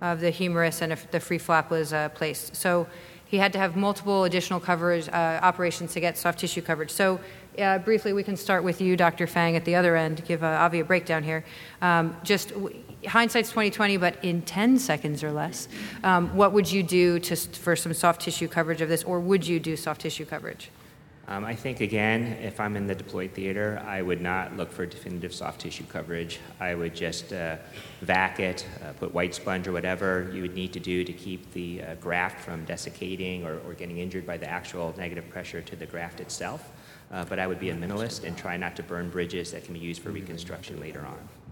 of 0.00 0.20
the 0.20 0.30
humerus, 0.30 0.82
and 0.82 0.92
the 1.10 1.20
free 1.20 1.38
flap 1.38 1.70
was 1.70 1.92
uh, 1.92 2.10
placed. 2.10 2.56
So 2.56 2.86
he 3.34 3.38
had 3.38 3.52
to 3.52 3.58
have 3.58 3.74
multiple 3.74 4.22
additional 4.22 4.60
coverage 4.60 5.08
uh, 5.08 5.40
operations 5.42 5.92
to 5.92 5.98
get 5.98 6.16
soft 6.16 6.38
tissue 6.38 6.62
coverage. 6.62 6.92
So 6.92 7.18
uh, 7.58 7.78
briefly, 7.78 8.12
we 8.12 8.22
can 8.22 8.36
start 8.36 8.62
with 8.62 8.80
you, 8.80 8.96
Dr. 8.96 9.26
Fang, 9.26 9.56
at 9.56 9.64
the 9.64 9.74
other 9.74 9.96
end, 9.96 10.24
give 10.24 10.44
uh, 10.44 10.46
Avi 10.46 10.78
a 10.78 10.84
breakdown 10.84 11.24
here. 11.24 11.44
Um, 11.82 12.16
just 12.22 12.52
hindsight's 13.04 13.50
2020, 13.50 13.96
but 13.96 14.24
in 14.24 14.42
10 14.42 14.78
seconds 14.78 15.24
or 15.24 15.32
less, 15.32 15.66
um, 16.04 16.36
what 16.36 16.52
would 16.52 16.70
you 16.70 16.84
do 16.84 17.18
to, 17.18 17.34
for 17.34 17.74
some 17.74 17.92
soft 17.92 18.22
tissue 18.22 18.46
coverage 18.46 18.80
of 18.80 18.88
this, 18.88 19.02
or 19.02 19.18
would 19.18 19.44
you 19.44 19.58
do 19.58 19.76
soft 19.76 20.02
tissue 20.02 20.24
coverage? 20.24 20.70
Um, 21.26 21.44
I 21.44 21.54
think, 21.54 21.80
again, 21.80 22.36
if 22.42 22.60
I'm 22.60 22.76
in 22.76 22.86
the 22.86 22.94
deployed 22.94 23.32
theater, 23.32 23.82
I 23.86 24.02
would 24.02 24.20
not 24.20 24.56
look 24.58 24.70
for 24.70 24.84
definitive 24.84 25.32
soft 25.32 25.62
tissue 25.62 25.84
coverage. 25.88 26.38
I 26.60 26.74
would 26.74 26.94
just 26.94 27.32
uh, 27.32 27.56
vac 28.02 28.40
it, 28.40 28.66
uh, 28.82 28.92
put 28.92 29.14
white 29.14 29.34
sponge 29.34 29.66
or 29.66 29.72
whatever 29.72 30.30
you 30.34 30.42
would 30.42 30.54
need 30.54 30.74
to 30.74 30.80
do 30.80 31.02
to 31.02 31.12
keep 31.12 31.50
the 31.52 31.82
uh, 31.82 31.94
graft 31.94 32.40
from 32.40 32.66
desiccating 32.66 33.46
or, 33.46 33.58
or, 33.66 33.72
getting 33.72 33.98
injured 33.98 34.26
by 34.26 34.36
the 34.36 34.48
actual 34.48 34.94
negative 34.98 35.28
pressure 35.30 35.62
to 35.62 35.76
the 35.76 35.86
graft 35.86 36.20
itself. 36.20 36.70
Uh, 37.10 37.24
but 37.24 37.38
I 37.38 37.46
would 37.46 37.60
be 37.60 37.70
a 37.70 37.74
minimalist 37.74 38.24
and 38.24 38.36
try 38.36 38.58
not 38.58 38.76
to 38.76 38.82
burn 38.82 39.08
bridges 39.08 39.52
that 39.52 39.64
can 39.64 39.72
be 39.72 39.80
used 39.80 40.02
for 40.02 40.10
reconstruction 40.10 40.78
later 40.78 41.00
on. 41.06 41.43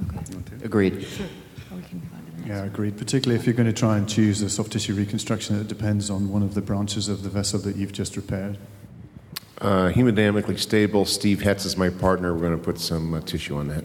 Okay. 0.00 0.64
Agreed. 0.64 1.04
Sure. 1.04 1.26
Yeah, 2.46 2.64
agreed. 2.64 2.96
Particularly 2.96 3.38
if 3.38 3.46
you're 3.46 3.54
going 3.54 3.66
to 3.66 3.72
try 3.72 3.98
and 3.98 4.08
choose 4.08 4.42
a 4.42 4.50
soft 4.50 4.72
tissue 4.72 4.94
reconstruction 4.94 5.58
that 5.58 5.68
depends 5.68 6.10
on 6.10 6.30
one 6.30 6.42
of 6.42 6.54
the 6.54 6.60
branches 6.60 7.08
of 7.08 7.22
the 7.22 7.28
vessel 7.28 7.60
that 7.60 7.76
you've 7.76 7.92
just 7.92 8.16
repaired. 8.16 8.58
Uh, 9.60 9.90
hemodynamically 9.90 10.58
stable. 10.58 11.04
Steve 11.04 11.38
Hetz 11.38 11.64
is 11.64 11.76
my 11.76 11.88
partner. 11.88 12.34
We're 12.34 12.40
going 12.40 12.58
to 12.58 12.64
put 12.64 12.80
some 12.80 13.14
uh, 13.14 13.20
tissue 13.20 13.56
on 13.56 13.68
that. 13.68 13.84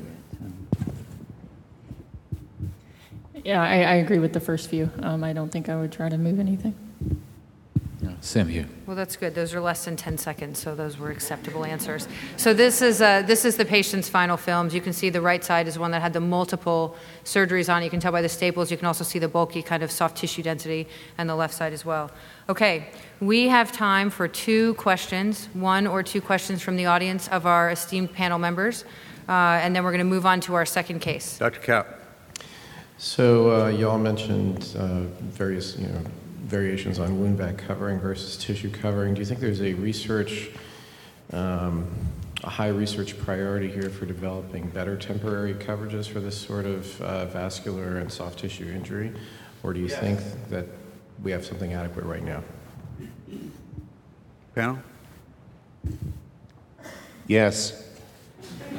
Yeah, 3.44 3.62
I, 3.62 3.76
I, 3.84 3.94
agree 3.96 4.20
with 4.20 4.34
the 4.34 4.42
first 4.42 4.70
few. 4.70 4.90
Um, 5.04 5.24
I 5.24 5.32
don't 5.32 5.50
think 5.50 5.70
I 5.70 5.80
would 5.80 5.92
try 5.92 6.10
to 6.10 6.18
move 6.18 6.40
anything. 6.40 6.76
Same 8.22 8.48
here. 8.48 8.68
Well, 8.86 8.96
that's 8.96 9.16
good. 9.16 9.34
Those 9.34 9.56
are 9.56 9.60
less 9.60 9.86
than 9.86 9.96
10 9.96 10.20
seconds, 10.20 10.60
so 10.60 10.76
those 10.76 11.00
were 11.00 11.10
acceptable 11.10 11.66
answers. 11.66 12.08
So 12.36 12.54
this 12.54 12.82
is 12.82 13.02
uh, 13.02 13.24
this 13.24 13.44
is 13.44 13.58
the 13.58 13.66
patient's 13.66 14.08
final 14.08 14.38
films. 14.38 14.74
You 14.74 14.82
can 14.82 14.94
see 14.94 15.10
the 15.10 15.22
right 15.22 15.44
side 15.44 15.68
is 15.68 15.80
one 15.80 15.90
that 15.92 16.02
had 16.02 16.14
the 16.14 16.20
multiple 16.20 16.96
surgeries 17.24 17.74
on. 17.74 17.84
You 17.84 17.90
can 17.90 18.00
tell 18.00 18.12
by 18.12 18.22
the 18.22 18.30
staples. 18.30 18.70
You 18.70 18.78
can 18.78 18.86
also 18.86 19.04
see 19.04 19.18
the 19.18 19.28
bulky 19.28 19.64
kind 19.64 19.82
of 19.82 19.90
soft 19.90 20.18
tissue 20.18 20.44
density, 20.44 20.88
and 21.18 21.28
the 21.28 21.36
left 21.36 21.56
side 21.56 21.74
as 21.74 21.86
well. 21.86 22.12
Okay, 22.50 22.90
we 23.20 23.48
have 23.48 23.72
time 23.72 24.12
for 24.12 24.28
two 24.28 24.76
questions, 24.76 25.50
one 25.54 25.88
or 25.88 26.04
two 26.04 26.22
questions 26.22 26.62
from 26.62 26.76
the 26.76 26.86
audience 26.86 27.28
of 27.30 27.48
our 27.48 27.72
esteemed 27.72 28.14
panel 28.14 28.38
members, 28.38 28.84
uh, 29.28 29.62
and 29.62 29.76
then 29.76 29.84
we're 29.84 29.92
going 29.92 30.00
to 30.00 30.06
move 30.06 30.26
on 30.26 30.40
to 30.42 30.54
our 30.54 30.66
second 30.66 31.00
case. 31.00 31.40
Dr. 31.40 31.62
Cap. 31.62 32.00
So 33.00 33.66
uh, 33.66 33.70
y'all 33.70 34.00
mentioned 34.00 34.76
uh, 34.78 35.02
various, 35.20 35.78
you 35.78 35.88
know 35.88 36.02
variations 36.48 36.98
on 36.98 37.20
wound 37.20 37.38
vac 37.38 37.58
covering 37.58 38.00
versus 38.00 38.38
tissue 38.38 38.72
covering. 38.72 39.14
Do 39.14 39.20
you 39.20 39.26
think 39.26 39.40
there's 39.40 39.62
a 39.62 39.74
research, 39.74 40.50
um, 41.34 41.88
a 42.44 42.50
high 42.50 42.70
research 42.70 43.20
priority 43.20 43.70
here 43.70 43.90
for 43.90 44.06
developing 44.06 44.70
better 44.70 44.96
temporary 44.96 45.54
coverages 45.54 46.08
for 46.08 46.20
this 46.20 46.38
sort 46.38 46.66
of 46.66 47.02
uh, 47.02 47.26
vascular 47.26 47.98
and 47.98 48.12
soft 48.12 48.40
tissue 48.40 48.66
injury? 48.66 49.14
Or 49.64 49.74
do 49.74 49.80
you 49.80 49.88
yes. 49.88 50.00
think 50.00 50.20
that 50.50 50.66
we 51.22 51.32
have 51.32 51.46
something 51.46 51.74
adequate 51.74 52.06
right 52.06 52.24
now? 52.24 52.44
Panel? 54.56 54.80
Yes. 57.28 57.84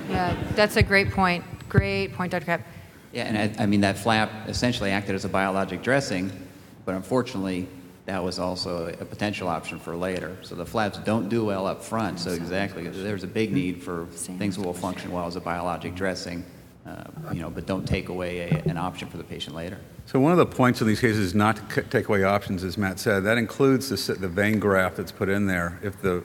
Yeah, 0.08 0.34
that's 0.54 0.76
a 0.76 0.82
great 0.82 1.10
point. 1.10 1.44
Great 1.68 2.14
point, 2.14 2.32
Dr. 2.32 2.46
Cap. 2.46 2.66
Yeah, 3.12 3.24
and 3.24 3.60
I, 3.60 3.62
I 3.62 3.66
mean, 3.66 3.82
that 3.82 3.98
flap 3.98 4.48
essentially 4.48 4.90
acted 4.90 5.14
as 5.14 5.26
a 5.26 5.28
biologic 5.28 5.82
dressing 5.82 6.47
but 6.88 6.94
unfortunately, 6.94 7.68
that 8.06 8.24
was 8.24 8.38
also 8.38 8.86
a 8.86 9.04
potential 9.04 9.46
option 9.46 9.78
for 9.78 9.94
later. 9.94 10.34
So 10.40 10.54
the 10.54 10.64
flaps 10.64 10.96
don't 10.96 11.28
do 11.28 11.44
well 11.44 11.66
up 11.66 11.84
front. 11.84 12.18
So 12.18 12.30
exactly, 12.30 12.88
there's 12.88 13.24
a 13.24 13.26
big 13.26 13.52
need 13.52 13.82
for 13.82 14.06
things 14.06 14.56
that 14.56 14.64
will 14.64 14.72
function 14.72 15.12
well 15.12 15.26
as 15.26 15.36
a 15.36 15.40
biologic 15.42 15.94
dressing, 15.94 16.46
uh, 16.86 17.04
you 17.30 17.42
know, 17.42 17.50
but 17.50 17.66
don't 17.66 17.86
take 17.86 18.08
away 18.08 18.38
a, 18.38 18.62
an 18.70 18.78
option 18.78 19.06
for 19.06 19.18
the 19.18 19.22
patient 19.22 19.54
later. 19.54 19.78
So 20.06 20.18
one 20.18 20.32
of 20.32 20.38
the 20.38 20.46
points 20.46 20.80
in 20.80 20.86
these 20.86 20.98
cases 20.98 21.18
is 21.18 21.34
not 21.34 21.56
to 21.72 21.82
take 21.82 22.08
away 22.08 22.24
options, 22.24 22.64
as 22.64 22.78
Matt 22.78 22.98
said. 22.98 23.22
That 23.24 23.36
includes 23.36 23.90
the, 23.90 24.14
the 24.14 24.28
vein 24.28 24.58
graft 24.58 24.96
that's 24.96 25.12
put 25.12 25.28
in 25.28 25.46
there. 25.46 25.78
If 25.82 26.00
the 26.00 26.24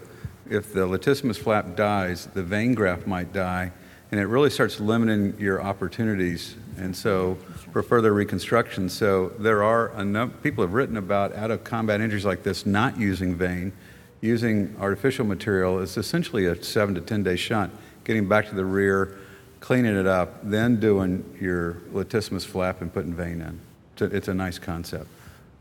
if 0.49 0.71
the 0.71 0.87
latissimus 0.87 1.37
flap 1.37 1.75
dies, 1.75 2.27
the 2.27 2.43
vein 2.43 2.73
graft 2.73 3.05
might 3.05 3.33
die, 3.33 3.73
and 4.13 4.19
it 4.19 4.27
really 4.27 4.51
starts 4.51 4.79
limiting 4.79 5.33
your 5.39 5.59
opportunities. 5.59 6.53
And 6.77 6.95
so 6.95 7.33
for 7.71 7.81
further 7.81 8.13
reconstruction. 8.13 8.87
So 8.87 9.29
there 9.39 9.63
are 9.63 9.89
enough 9.99 10.29
people 10.43 10.63
have 10.63 10.73
written 10.73 10.97
about 10.97 11.33
out 11.33 11.49
of 11.49 11.63
combat 11.63 11.99
injuries 11.99 12.23
like 12.23 12.43
this 12.43 12.63
not 12.67 12.99
using 12.99 13.33
vein, 13.33 13.73
using 14.21 14.75
artificial 14.79 15.25
material. 15.25 15.79
It's 15.79 15.97
essentially 15.97 16.45
a 16.45 16.63
seven 16.63 16.93
to 16.93 17.01
ten 17.01 17.23
day 17.23 17.35
shunt, 17.35 17.73
getting 18.03 18.27
back 18.27 18.49
to 18.49 18.55
the 18.55 18.63
rear, 18.63 19.17
cleaning 19.61 19.97
it 19.97 20.05
up, 20.05 20.41
then 20.43 20.79
doing 20.79 21.25
your 21.41 21.81
latissimus 21.91 22.45
flap 22.45 22.81
and 22.81 22.93
putting 22.93 23.15
vein 23.15 23.41
in. 23.41 23.59
It's 23.93 24.01
a, 24.03 24.15
it's 24.15 24.27
a 24.27 24.33
nice 24.35 24.59
concept. 24.59 25.07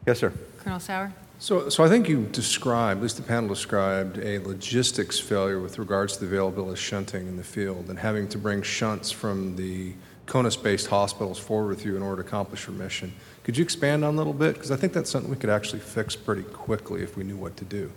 Yes, 0.06 0.18
sir. 0.18 0.30
Colonel 0.58 0.78
Sauer. 0.78 1.10
So, 1.42 1.68
so 1.70 1.82
I 1.82 1.88
think 1.88 2.08
you 2.08 2.26
described, 2.26 2.98
at 2.98 3.02
least 3.02 3.16
the 3.16 3.24
panel 3.24 3.48
described, 3.48 4.16
a 4.18 4.38
logistics 4.38 5.18
failure 5.18 5.58
with 5.58 5.76
regards 5.76 6.12
to 6.12 6.20
the 6.20 6.26
availability 6.26 6.74
of 6.74 6.78
shunting 6.78 7.26
in 7.26 7.36
the 7.36 7.42
field 7.42 7.90
and 7.90 7.98
having 7.98 8.28
to 8.28 8.38
bring 8.38 8.62
shunts 8.62 9.10
from 9.10 9.56
the 9.56 9.92
CONUS 10.26 10.54
based 10.54 10.86
hospitals 10.86 11.40
forward 11.40 11.66
with 11.66 11.84
you 11.84 11.96
in 11.96 12.02
order 12.02 12.22
to 12.22 12.28
accomplish 12.28 12.68
your 12.68 12.76
mission. 12.76 13.12
Could 13.42 13.56
you 13.56 13.64
expand 13.64 14.04
on 14.04 14.14
a 14.14 14.16
little 14.16 14.32
bit? 14.32 14.54
Because 14.54 14.70
I 14.70 14.76
think 14.76 14.92
that's 14.92 15.10
something 15.10 15.32
we 15.32 15.36
could 15.36 15.50
actually 15.50 15.80
fix 15.80 16.14
pretty 16.14 16.44
quickly 16.44 17.02
if 17.02 17.16
we 17.16 17.24
knew 17.24 17.36
what 17.36 17.56
to 17.56 17.64
do. 17.64 17.90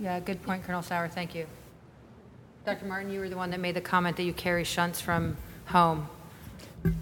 Yeah, 0.00 0.20
good 0.20 0.40
point, 0.44 0.62
Colonel 0.62 0.82
Sauer. 0.82 1.08
Thank 1.08 1.34
you. 1.34 1.46
Dr. 2.64 2.84
Martin, 2.84 3.10
you 3.10 3.18
were 3.18 3.28
the 3.28 3.36
one 3.36 3.50
that 3.50 3.58
made 3.58 3.74
the 3.74 3.80
comment 3.80 4.16
that 4.18 4.22
you 4.22 4.32
carry 4.32 4.62
shunts 4.62 5.00
from 5.00 5.36
home. 5.66 6.08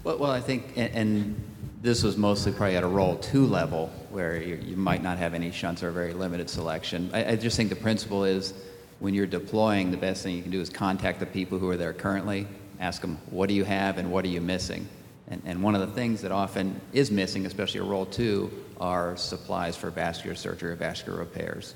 Well, 0.05 0.17
well 0.17 0.31
I 0.31 0.41
think, 0.41 0.73
and, 0.77 0.95
and, 0.95 1.50
this 1.81 2.03
was 2.03 2.17
mostly 2.17 2.53
probably 2.53 2.77
at 2.77 2.83
a 2.83 2.89
role 2.89 3.17
two 3.17 3.47
level 3.47 3.91
where 4.11 4.37
you, 4.37 4.57
you 4.57 4.77
might 4.77 5.03
not 5.03 5.19
have 5.19 5.33
any 5.33 5.51
shunts 5.51 5.83
or 5.83 5.91
very 5.91 6.13
limited 6.13 6.51
selection. 6.51 7.11
I, 7.13 7.33
I 7.33 7.37
just 7.37 7.57
think 7.57 7.71
the 7.71 7.77
principle 7.77 8.25
is 8.25 8.53
when 8.99 9.15
you're 9.15 9.27
deploying, 9.27 9.91
the 9.91 9.97
best 9.97 10.23
thing 10.23 10.37
you 10.37 10.43
can 10.43 10.51
do 10.51 10.61
is 10.61 10.69
contact 10.69 11.21
the 11.21 11.27
people 11.27 11.59
who 11.59 11.71
are 11.71 11.77
there 11.77 11.93
currently 11.93 12.47
ask 12.81 13.01
them, 13.01 13.19
what 13.31 13.49
do 13.49 13.55
you 13.55 13.65
have 13.65 13.99
and 13.99 14.11
what 14.11 14.25
are 14.25 14.29
you 14.29 14.41
missing? 14.41 14.89
And, 15.29 15.43
and 15.45 15.63
one 15.63 15.75
of 15.75 15.81
the 15.81 15.95
things 15.95 16.23
that 16.23 16.33
often 16.33 16.81
is 16.93 17.11
missing, 17.11 17.47
especially 17.47 17.81
a 17.81 17.85
role 17.85 18.07
two, 18.07 18.51
are 18.81 19.17
supplies 19.17 19.77
for 19.77 19.91
vascular 19.91 20.35
surgery 20.35 20.73
or 20.73 20.77
vascular 20.77 21.19
repairs. 21.19 21.75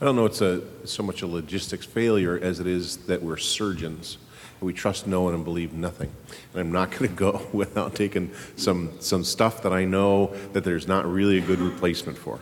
I 0.00 0.04
don't 0.04 0.16
know 0.16 0.26
it's 0.26 0.40
a, 0.40 0.62
so 0.86 1.02
much 1.02 1.22
a 1.22 1.26
logistics 1.26 1.86
failure 1.86 2.38
as 2.38 2.60
it 2.60 2.66
is 2.66 2.98
that 3.06 3.22
we're 3.22 3.36
surgeons. 3.36 4.18
And 4.60 4.66
we 4.66 4.72
trust 4.72 5.06
no 5.06 5.22
one 5.22 5.34
and 5.34 5.44
believe 5.44 5.72
nothing. 5.72 6.12
And 6.52 6.60
I'm 6.60 6.72
not 6.72 6.90
going 6.98 7.10
to 7.10 7.16
go 7.16 7.46
without 7.52 7.94
taking 7.94 8.32
some, 8.56 9.00
some 9.00 9.24
stuff 9.24 9.62
that 9.62 9.72
I 9.72 9.84
know 9.84 10.34
that 10.52 10.64
there's 10.64 10.86
not 10.86 11.06
really 11.06 11.38
a 11.38 11.40
good 11.40 11.60
replacement 11.60 12.18
for. 12.18 12.40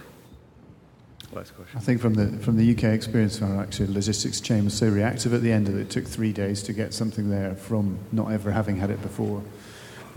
Last 1.33 1.55
question. 1.55 1.77
I 1.77 1.81
think 1.81 2.01
from 2.01 2.15
the 2.15 2.29
from 2.43 2.57
the 2.57 2.73
UK 2.73 2.85
experience, 2.85 3.43
our 3.43 3.61
actually 3.61 3.93
logistics 3.93 4.41
chain 4.41 4.65
was 4.65 4.73
so 4.73 4.89
reactive 4.89 5.35
at 5.35 5.43
the 5.43 5.53
end 5.53 5.69
of 5.69 5.77
it. 5.77 5.83
It 5.83 5.91
took 5.91 6.07
three 6.07 6.33
days 6.33 6.63
to 6.63 6.73
get 6.73 6.95
something 6.95 7.29
there 7.29 7.55
from 7.55 7.99
not 8.13 8.33
ever 8.33 8.51
having 8.51 8.77
had 8.77 8.91
it 8.91 9.03
before. 9.03 9.43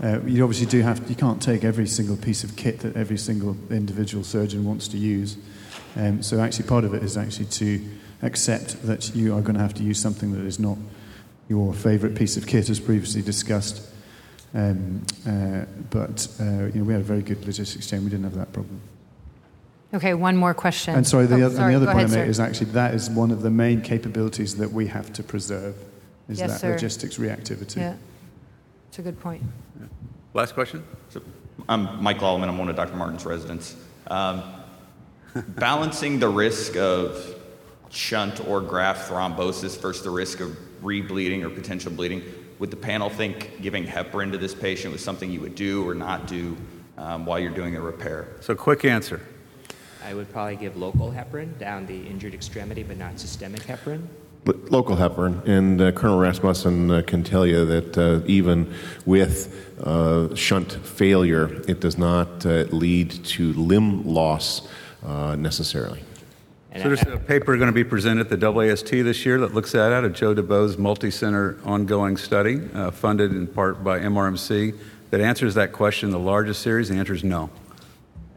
Uh, 0.02 0.20
you 0.24 0.42
obviously 0.42 0.66
do 0.66 0.80
have 0.80 1.08
you 1.10 1.14
can't 1.14 1.40
take 1.40 1.64
every 1.64 1.86
single 1.86 2.16
piece 2.16 2.44
of 2.44 2.56
kit 2.56 2.80
that 2.80 2.96
every 2.96 3.18
single 3.18 3.56
individual 3.70 4.24
surgeon 4.24 4.64
wants 4.64 4.88
to 4.88 4.96
use. 4.96 5.36
Um, 5.96 6.22
so 6.22 6.40
actually, 6.40 6.68
part 6.68 6.84
of 6.84 6.94
it 6.94 7.02
is 7.02 7.16
actually 7.16 7.46
to 7.46 7.80
accept 8.22 8.82
that 8.86 9.14
you 9.14 9.34
are 9.36 9.40
going 9.40 9.54
to 9.54 9.60
have 9.60 9.74
to 9.74 9.82
use 9.82 10.00
something 10.00 10.32
that 10.32 10.44
is 10.46 10.58
not 10.58 10.78
your 11.48 11.74
favourite 11.74 12.14
piece 12.14 12.36
of 12.36 12.46
kit, 12.46 12.70
as 12.70 12.80
previously 12.80 13.22
discussed. 13.22 13.88
Um, 14.54 15.02
uh, 15.26 15.64
but 15.90 16.28
uh, 16.40 16.44
you 16.44 16.72
know, 16.74 16.84
we 16.84 16.92
had 16.92 17.00
a 17.00 17.04
very 17.04 17.22
good 17.22 17.44
logistics 17.44 17.86
chain. 17.88 18.04
We 18.04 18.10
didn't 18.10 18.24
have 18.24 18.36
that 18.36 18.52
problem. 18.52 18.80
Okay, 19.94 20.14
one 20.14 20.36
more 20.36 20.54
question. 20.54 20.94
And 20.94 21.06
sorry, 21.06 21.26
the, 21.26 21.42
oh, 21.42 21.46
other, 21.46 21.56
sorry, 21.56 21.74
and 21.74 21.82
the 21.82 21.90
other 21.90 21.92
point 21.92 22.08
ahead, 22.08 22.18
I 22.18 22.22
make 22.22 22.30
is 22.30 22.40
actually 22.40 22.70
that 22.70 22.94
is 22.94 23.10
one 23.10 23.30
of 23.30 23.42
the 23.42 23.50
main 23.50 23.82
capabilities 23.82 24.56
that 24.56 24.72
we 24.72 24.86
have 24.86 25.12
to 25.14 25.22
preserve, 25.22 25.76
is 26.28 26.38
yes, 26.38 26.52
that 26.52 26.60
sir. 26.60 26.72
logistics 26.72 27.18
reactivity. 27.18 27.76
Yeah, 27.76 27.96
it's 28.88 28.98
a 28.98 29.02
good 29.02 29.20
point. 29.20 29.42
Yeah. 29.78 29.86
Last 30.32 30.54
question? 30.54 30.82
So, 31.10 31.20
I'm 31.68 32.02
Mike 32.02 32.18
Lallman. 32.18 32.48
I'm 32.48 32.56
one 32.56 32.70
of 32.70 32.76
Dr. 32.76 32.96
Martin's 32.96 33.26
residents. 33.26 33.76
Um, 34.06 34.42
balancing 35.34 36.18
the 36.18 36.28
risk 36.28 36.76
of 36.76 37.38
shunt 37.90 38.46
or 38.46 38.60
graft 38.60 39.10
thrombosis 39.10 39.78
versus 39.80 40.02
the 40.02 40.10
risk 40.10 40.40
of 40.40 40.56
rebleeding 40.82 41.42
or 41.42 41.50
potential 41.50 41.92
bleeding. 41.92 42.22
Would 42.58 42.70
the 42.70 42.76
panel 42.76 43.10
think 43.10 43.60
giving 43.60 43.84
heparin 43.84 44.32
to 44.32 44.38
this 44.38 44.54
patient 44.54 44.92
was 44.92 45.02
something 45.02 45.30
you 45.30 45.40
would 45.40 45.54
do 45.54 45.88
or 45.88 45.94
not 45.94 46.26
do 46.26 46.56
um, 46.96 47.26
while 47.26 47.38
you're 47.38 47.50
doing 47.50 47.76
a 47.76 47.80
repair? 47.80 48.28
So, 48.40 48.54
quick 48.54 48.84
answer. 48.84 49.20
I 50.04 50.14
would 50.14 50.30
probably 50.32 50.56
give 50.56 50.76
local 50.76 51.10
heparin 51.10 51.58
down 51.58 51.86
the 51.86 52.06
injured 52.06 52.34
extremity, 52.34 52.82
but 52.82 52.98
not 52.98 53.20
systemic 53.20 53.62
heparin. 53.62 54.06
But 54.44 54.72
Local 54.72 54.96
heparin, 54.96 55.46
and 55.46 55.80
uh, 55.80 55.92
Colonel 55.92 56.18
Rasmussen 56.18 56.90
uh, 56.90 57.02
can 57.06 57.22
tell 57.22 57.46
you 57.46 57.64
that 57.64 57.96
uh, 57.96 58.26
even 58.26 58.74
with 59.06 59.78
uh, 59.80 60.34
shunt 60.34 60.72
failure, 60.72 61.62
it 61.68 61.78
does 61.78 61.96
not 61.96 62.44
uh, 62.44 62.64
lead 62.72 63.10
to 63.24 63.52
limb 63.52 64.04
loss 64.04 64.66
uh, 65.04 65.36
necessarily. 65.36 66.02
so 66.76 66.84
there's 66.84 67.02
a 67.02 67.16
paper 67.16 67.56
going 67.56 67.68
to 67.68 67.72
be 67.72 67.84
presented 67.84 68.32
at 68.32 68.40
the 68.40 68.46
AAST 68.46 69.04
this 69.04 69.26
year 69.26 69.38
that 69.40 69.54
looks 69.54 69.74
at 69.74 69.90
that, 69.90 70.04
a 70.04 70.10
Joe 70.10 70.34
DuBose's 70.34 70.78
multi-center 70.78 71.58
ongoing 71.64 72.16
study, 72.16 72.58
funded 72.92 73.32
in 73.32 73.46
part 73.46 73.84
by 73.84 73.98
MRMC, 74.00 74.76
that 75.10 75.20
answers 75.20 75.54
that 75.54 75.72
question. 75.72 76.10
The 76.10 76.18
largest 76.18 76.62
series, 76.62 76.88
the 76.88 76.96
answer 76.96 77.12
is 77.12 77.22
no. 77.22 77.50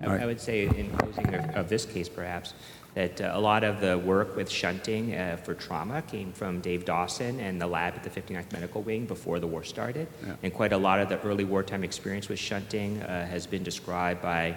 I, 0.02 0.08
right. 0.08 0.22
I 0.22 0.26
would 0.26 0.42
say, 0.42 0.66
in 0.66 0.92
closing 0.98 1.34
of, 1.34 1.56
of 1.56 1.70
this 1.70 1.86
case, 1.86 2.10
perhaps, 2.10 2.54
that 2.96 3.22
uh, 3.22 3.32
a 3.34 3.40
lot 3.40 3.64
of 3.64 3.80
the 3.80 3.98
work 3.98 4.36
with 4.36 4.50
shunting 4.50 5.16
uh, 5.16 5.38
for 5.38 5.54
trauma 5.54 6.02
came 6.02 6.32
from 6.34 6.60
Dave 6.60 6.86
Dawson 6.86 7.40
and 7.40 7.62
the 7.62 7.68
lab 7.68 7.96
at 7.96 8.04
the 8.04 8.10
59th 8.10 8.52
Medical 8.52 8.82
Wing 8.82 9.06
before 9.06 9.40
the 9.40 9.48
war 9.48 9.64
started. 9.64 10.08
Yeah. 10.26 10.36
And 10.44 10.54
quite 10.54 10.74
a 10.74 10.78
lot 10.78 11.00
of 11.00 11.10
the 11.10 11.20
early 11.22 11.46
wartime 11.46 11.84
experience 11.84 12.30
with 12.30 12.40
shunting 12.40 13.02
uh, 13.02 13.26
has 13.28 13.48
been 13.48 13.64
described 13.64 14.22
by 14.22 14.52
uh, 14.52 14.56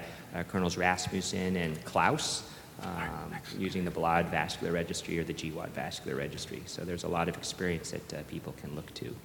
Colonels 0.48 0.76
Rasmussen 0.76 1.56
and 1.56 1.84
Clouse. 1.84 2.42
Um, 2.80 3.34
using 3.58 3.84
the 3.84 3.90
Balad 3.90 4.30
Vascular 4.30 4.72
Registry 4.72 5.18
or 5.18 5.24
the 5.24 5.34
GWOT 5.34 5.70
Vascular 5.70 6.16
Registry. 6.16 6.62
So 6.66 6.82
there's 6.82 7.02
a 7.02 7.08
lot 7.08 7.28
of 7.28 7.36
experience 7.36 7.90
that 7.90 8.14
uh, 8.14 8.22
people 8.28 8.54
can 8.60 8.76
look 8.76 8.94
to. 8.94 9.16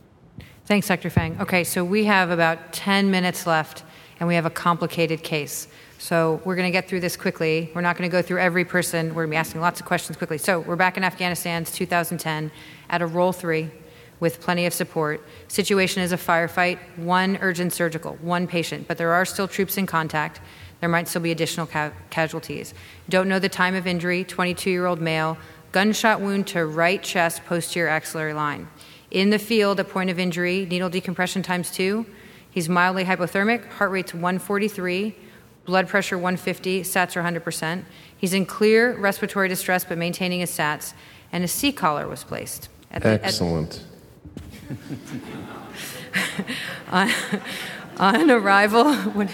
Thanks, 0.66 0.88
Dr. 0.88 1.12
Fang. 1.12 1.40
Okay, 1.40 1.64
so 1.64 1.84
we 1.84 2.06
have 2.06 2.32
about 2.32 2.74
10 2.74 3.12
minutes 3.12 3.46
left, 3.46 3.84
and 4.20 4.28
we 4.28 4.34
have 4.34 4.48
a 4.48 4.50
complicated 4.50 5.22
case. 5.22 5.68
So 6.00 6.42
we're 6.46 6.56
going 6.56 6.68
to 6.68 6.72
get 6.72 6.88
through 6.88 7.02
this 7.02 7.16
quickly. 7.16 7.70
We're 7.76 7.82
not 7.82 7.96
going 7.96 8.10
to 8.10 8.12
go 8.12 8.22
through 8.22 8.40
every 8.40 8.66
person. 8.66 9.10
We're 9.10 9.24
going 9.24 9.28
to 9.28 9.32
be 9.32 9.38
asking 9.38 9.62
lots 9.62 9.80
of 9.80 9.86
questions 9.86 10.18
quickly. 10.18 10.38
So 10.38 10.62
we're 10.62 10.76
back 10.76 10.98
in 10.98 11.04
Afghanistan, 11.04 11.64
2010, 11.64 12.52
at 12.90 13.02
a 13.02 13.06
role 13.06 13.32
three 13.32 13.70
with 14.20 14.42
plenty 14.42 14.66
of 14.66 14.74
support. 14.74 15.22
Situation 15.48 16.02
is 16.02 16.12
a 16.12 16.18
firefight, 16.18 16.80
one 16.96 17.38
urgent 17.42 17.74
surgical, 17.74 18.18
one 18.22 18.48
patient, 18.48 18.88
but 18.88 18.98
there 18.98 19.12
are 19.12 19.26
still 19.26 19.48
troops 19.48 19.78
in 19.78 19.86
contact. 19.86 20.40
There 20.84 20.90
might 20.90 21.08
still 21.08 21.22
be 21.22 21.32
additional 21.32 21.66
ca- 21.66 21.94
casualties. 22.10 22.74
Don't 23.08 23.30
know 23.30 23.40
the 23.40 23.48
time 23.48 23.74
of 23.74 23.88
injury, 23.88 24.26
22 24.26 24.70
year 24.70 24.86
old 24.86 25.00
male, 25.00 25.38
gunshot 25.72 26.20
wound 26.20 26.46
to 26.48 26.66
right 26.66 27.02
chest, 27.02 27.46
posterior 27.46 27.88
axillary 27.88 28.34
line. 28.34 28.68
In 29.10 29.30
the 29.30 29.40
field, 29.40 29.80
a 29.80 29.86
point 29.86 30.10
of 30.10 30.20
injury, 30.20 30.68
needle 30.70 30.90
decompression 30.90 31.42
times 31.42 31.72
two. 31.72 32.06
He's 32.52 32.68
mildly 32.68 33.06
hypothermic, 33.06 33.66
heart 33.66 33.92
rate's 33.92 34.14
143 34.14 35.16
blood 35.64 35.88
pressure 35.88 36.18
150, 36.18 36.82
SATs 36.82 37.16
are 37.16 37.24
100%. 37.24 37.86
He's 38.18 38.34
in 38.34 38.46
clear 38.46 38.94
respiratory 38.98 39.48
distress 39.48 39.86
but 39.86 39.98
maintaining 39.98 40.42
his 40.42 40.52
SATs, 40.52 40.94
and 41.32 41.46
a 41.46 41.48
C 41.48 41.72
collar 41.72 42.10
was 42.10 42.26
placed. 42.26 42.68
The, 42.92 43.24
Excellent. 43.24 43.86
on, 46.92 47.10
on, 47.98 48.30
arrival, 48.30 48.94
when, 48.94 49.30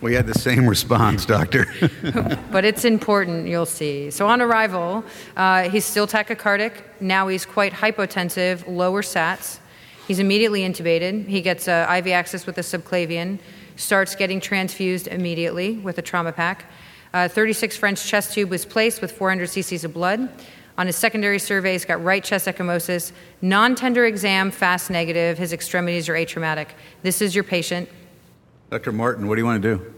we 0.00 0.14
had 0.14 0.26
the 0.26 0.38
same 0.38 0.66
response, 0.66 1.24
doctor. 1.26 1.66
but 2.52 2.64
it's 2.64 2.84
important, 2.84 3.46
you'll 3.46 3.66
see. 3.66 4.10
So 4.10 4.26
on 4.26 4.40
arrival, 4.40 5.04
uh, 5.36 5.68
he's 5.68 5.84
still 5.84 6.06
tachycardic. 6.06 6.72
Now 7.00 7.28
he's 7.28 7.46
quite 7.46 7.72
hypotensive, 7.72 8.66
lower 8.66 9.02
SATs. 9.02 9.58
He's 10.08 10.18
immediately 10.18 10.62
intubated. 10.62 11.26
He 11.26 11.40
gets 11.40 11.68
uh, 11.68 11.86
IV 11.98 12.08
access 12.08 12.46
with 12.46 12.58
a 12.58 12.62
subclavian 12.62 13.38
starts 13.80 14.14
getting 14.14 14.40
transfused 14.40 15.06
immediately 15.08 15.78
with 15.78 15.98
a 15.98 16.02
trauma 16.02 16.32
pack. 16.32 16.70
Uh, 17.12 17.28
36 17.28 17.76
French 17.76 18.04
chest 18.06 18.34
tube 18.34 18.50
was 18.50 18.64
placed 18.64 19.00
with 19.00 19.10
400 19.12 19.48
cc's 19.48 19.84
of 19.84 19.92
blood. 19.92 20.28
On 20.78 20.86
his 20.86 20.96
secondary 20.96 21.38
survey, 21.38 21.72
he's 21.72 21.84
got 21.84 22.02
right 22.02 22.22
chest 22.22 22.46
ecchymosis, 22.46 23.12
non 23.42 23.74
tender 23.74 24.06
exam, 24.06 24.50
fast 24.50 24.90
negative. 24.90 25.36
His 25.36 25.52
extremities 25.52 26.08
are 26.08 26.14
atraumatic. 26.14 26.68
This 27.02 27.20
is 27.20 27.34
your 27.34 27.44
patient. 27.44 27.88
Dr. 28.70 28.92
Martin, 28.92 29.26
what 29.26 29.34
do 29.34 29.40
you 29.40 29.46
want 29.46 29.60
to 29.62 29.76
do? 29.76 29.94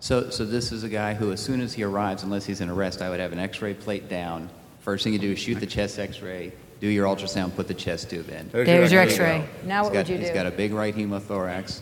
So, 0.00 0.28
so 0.28 0.44
this 0.44 0.70
is 0.70 0.84
a 0.84 0.88
guy 0.90 1.14
who, 1.14 1.32
as 1.32 1.40
soon 1.40 1.62
as 1.62 1.72
he 1.72 1.82
arrives, 1.82 2.22
unless 2.22 2.44
he's 2.44 2.60
in 2.60 2.68
arrest, 2.68 3.00
I 3.00 3.08
would 3.08 3.20
have 3.20 3.32
an 3.32 3.38
X-ray 3.38 3.72
plate 3.72 4.10
down. 4.10 4.50
First 4.80 5.02
thing 5.02 5.14
you 5.14 5.18
do 5.18 5.32
is 5.32 5.38
shoot 5.38 5.60
the 5.60 5.66
chest 5.66 5.98
X-ray, 5.98 6.52
do 6.78 6.88
your 6.88 7.06
ultrasound, 7.06 7.56
put 7.56 7.68
the 7.68 7.74
chest 7.74 8.10
tube 8.10 8.28
in. 8.28 8.50
There's, 8.50 8.66
There's 8.66 8.92
your, 8.92 9.00
X-ray. 9.00 9.48
Now 9.64 9.78
he's 9.78 9.84
what 9.84 9.92
got, 9.94 9.98
would 10.00 10.08
you 10.10 10.16
do? 10.18 10.24
He's 10.24 10.34
got 10.34 10.44
a 10.44 10.50
big 10.50 10.74
right 10.74 10.94
hemothorax 10.94 11.80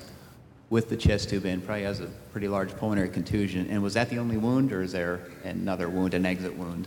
with 0.70 0.88
the 0.88 0.96
chest 0.96 1.28
tube 1.28 1.44
in. 1.44 1.60
Probably 1.60 1.82
has 1.82 1.98
a 1.98 2.06
pretty 2.30 2.46
large 2.46 2.76
pulmonary 2.76 3.08
contusion. 3.08 3.66
And 3.70 3.82
was 3.82 3.94
that 3.94 4.08
the 4.08 4.20
only 4.20 4.36
wound, 4.36 4.72
or 4.72 4.82
is 4.82 4.92
there 4.92 5.18
another 5.42 5.88
wound, 5.88 6.14
an 6.14 6.24
exit 6.24 6.56
wound? 6.56 6.86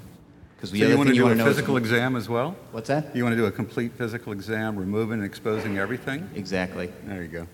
Because 0.55 0.69
so 0.69 0.75
you 0.75 0.97
want 0.97 1.09
to 1.09 1.15
do 1.15 1.27
a 1.27 1.35
physical 1.35 1.77
exam 1.77 2.15
as 2.15 2.29
well? 2.29 2.55
What's 2.71 2.87
that? 2.87 3.15
You 3.15 3.23
want 3.23 3.33
to 3.33 3.37
do 3.37 3.45
a 3.45 3.51
complete 3.51 3.93
physical 3.93 4.31
exam, 4.31 4.77
removing 4.77 5.19
and 5.19 5.25
exposing 5.25 5.77
everything? 5.77 6.29
Exactly. 6.35 6.91
There 7.03 7.21
you 7.21 7.27
go. 7.27 7.47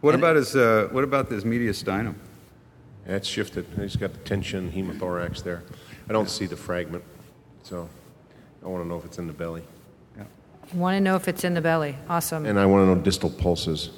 What 0.00 0.14
and 0.14 0.22
about 0.22 0.36
his? 0.36 0.54
Uh, 0.54 0.88
what 0.92 1.04
about 1.04 1.28
this 1.28 1.44
mediastinum? 1.44 2.14
That's 3.06 3.28
shifted. 3.28 3.66
He's 3.76 3.96
got 3.96 4.12
the 4.12 4.20
tension 4.20 4.70
hemothorax 4.70 5.42
there. 5.42 5.62
I 6.08 6.12
don't 6.12 6.30
see 6.30 6.46
the 6.46 6.56
fragment, 6.56 7.02
so 7.62 7.88
I 8.62 8.68
want 8.68 8.84
to 8.84 8.88
know 8.88 8.98
if 8.98 9.04
it's 9.04 9.18
in 9.18 9.26
the 9.26 9.32
belly. 9.32 9.62
Yeah. 10.16 10.24
Want 10.72 10.96
to 10.96 11.00
know 11.00 11.16
if 11.16 11.28
it's 11.28 11.44
in 11.44 11.54
the 11.54 11.60
belly. 11.60 11.96
Awesome. 12.08 12.46
And 12.46 12.58
I 12.58 12.66
want 12.66 12.82
to 12.82 12.94
know 12.94 13.00
distal 13.00 13.30
pulses. 13.30 13.90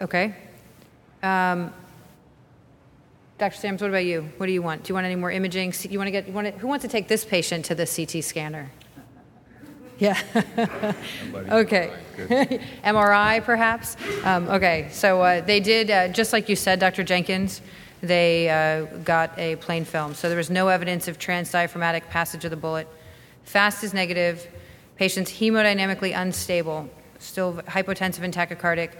Okay. 0.00 0.34
Um, 1.22 1.72
Dr. 3.40 3.56
Sams, 3.56 3.80
what 3.80 3.88
about 3.88 4.04
you? 4.04 4.30
What 4.36 4.48
do 4.48 4.52
you 4.52 4.60
want? 4.60 4.84
Do 4.84 4.90
you 4.90 4.94
want 4.94 5.06
any 5.06 5.16
more 5.16 5.30
imaging? 5.30 5.72
You 5.88 5.98
want 5.98 6.08
to 6.08 6.10
get? 6.10 6.26
You 6.28 6.34
want 6.34 6.48
to, 6.48 6.52
who 6.58 6.66
wants 6.66 6.82
to 6.82 6.90
take 6.90 7.08
this 7.08 7.24
patient 7.24 7.64
to 7.64 7.74
the 7.74 7.86
CT 7.86 8.22
scanner? 8.22 8.70
Yeah. 9.98 10.18
okay. 11.50 11.90
MRI, 12.84 13.44
perhaps? 13.44 13.98
Um, 14.24 14.48
okay, 14.48 14.88
so 14.90 15.20
uh, 15.20 15.42
they 15.42 15.60
did, 15.60 15.90
uh, 15.90 16.08
just 16.08 16.32
like 16.32 16.48
you 16.48 16.56
said, 16.56 16.80
Dr. 16.80 17.04
Jenkins, 17.04 17.60
they 18.00 18.48
uh, 18.48 18.86
got 19.04 19.38
a 19.38 19.56
plain 19.56 19.84
film. 19.84 20.14
So 20.14 20.28
there 20.30 20.38
was 20.38 20.48
no 20.48 20.68
evidence 20.68 21.06
of 21.06 21.18
transdiaphragmatic 21.18 22.08
passage 22.08 22.46
of 22.46 22.50
the 22.50 22.56
bullet. 22.56 22.88
Fast 23.44 23.84
is 23.84 23.92
negative. 23.92 24.48
Patient's 24.96 25.32
hemodynamically 25.32 26.18
unstable, 26.18 26.88
still 27.18 27.56
hypotensive 27.66 28.22
and 28.22 28.32
tachycardic. 28.32 28.92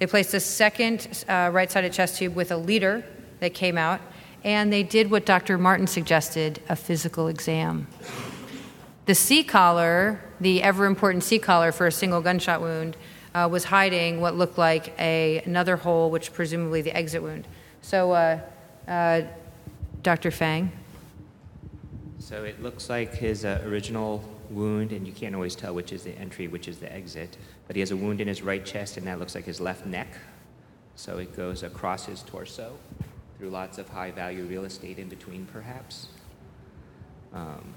They 0.00 0.08
placed 0.08 0.34
a 0.34 0.40
second 0.40 1.24
uh, 1.28 1.50
right 1.52 1.70
sided 1.70 1.92
chest 1.92 2.18
tube 2.18 2.34
with 2.34 2.50
a 2.50 2.56
leader 2.56 3.04
that 3.40 3.54
came 3.54 3.78
out, 3.78 4.00
and 4.44 4.72
they 4.72 4.82
did 4.82 5.10
what 5.10 5.26
Dr. 5.26 5.58
Martin 5.58 5.86
suggested 5.86 6.60
a 6.68 6.76
physical 6.76 7.28
exam. 7.28 7.86
The 9.06 9.14
C 9.14 9.42
collar, 9.42 10.20
the 10.40 10.62
ever 10.62 10.86
important 10.86 11.24
C 11.24 11.38
collar 11.38 11.72
for 11.72 11.86
a 11.86 11.92
single 11.92 12.20
gunshot 12.20 12.60
wound, 12.60 12.96
uh, 13.34 13.48
was 13.50 13.64
hiding 13.64 14.20
what 14.20 14.34
looked 14.36 14.58
like 14.58 14.94
a, 14.98 15.42
another 15.44 15.76
hole, 15.76 16.10
which 16.10 16.32
presumably 16.32 16.82
the 16.82 16.94
exit 16.96 17.22
wound. 17.22 17.46
So, 17.82 18.12
uh, 18.12 18.40
uh, 18.86 19.22
Dr. 20.02 20.30
Fang? 20.30 20.72
So 22.18 22.44
it 22.44 22.62
looks 22.62 22.90
like 22.90 23.14
his 23.14 23.44
uh, 23.44 23.62
original 23.64 24.22
wound, 24.50 24.92
and 24.92 25.06
you 25.06 25.12
can't 25.12 25.34
always 25.34 25.54
tell 25.54 25.74
which 25.74 25.92
is 25.92 26.02
the 26.02 26.12
entry, 26.18 26.48
which 26.48 26.68
is 26.68 26.78
the 26.78 26.92
exit, 26.92 27.36
but 27.66 27.76
he 27.76 27.80
has 27.80 27.90
a 27.90 27.96
wound 27.96 28.20
in 28.20 28.28
his 28.28 28.42
right 28.42 28.64
chest, 28.64 28.96
and 28.96 29.06
that 29.06 29.18
looks 29.18 29.34
like 29.34 29.44
his 29.44 29.60
left 29.60 29.86
neck. 29.86 30.08
So 30.96 31.18
it 31.18 31.36
goes 31.36 31.62
across 31.62 32.06
his 32.06 32.22
torso 32.22 32.72
through 33.38 33.50
lots 33.50 33.78
of 33.78 33.88
high 33.88 34.10
value 34.10 34.44
real 34.44 34.64
estate 34.64 34.98
in 34.98 35.08
between, 35.08 35.46
perhaps. 35.46 36.08
Um, 37.32 37.74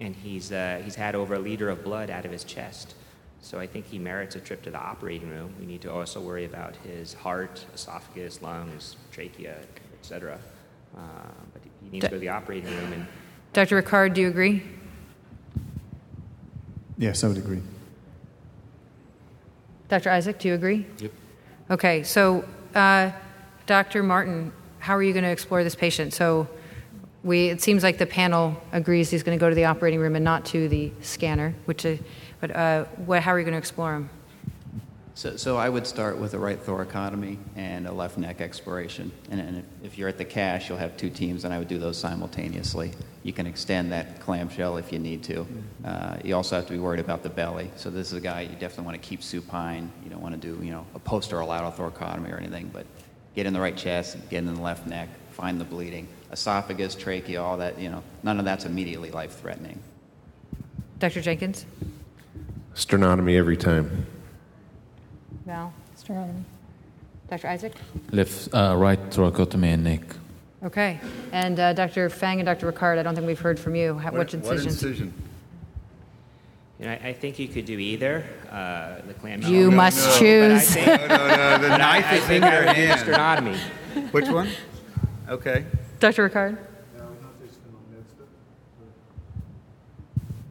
and 0.00 0.14
he's, 0.14 0.52
uh, 0.52 0.80
he's 0.84 0.94
had 0.94 1.14
over 1.14 1.34
a 1.34 1.38
liter 1.38 1.68
of 1.68 1.84
blood 1.84 2.10
out 2.10 2.24
of 2.24 2.30
his 2.30 2.44
chest. 2.44 2.94
So 3.40 3.58
I 3.58 3.66
think 3.66 3.86
he 3.86 3.98
merits 3.98 4.34
a 4.36 4.40
trip 4.40 4.62
to 4.62 4.70
the 4.70 4.78
operating 4.78 5.28
room. 5.28 5.54
We 5.60 5.66
need 5.66 5.82
to 5.82 5.92
also 5.92 6.20
worry 6.20 6.44
about 6.44 6.76
his 6.76 7.14
heart, 7.14 7.64
esophagus, 7.74 8.42
lungs, 8.42 8.96
trachea, 9.12 9.58
etc. 10.00 10.38
Uh, 10.96 11.00
but 11.52 11.62
he 11.82 11.90
needs 11.90 12.04
to 12.04 12.10
go 12.10 12.16
to 12.16 12.20
the 12.20 12.28
operating 12.30 12.70
room. 12.70 12.92
And 12.92 13.06
Dr. 13.52 13.76
Rickard, 13.76 14.14
do 14.14 14.22
you 14.22 14.28
agree? 14.28 14.62
Yes, 16.98 17.22
I 17.22 17.28
would 17.28 17.36
agree. 17.36 17.62
Dr. 19.88 20.10
Isaac, 20.10 20.38
do 20.38 20.48
you 20.48 20.54
agree? 20.54 20.86
Yep. 20.98 21.12
Okay, 21.70 22.02
so 22.02 22.44
uh, 22.74 23.12
Dr. 23.66 24.02
Martin, 24.02 24.52
how 24.86 24.94
are 24.94 25.02
you 25.02 25.12
going 25.12 25.24
to 25.24 25.30
explore 25.30 25.64
this 25.64 25.74
patient? 25.74 26.14
So 26.14 26.46
we, 27.24 27.48
it 27.48 27.60
seems 27.60 27.82
like 27.82 27.98
the 27.98 28.06
panel 28.06 28.56
agrees 28.70 29.10
he's 29.10 29.24
going 29.24 29.36
to 29.36 29.40
go 29.40 29.48
to 29.48 29.54
the 29.56 29.64
operating 29.64 29.98
room 29.98 30.14
and 30.14 30.24
not 30.24 30.44
to 30.46 30.68
the 30.68 30.92
scanner, 31.00 31.56
which, 31.64 31.84
uh, 31.84 31.96
but 32.40 32.54
uh, 32.54 32.84
what, 33.04 33.20
how 33.20 33.32
are 33.32 33.38
you 33.40 33.44
going 33.44 33.54
to 33.54 33.58
explore 33.58 33.96
him? 33.96 34.08
So, 35.14 35.36
so 35.36 35.56
I 35.56 35.68
would 35.68 35.88
start 35.88 36.18
with 36.18 36.34
a 36.34 36.38
right 36.38 36.64
thoracotomy 36.64 37.36
and 37.56 37.88
a 37.88 37.92
left 37.92 38.16
neck 38.16 38.40
exploration. 38.40 39.10
And, 39.28 39.40
and 39.40 39.64
if 39.82 39.98
you're 39.98 40.08
at 40.08 40.18
the 40.18 40.24
CSH, 40.24 40.68
you'll 40.68 40.78
have 40.78 40.96
two 40.96 41.10
teams, 41.10 41.44
and 41.44 41.52
I 41.52 41.58
would 41.58 41.66
do 41.66 41.78
those 41.78 41.98
simultaneously. 41.98 42.92
You 43.24 43.32
can 43.32 43.48
extend 43.48 43.90
that 43.90 44.20
clamshell 44.20 44.76
if 44.76 44.92
you 44.92 45.00
need 45.00 45.24
to. 45.24 45.48
Uh, 45.84 46.18
you 46.22 46.36
also 46.36 46.54
have 46.54 46.66
to 46.66 46.72
be 46.72 46.78
worried 46.78 47.00
about 47.00 47.24
the 47.24 47.30
belly. 47.30 47.72
So 47.74 47.90
this 47.90 48.12
is 48.12 48.12
a 48.12 48.20
guy 48.20 48.42
you 48.42 48.50
definitely 48.50 48.84
want 48.84 49.02
to 49.02 49.08
keep 49.08 49.24
supine. 49.24 49.90
You 50.04 50.10
don't 50.10 50.22
want 50.22 50.40
to 50.40 50.48
do, 50.54 50.64
you 50.64 50.70
know, 50.70 50.86
a 50.94 51.00
post-oral 51.00 51.48
thoracotomy 51.48 52.32
or 52.32 52.36
anything, 52.36 52.70
but 52.72 52.86
get 53.36 53.46
in 53.46 53.52
the 53.52 53.60
right 53.60 53.76
chest, 53.76 54.16
get 54.30 54.38
in 54.38 54.46
the 54.46 54.60
left 54.60 54.86
neck, 54.86 55.08
find 55.30 55.60
the 55.60 55.64
bleeding. 55.64 56.08
Esophagus, 56.32 56.96
trachea, 56.96 57.40
all 57.40 57.58
that, 57.58 57.78
you 57.78 57.90
know, 57.90 58.02
none 58.24 58.38
of 58.38 58.44
that's 58.44 58.64
immediately 58.64 59.10
life-threatening. 59.12 59.78
Dr. 60.98 61.20
Jenkins? 61.20 61.66
Sternotomy 62.74 63.36
every 63.36 63.56
time. 63.56 64.06
Val? 65.44 65.72
Sternotomy. 65.96 66.42
Dr. 67.28 67.48
Isaac? 67.48 67.74
Left, 68.10 68.48
uh, 68.54 68.74
right 68.76 68.98
thoracotomy 69.10 69.74
and 69.74 69.84
neck. 69.84 70.02
Okay. 70.64 70.98
And 71.32 71.60
uh, 71.60 71.72
Dr. 71.74 72.08
Fang 72.08 72.40
and 72.40 72.46
Dr. 72.46 72.66
Rickard, 72.66 72.98
I 72.98 73.02
don't 73.02 73.14
think 73.14 73.26
we've 73.26 73.38
heard 73.38 73.60
from 73.60 73.74
you. 73.76 73.98
How, 73.98 74.10
What, 74.10 74.32
which 74.32 74.34
what 74.34 74.58
incision? 74.58 75.12
Incision? 76.78 76.80
You 76.80 76.86
know, 76.86 76.92
I, 76.92 77.10
I 77.10 77.12
think 77.12 77.38
you 77.38 77.48
could 77.48 77.64
do 77.64 77.78
either. 77.78 78.24
Uh, 78.50 79.00
the 79.06 79.14
clamshell. 79.14 79.50
You 79.50 79.70
No, 79.70 79.76
must 79.76 79.98
no. 79.98 80.04
But 80.06 80.14
I 80.14 80.18
choose. 80.18 80.70
think- 80.74 80.86
No, 80.86 81.06
no, 81.06 81.16
no, 81.36 81.58
the 81.58 81.68
knife 81.78 82.06
I 82.06 82.14
is 82.16 82.22
in 82.22 82.28
think 82.28 82.44
I 82.44 82.52
your 82.56 82.66
would 82.66 82.74
do 82.74 82.80
hand. 82.80 83.00
Sternotomy. 83.00 84.12
Which 84.12 84.28
one? 84.28 84.48
Okay. 85.28 85.64
Dr. 86.00 86.24
Rickard? 86.24 86.58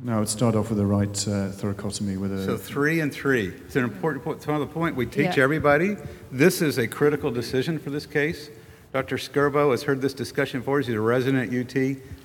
No, 0.04 0.18
I 0.18 0.20
would 0.20 0.30
start 0.30 0.54
off 0.54 0.70
with 0.70 0.78
the 0.78 0.86
right 0.86 1.10
uh, 1.28 1.50
thoracotomy 1.50 2.20
with 2.20 2.32
a. 2.32 2.46
So 2.46 2.58
three 2.58 3.00
and 3.00 3.12
three. 3.12 3.48
It's 3.48 3.76
an 3.76 3.84
important 3.84 4.24
point. 4.24 4.40
Some 4.44 4.54
of 4.54 4.60
the 4.60 4.68
point 4.72 4.96
we 4.96 5.08
teach 5.08 5.38
Yeah. 5.38 5.44
everybody. 5.44 5.98
This 6.32 6.62
is 6.62 6.78
a 6.78 6.88
critical 6.88 7.32
decision 7.32 7.80
for 7.80 7.90
this 7.90 8.06
case. 8.06 8.50
Dr. 8.94 9.18
Skirbo 9.18 9.72
has 9.72 9.82
heard 9.82 10.02
this 10.02 10.14
discussion 10.14 10.60
before. 10.60 10.80
He's 10.80 10.90
a 10.90 11.00
resident 11.02 11.52
at 11.52 11.60
UT. 11.60 11.74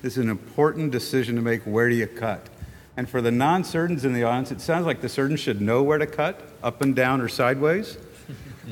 This 0.03 0.13
is 0.13 0.17
an 0.19 0.29
important 0.29 0.91
decision 0.91 1.35
to 1.37 1.41
make. 1.41 1.63
Where 1.63 1.89
do 1.89 1.95
you 1.95 2.05
cut? 2.05 2.49
And 2.97 3.09
for 3.09 3.21
the 3.21 3.31
non-surgeons 3.31 4.03
in 4.05 4.13
the 4.13 4.23
audience, 4.23 4.51
it 4.51 4.61
sounds 4.61 4.85
like 4.85 5.01
the 5.01 5.09
surgeon 5.09 5.37
should 5.37 5.61
know 5.61 5.81
where 5.81 5.97
to 5.97 6.07
cut, 6.07 6.41
up 6.61 6.81
and 6.81 6.95
down 6.95 7.21
or 7.21 7.27
sideways. 7.27 7.97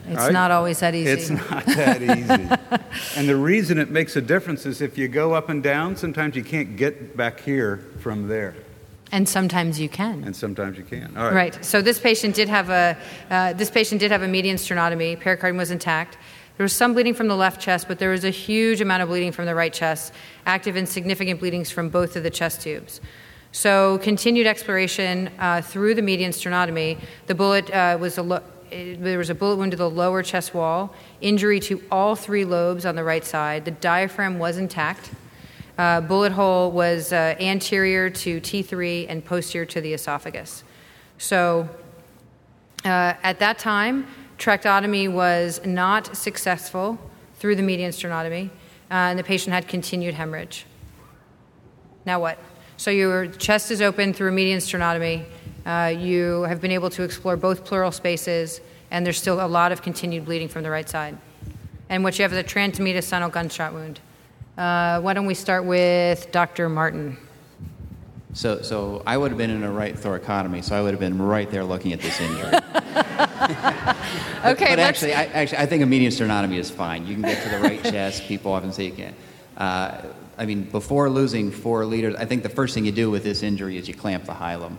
It's 0.07 0.17
right? 0.17 0.33
not 0.33 0.51
always 0.51 0.79
that 0.81 0.93
easy. 0.93 1.09
It's 1.09 1.29
not 1.29 1.65
that 1.65 2.01
easy. 2.01 2.79
and 3.19 3.27
the 3.27 3.35
reason 3.35 3.79
it 3.79 3.89
makes 3.89 4.15
a 4.15 4.21
difference 4.21 4.65
is 4.65 4.81
if 4.81 4.97
you 4.97 5.07
go 5.07 5.33
up 5.33 5.49
and 5.49 5.63
down, 5.63 5.95
sometimes 5.95 6.35
you 6.35 6.43
can't 6.43 6.75
get 6.75 7.17
back 7.17 7.39
here 7.39 7.77
from 7.99 8.27
there. 8.27 8.55
And 9.11 9.27
sometimes 9.27 9.79
you 9.79 9.89
can. 9.89 10.23
And 10.23 10.35
sometimes 10.35 10.77
you 10.77 10.83
can. 10.83 11.17
All 11.17 11.25
right. 11.25 11.33
Right. 11.33 11.65
So 11.65 11.81
this 11.81 11.99
patient 11.99 12.35
did 12.35 12.47
have 12.47 12.69
a 12.69 12.95
uh, 13.31 13.53
this 13.53 13.71
patient 13.71 13.99
did 13.99 14.11
have 14.11 14.21
a 14.21 14.27
median 14.27 14.57
sternotomy. 14.57 15.19
Pericardium 15.19 15.57
was 15.57 15.71
intact. 15.71 16.17
There 16.57 16.63
was 16.63 16.73
some 16.73 16.93
bleeding 16.93 17.13
from 17.13 17.27
the 17.27 17.35
left 17.35 17.59
chest, 17.59 17.87
but 17.87 17.97
there 17.99 18.09
was 18.09 18.25
a 18.25 18.29
huge 18.29 18.81
amount 18.81 19.01
of 19.01 19.09
bleeding 19.09 19.31
from 19.31 19.45
the 19.45 19.55
right 19.55 19.73
chest, 19.73 20.13
active 20.45 20.75
and 20.75 20.87
significant 20.87 21.39
bleedings 21.39 21.71
from 21.71 21.89
both 21.89 22.15
of 22.15 22.23
the 22.23 22.29
chest 22.29 22.61
tubes. 22.61 23.01
So 23.51 23.97
continued 23.99 24.45
exploration 24.47 25.31
uh, 25.39 25.61
through 25.61 25.95
the 25.95 26.01
median 26.01 26.31
sternotomy. 26.31 26.99
The 27.27 27.35
bullet 27.35 27.69
uh, 27.71 27.97
was 27.99 28.17
a 28.17 28.21
lo- 28.23 28.43
it- 28.71 29.01
there 29.03 29.17
was 29.17 29.29
a 29.31 29.35
bullet 29.35 29.55
wound 29.55 29.71
to 29.71 29.77
the 29.77 29.89
lower 29.89 30.21
chest 30.21 30.53
wall, 30.53 30.93
injury 31.21 31.59
to 31.61 31.81
all 31.91 32.15
three 32.15 32.45
lobes 32.45 32.85
on 32.85 32.95
the 32.95 33.03
right 33.03 33.25
side. 33.25 33.65
The 33.65 33.71
diaphragm 33.71 34.37
was 34.37 34.57
intact. 34.57 35.11
Uh, 35.79 36.01
bullet 36.01 36.31
hole 36.33 36.71
was 36.71 37.11
uh, 37.11 37.35
anterior 37.39 38.09
to 38.09 38.39
T3 38.41 39.07
and 39.09 39.23
posterior 39.25 39.65
to 39.65 39.81
the 39.81 39.93
esophagus. 39.93 40.63
So 41.17 41.67
uh, 42.85 43.13
at 43.23 43.39
that 43.39 43.57
time, 43.57 44.05
tractotomy 44.37 45.11
was 45.11 45.61
not 45.65 46.15
successful 46.15 46.99
through 47.35 47.55
the 47.55 47.63
median 47.63 47.91
sternotomy, 47.91 48.49
uh, 48.91 48.93
and 48.93 49.17
the 49.17 49.23
patient 49.23 49.53
had 49.53 49.67
continued 49.67 50.13
hemorrhage. 50.13 50.65
Now 52.05 52.19
what? 52.19 52.37
So 52.79 52.91
your 52.91 53.27
chest 53.27 53.71
is 53.71 53.81
open 53.81 54.13
through 54.13 54.29
a 54.29 54.31
median 54.31 54.59
sternotomy. 54.59 55.25
Uh, 55.65 55.93
you 55.93 56.43
have 56.43 56.61
been 56.61 56.71
able 56.71 56.89
to 56.91 57.03
explore 57.03 57.35
both 57.35 57.65
pleural 57.65 57.91
spaces, 57.91 58.61
and 58.89 59.05
there's 59.05 59.17
still 59.17 59.45
a 59.45 59.49
lot 59.49 59.73
of 59.73 59.81
continued 59.81 60.23
bleeding 60.23 60.47
from 60.47 60.63
the 60.63 60.69
right 60.69 60.87
side. 60.87 61.17
And 61.89 62.05
what 62.05 62.17
you 62.17 62.23
have 62.23 62.31
is 62.31 62.37
a 62.37 62.43
transmediastinal 62.43 63.33
gunshot 63.33 63.73
wound. 63.73 63.99
Uh, 64.57 65.01
why 65.01 65.13
don't 65.13 65.25
we 65.25 65.33
start 65.33 65.65
with 65.65 66.31
Dr. 66.31 66.69
Martin? 66.69 67.17
So, 68.31 68.61
so 68.61 69.03
I 69.05 69.17
would 69.17 69.31
have 69.31 69.37
been 69.37 69.49
in 69.49 69.63
a 69.63 69.71
right 69.71 69.93
thoracotomy, 69.93 70.63
so 70.63 70.73
I 70.73 70.81
would 70.81 70.91
have 70.91 71.01
been 71.01 71.21
right 71.21 71.51
there 71.51 71.65
looking 71.65 71.91
at 71.91 71.99
this 71.99 72.17
injury. 72.21 72.59
Okay, 74.45 74.69
but 74.69 74.77
let's- 74.77 75.03
actually, 75.03 75.13
I, 75.15 75.25
actually, 75.25 75.57
I 75.57 75.65
think 75.65 75.83
a 75.83 75.85
median 75.85 76.13
sternotomy 76.13 76.59
is 76.59 76.71
fine. 76.71 77.05
You 77.05 77.13
can 77.15 77.23
get 77.23 77.43
to 77.43 77.49
the 77.49 77.59
right 77.59 77.83
chest. 77.83 78.23
People 78.23 78.53
often 78.53 78.71
say 78.71 78.85
you 78.85 78.93
can't. 78.93 79.15
Uh, 79.57 80.01
I 80.39 80.45
mean, 80.45 80.63
before 80.63 81.09
losing 81.09 81.51
four 81.51 81.83
liters, 81.85 82.15
I 82.15 82.23
think 82.23 82.43
the 82.43 82.49
first 82.49 82.73
thing 82.73 82.85
you 82.85 82.93
do 82.93 83.11
with 83.11 83.25
this 83.25 83.43
injury 83.43 83.75
is 83.77 83.89
you 83.89 83.93
clamp 83.93 84.23
the 84.23 84.31
hilum. 84.31 84.77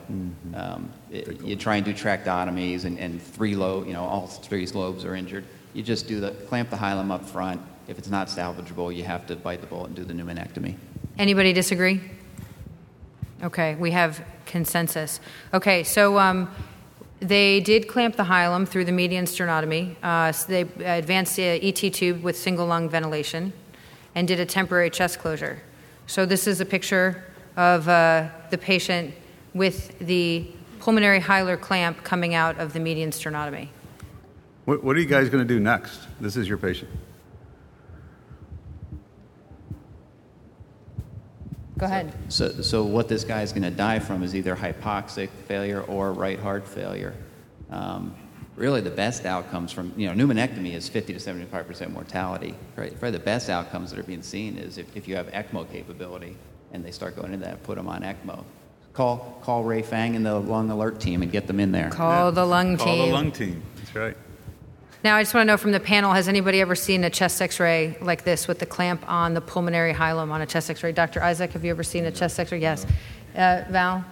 Um, 0.54 0.90
it- 1.10 1.42
you 1.42 1.54
try 1.54 1.76
and 1.76 1.84
do 1.84 1.92
tractotomies, 1.92 2.86
and, 2.86 2.98
and 2.98 3.20
three 3.20 3.54
lobe, 3.54 3.86
you 3.86 3.92
know, 3.92 4.02
all 4.02 4.26
three 4.26 4.66
lobes 4.68 5.04
are 5.04 5.14
injured. 5.14 5.44
You 5.74 5.82
just 5.82 6.08
do 6.08 6.18
the 6.18 6.30
clamp 6.48 6.70
the 6.70 6.76
hilum 6.76 7.10
up 7.10 7.26
front. 7.26 7.60
If 7.88 7.98
it's 7.98 8.08
not 8.08 8.28
salvageable, 8.28 8.94
you 8.96 9.04
have 9.04 9.26
to 9.26 9.36
bite 9.36 9.60
the 9.60 9.66
bullet 9.66 9.88
and 9.88 9.96
do 9.96 10.04
the 10.04 10.14
pneumonectomy. 10.14 10.76
Anybody 11.18 11.52
disagree? 11.52 12.00
Okay, 13.42 13.74
we 13.74 13.90
have 13.90 14.24
consensus. 14.46 15.20
Okay, 15.52 15.82
so 15.84 16.18
um, 16.18 16.50
they 17.20 17.60
did 17.60 17.86
clamp 17.86 18.16
the 18.16 18.24
hilum 18.24 18.66
through 18.66 18.86
the 18.86 18.92
median 18.92 19.26
sternotomy. 19.26 19.96
Uh, 20.02 20.32
so 20.32 20.50
they 20.50 20.62
advanced 20.98 21.36
the 21.36 21.42
ET 21.42 21.92
tube 21.92 22.22
with 22.22 22.38
single 22.38 22.66
lung 22.66 22.88
ventilation 22.88 23.52
and 24.14 24.26
did 24.26 24.40
a 24.40 24.46
temporary 24.46 24.90
chest 24.90 25.18
closure. 25.18 25.62
So 26.06 26.26
this 26.26 26.46
is 26.46 26.60
a 26.60 26.66
picture 26.66 27.24
of 27.56 27.88
uh, 27.88 28.28
the 28.50 28.58
patient 28.58 29.14
with 29.54 29.98
the 29.98 30.46
pulmonary 30.80 31.20
hilar 31.20 31.56
clamp 31.56 32.02
coming 32.02 32.34
out 32.34 32.58
of 32.58 32.72
the 32.72 32.80
median 32.80 33.10
sternotomy. 33.10 33.68
What, 34.64 34.82
what 34.82 34.96
are 34.96 35.00
you 35.00 35.06
guys 35.06 35.28
going 35.28 35.46
to 35.46 35.54
do 35.54 35.60
next? 35.60 36.00
This 36.20 36.36
is 36.36 36.48
your 36.48 36.58
patient. 36.58 36.90
Go 41.78 41.86
ahead. 41.86 42.12
So, 42.28 42.50
so 42.60 42.84
what 42.84 43.08
this 43.08 43.24
guy 43.24 43.40
is 43.40 43.52
going 43.52 43.62
to 43.62 43.70
die 43.70 44.00
from 44.00 44.22
is 44.22 44.36
either 44.36 44.54
hypoxic 44.54 45.30
failure 45.48 45.80
or 45.82 46.12
right 46.12 46.38
heart 46.38 46.68
failure. 46.68 47.14
Um, 47.70 48.14
really, 48.56 48.80
the 48.80 48.90
best 48.90 49.26
outcomes 49.26 49.72
from 49.72 49.92
you 49.96 50.12
know 50.12 50.14
pneumonectomy 50.14 50.74
is 50.74 50.88
50 50.88 51.14
to 51.14 51.20
75 51.20 51.66
percent 51.66 51.92
mortality. 51.92 52.54
Right? 52.76 52.90
Probably 52.90 53.12
the 53.12 53.24
best 53.24 53.48
outcomes 53.48 53.90
that 53.90 53.98
are 53.98 54.04
being 54.04 54.22
seen 54.22 54.58
is 54.58 54.78
if, 54.78 54.96
if 54.96 55.08
you 55.08 55.16
have 55.16 55.26
ECMO 55.28 55.70
capability 55.70 56.36
and 56.72 56.84
they 56.84 56.90
start 56.90 57.16
going 57.16 57.32
into 57.32 57.44
that, 57.46 57.62
put 57.62 57.76
them 57.76 57.88
on 57.88 58.02
ECMO. 58.02 58.44
Call 58.92 59.40
call 59.42 59.64
Ray 59.64 59.82
Fang 59.82 60.16
and 60.16 60.26
the 60.26 60.38
lung 60.38 60.70
alert 60.70 61.00
team 61.00 61.22
and 61.22 61.30
get 61.30 61.46
them 61.46 61.60
in 61.60 61.72
there. 61.72 61.90
Call 61.90 62.32
the 62.32 62.44
lung 62.44 62.76
Call 62.76 62.86
team. 62.86 62.96
Call 62.96 63.06
the 63.06 63.12
lung 63.12 63.32
team. 63.32 63.62
That's 63.76 63.94
right. 63.94 64.16
Now, 65.02 65.16
I 65.16 65.22
just 65.22 65.32
want 65.32 65.46
to 65.46 65.52
know 65.52 65.56
from 65.56 65.72
the 65.72 65.80
panel 65.80 66.12
has 66.12 66.28
anybody 66.28 66.60
ever 66.60 66.74
seen 66.74 67.04
a 67.04 67.10
chest 67.10 67.40
x 67.40 67.58
ray 67.58 67.96
like 68.02 68.22
this 68.24 68.46
with 68.46 68.58
the 68.58 68.66
clamp 68.66 69.02
on 69.08 69.32
the 69.32 69.40
pulmonary 69.40 69.94
hilum 69.94 70.30
on 70.30 70.42
a 70.42 70.46
chest 70.46 70.68
x 70.68 70.82
ray? 70.82 70.92
Dr. 70.92 71.22
Isaac, 71.22 71.52
have 71.52 71.64
you 71.64 71.70
ever 71.70 71.82
seen 71.82 72.04
a 72.04 72.10
chest 72.10 72.38
x 72.38 72.52
ray? 72.52 72.58
Yes. 72.58 72.84
Uh, 73.34 73.64
Val? 73.70 74.04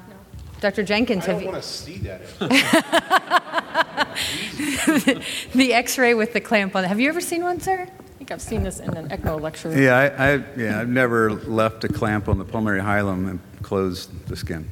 Dr. 0.60 0.82
Jenkins, 0.82 1.24
I 1.28 1.32
have 1.32 1.36
don't 1.36 1.42
you? 1.42 1.52
want 1.52 1.62
to 1.62 1.68
see 1.68 1.98
that. 1.98 2.22
the 5.54 5.72
x 5.72 5.98
ray 5.98 6.14
with 6.14 6.32
the 6.32 6.40
clamp 6.40 6.74
on 6.76 6.84
it. 6.84 6.88
Have 6.88 7.00
you 7.00 7.08
ever 7.08 7.20
seen 7.20 7.42
one, 7.42 7.60
sir? 7.60 7.82
I 7.88 8.18
think 8.18 8.30
I've 8.32 8.42
seen 8.42 8.62
this 8.62 8.80
in 8.80 8.96
an 8.96 9.12
echo 9.12 9.38
lecture. 9.38 9.70
Yeah, 9.80 9.96
I, 9.96 10.32
I, 10.34 10.44
yeah, 10.56 10.80
I've 10.80 10.88
never 10.88 11.32
left 11.32 11.84
a 11.84 11.88
clamp 11.88 12.28
on 12.28 12.38
the 12.38 12.44
pulmonary 12.44 12.80
hilum 12.80 13.28
and 13.30 13.40
closed 13.62 14.10
the 14.28 14.36
skin, 14.36 14.68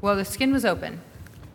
Well, 0.00 0.16
the 0.16 0.24
skin 0.24 0.52
was 0.52 0.64
open. 0.64 1.00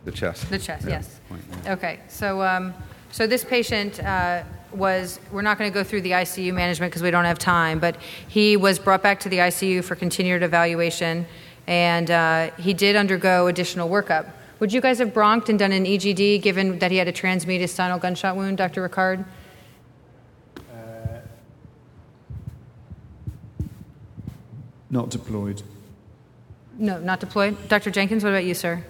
the 0.04 0.12
chest. 0.12 0.48
The 0.50 0.58
chest, 0.58 0.84
Yeah. 0.86 1.02
yes. 1.02 1.20
Okay, 1.66 2.00
so, 2.08 2.42
um, 2.42 2.74
so 3.12 3.26
this 3.26 3.44
patient 3.44 4.00
uh, 4.02 4.42
was, 4.72 5.20
we're 5.32 5.42
not 5.42 5.58
going 5.58 5.70
to 5.70 5.74
go 5.74 5.84
through 5.84 6.00
the 6.02 6.12
ICU 6.12 6.52
management 6.54 6.90
because 6.92 7.02
we 7.02 7.10
don't 7.10 7.24
have 7.24 7.38
time, 7.38 7.78
but 7.78 7.96
he 8.28 8.56
was 8.56 8.78
brought 8.78 9.02
back 9.02 9.20
to 9.20 9.28
the 9.28 9.38
ICU 9.38 9.82
for 9.84 9.94
continued 9.94 10.42
evaluation, 10.42 11.26
and 11.66 12.10
uh, 12.10 12.50
he 12.58 12.72
did 12.74 12.96
undergo 12.96 13.46
additional 13.46 13.88
workup. 13.88 14.30
Would 14.60 14.72
you 14.74 14.80
guys 14.80 14.98
have 14.98 15.12
bronched 15.14 15.48
and 15.48 15.58
done 15.58 15.72
an 15.72 15.86
EGD 15.86 16.42
given 16.42 16.78
that 16.78 16.90
he 16.90 16.98
had 16.98 17.08
a 17.08 17.12
transmediastinal 17.12 18.00
gunshot 18.00 18.36
wound, 18.36 18.58
Dr. 18.58 18.82
Rickard? 18.82 19.24
Not 24.90 25.08
deployed. 25.08 25.62
No, 26.76 26.98
not 26.98 27.20
deployed. 27.20 27.68
Dr. 27.68 27.90
Jenkins, 27.90 28.24
what 28.24 28.30
about 28.30 28.44
you, 28.44 28.54
sir? 28.54 28.84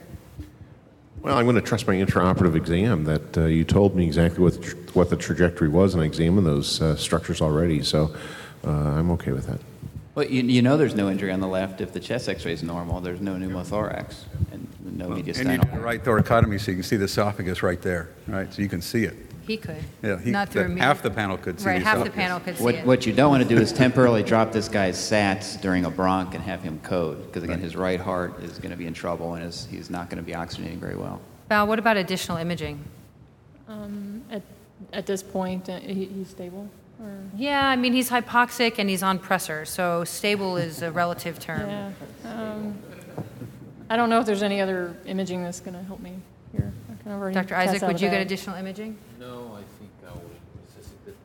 Well, 1.20 1.36
I'm 1.36 1.44
going 1.44 1.56
to 1.56 1.62
trust 1.62 1.86
my 1.86 1.94
intraoperative 1.94 2.54
exam 2.54 3.04
that 3.04 3.36
uh, 3.36 3.44
you 3.44 3.64
told 3.64 3.94
me 3.94 4.06
exactly 4.06 4.42
what 4.42 4.54
the, 4.54 4.60
tr- 4.60 4.76
what 4.94 5.10
the 5.10 5.16
trajectory 5.16 5.68
was, 5.68 5.92
and 5.92 6.02
I 6.02 6.06
examined 6.06 6.46
those 6.46 6.80
uh, 6.80 6.96
structures 6.96 7.42
already, 7.42 7.82
so 7.82 8.14
uh, 8.64 8.70
I'm 8.70 9.10
okay 9.12 9.32
with 9.32 9.46
that. 9.46 9.60
Well, 10.14 10.24
you, 10.26 10.42
you 10.42 10.62
know 10.62 10.78
there's 10.78 10.94
no 10.94 11.10
injury 11.10 11.30
on 11.30 11.40
the 11.40 11.46
left 11.46 11.82
if 11.82 11.92
the 11.92 12.00
chest 12.00 12.28
X-ray 12.28 12.54
is 12.54 12.62
normal. 12.62 13.02
There's 13.02 13.20
no 13.20 13.34
pneumothorax, 13.34 14.24
and 14.50 14.66
no 14.84 15.08
Well, 15.08 15.18
mediastinal. 15.18 15.40
And 15.40 15.50
you 15.52 15.58
do 15.58 15.70
the 15.76 15.80
right 15.80 16.02
thoracotomy 16.02 16.60
so 16.60 16.70
you 16.70 16.76
can 16.78 16.82
see 16.84 16.96
the 16.96 17.04
esophagus 17.04 17.62
right 17.62 17.80
there, 17.82 18.08
right? 18.26 18.52
So 18.52 18.62
you 18.62 18.68
can 18.68 18.80
see 18.82 19.04
it. 19.04 19.14
He 19.46 19.56
could. 19.56 19.82
Yeah, 20.02 20.18
he, 20.20 20.30
Not 20.30 20.48
through 20.50 20.62
the- 20.62 20.66
a 20.66 20.74
me- 20.74 20.80
half 20.80 21.02
the 21.02 21.10
panel 21.10 21.36
could 21.36 21.58
see 21.58 21.66
Right, 21.66 21.78
the 21.80 21.84
half 21.84 21.96
the 21.96 22.02
esophagus. 22.02 22.22
panel 22.22 22.40
could 22.40 22.56
see 22.58 22.62
What, 22.64 22.74
it. 22.76 22.86
what 22.86 23.06
you 23.06 23.12
don't 23.12 23.30
want 23.30 23.42
to 23.42 23.48
do 23.48 23.60
is 23.60 23.72
temporarily 23.72 24.22
drop 24.22 24.52
this 24.52 24.68
guy's 24.68 24.96
sats 24.96 25.60
during 25.60 25.84
a 25.86 25.90
bronch 25.90 26.34
and 26.34 26.42
have 26.44 26.62
him 26.62 26.78
code, 26.84 27.26
because 27.26 27.42
again, 27.42 27.58
his 27.58 27.74
right 27.74 27.98
heart 28.00 28.40
is 28.44 28.58
going 28.58 28.70
to 28.70 28.76
be 28.76 28.86
in 28.86 28.94
trouble 28.94 29.34
and 29.34 29.42
his, 29.44 29.66
he's 29.70 29.90
not 29.90 30.08
going 30.08 30.18
to 30.18 30.22
be 30.22 30.32
oxygenating 30.32 30.78
very 30.78 30.94
well. 30.96 31.20
Val, 31.48 31.66
what 31.66 31.78
about 31.80 31.96
additional 31.96 32.36
imaging? 32.38 32.84
Um, 33.68 34.22
at, 34.30 34.42
at 34.92 35.06
this 35.06 35.22
point, 35.22 35.68
uh, 35.68 35.78
he, 35.80 36.04
he's 36.06 36.28
stable? 36.28 36.68
Or? 37.02 37.10
Yeah, 37.36 37.68
I 37.68 37.76
mean, 37.76 37.92
he's 37.92 38.10
hypoxic 38.10 38.74
and 38.78 38.88
he's 38.88 39.02
on 39.02 39.18
pressor, 39.18 39.66
so 39.66 40.04
stable 40.04 40.56
is 40.58 40.82
a 40.82 40.92
relative 40.92 41.38
term. 41.40 41.68
Yeah. 41.68 41.90
Um, 42.24 42.78
I 43.90 43.96
don't 43.96 44.08
know 44.08 44.20
if 44.20 44.26
there's 44.26 44.44
any 44.44 44.60
other 44.60 44.94
imaging 45.04 45.42
that's 45.42 45.58
going 45.58 45.74
to 45.74 45.82
help 45.82 45.98
me 45.98 46.14
here. 46.52 46.72
I 46.88 47.02
kind 47.02 47.16
already 47.16 47.34
Dr. 47.34 47.56
Isaac, 47.56 47.82
would 47.82 47.96
of 47.96 48.02
you 48.02 48.08
get 48.08 48.22
additional 48.22 48.54
imaging? 48.54 48.96
No, 49.18 49.58
I 49.60 49.64
think 49.76 49.90
I 50.06 50.12
will 50.12 50.30
necessitate. 50.64 51.16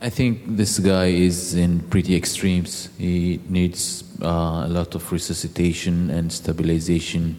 I 0.00 0.08
think 0.08 0.56
this 0.56 0.78
guy 0.78 1.06
is 1.06 1.56
in 1.56 1.80
pretty 1.80 2.14
extremes. 2.14 2.88
He 2.98 3.40
needs 3.48 4.04
uh, 4.22 4.66
a 4.66 4.68
lot 4.68 4.94
of 4.94 5.10
resuscitation 5.10 6.08
and 6.10 6.32
stabilization. 6.32 7.36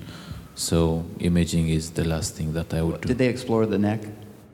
So 0.55 1.05
imaging 1.20 1.70
is 1.70 1.91
the 1.91 2.03
last 2.03 2.36
thing 2.36 2.51
that 2.51 2.74
I 2.74 2.82
would 2.82 2.99
do. 2.99 3.07
Did 3.07 3.18
they 3.18 3.30
explore 3.30 3.66
the 3.66 3.80
neck? 3.80 4.01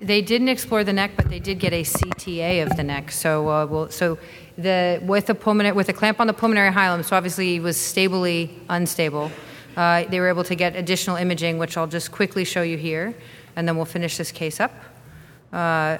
They 0.01 0.21
didn't 0.21 0.49
explore 0.49 0.83
the 0.83 0.93
neck, 0.93 1.13
but 1.17 1.29
they 1.29 1.39
did 1.39 1.57
get 1.57 1.73
a 1.73 1.81
CTA 1.81 2.61
of 2.61 2.77
the 2.77 2.83
neck. 2.83 3.11
So, 3.11 3.49
uh, 3.49 3.65
we'll, 3.65 3.89
so 3.89 4.19
the 4.55 5.01
with 5.03 5.25
the 5.25 5.33
pulmonary 5.33 5.75
with 5.75 5.89
a 5.89 5.93
clamp 5.93 6.19
on 6.19 6.27
the 6.27 6.33
pulmonary 6.33 6.71
hilum, 6.71 7.03
so 7.03 7.15
obviously 7.15 7.47
he 7.53 7.59
was 7.59 7.75
stably 7.75 8.51
unstable. 8.69 9.31
Uh, 9.75 10.05
they 10.05 10.19
were 10.19 10.29
able 10.29 10.43
to 10.43 10.55
get 10.55 10.75
additional 10.75 11.17
imaging, 11.17 11.57
which 11.57 11.77
I'll 11.77 11.87
just 11.87 12.11
quickly 12.11 12.45
show 12.45 12.61
you 12.61 12.77
here, 12.77 13.15
and 13.55 13.67
then 13.67 13.75
we'll 13.75 13.85
finish 13.85 14.17
this 14.17 14.31
case 14.31 14.59
up. 14.59 14.71
Uh, 15.51 15.97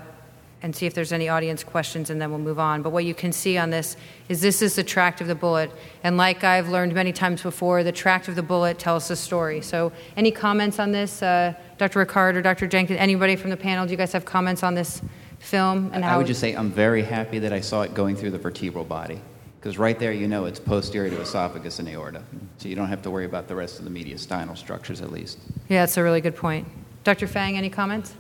and 0.61 0.75
see 0.75 0.87
if 0.87 0.95
there's 0.95 1.11
any 1.11 1.29
audience 1.29 1.63
questions, 1.63 2.09
and 2.09 2.19
then 2.19 2.31
we'll 2.31 2.39
move 2.39 2.57
on. 2.57 2.81
But 2.81 2.89
what 2.89 3.05
you 3.05 3.13
can 3.13 3.31
see 3.31 3.55
on 3.55 3.69
this 3.69 3.97
is 4.29 4.41
this 4.41 4.63
is 4.63 4.75
the 4.75 4.83
tract 4.83 5.21
of 5.21 5.27
the 5.27 5.35
bullet. 5.35 5.69
And 6.03 6.17
like 6.17 6.43
I've 6.43 6.69
learned 6.69 6.93
many 6.95 7.13
times 7.13 7.43
before, 7.43 7.83
the 7.83 7.91
tract 7.91 8.27
of 8.29 8.35
the 8.35 8.41
bullet 8.41 8.79
tells 8.79 9.07
the 9.07 9.15
story. 9.15 9.61
So, 9.61 9.91
any 10.17 10.31
comments 10.31 10.79
on 10.79 10.91
this, 10.91 11.21
uh, 11.21 11.53
Dr. 11.77 11.99
Rickard 11.99 12.35
or 12.35 12.41
Dr. 12.41 12.65
Jenkins? 12.65 12.99
Anybody 12.99 13.35
from 13.35 13.51
the 13.51 13.57
panel? 13.57 13.85
Do 13.85 13.91
you 13.91 13.97
guys 13.97 14.11
have 14.13 14.25
comments 14.25 14.63
on 14.63 14.73
this 14.73 15.03
film 15.45 15.91
and 15.93 16.03
I 16.03 16.17
would 16.17 16.27
just 16.27 16.39
say 16.39 16.53
I'm 16.53 16.71
very 16.71 17.03
happy 17.03 17.39
that 17.39 17.53
I 17.53 17.59
saw 17.59 17.83
it 17.83 17.93
going 17.93 18.15
through 18.15 18.31
the 18.31 18.39
vertebral 18.39 18.83
body, 18.83 19.21
because 19.65 19.79
right 19.79 19.97
there 19.97 20.11
you 20.11 20.27
know 20.27 20.45
it's 20.45 20.59
posterior 20.59 21.09
to 21.09 21.19
esophagus 21.19 21.79
and 21.79 21.89
aorta, 21.89 22.21
so 22.59 22.69
you 22.69 22.75
don't 22.75 22.87
have 22.87 23.01
to 23.01 23.09
worry 23.09 23.25
about 23.25 23.47
the 23.47 23.55
rest 23.55 23.79
of 23.79 23.85
the 23.85 23.89
mediastinal 23.89 24.55
structures 24.55 25.01
at 25.01 25.11
least. 25.11 25.39
yeah, 25.69 25.81
that's 25.81 25.97
a 25.97 26.03
really 26.03 26.21
good 26.21 26.35
point. 26.35 26.67
Dr. 27.03 27.25
Fang, 27.25 27.57
any 27.57 27.71
comments? 27.71 28.13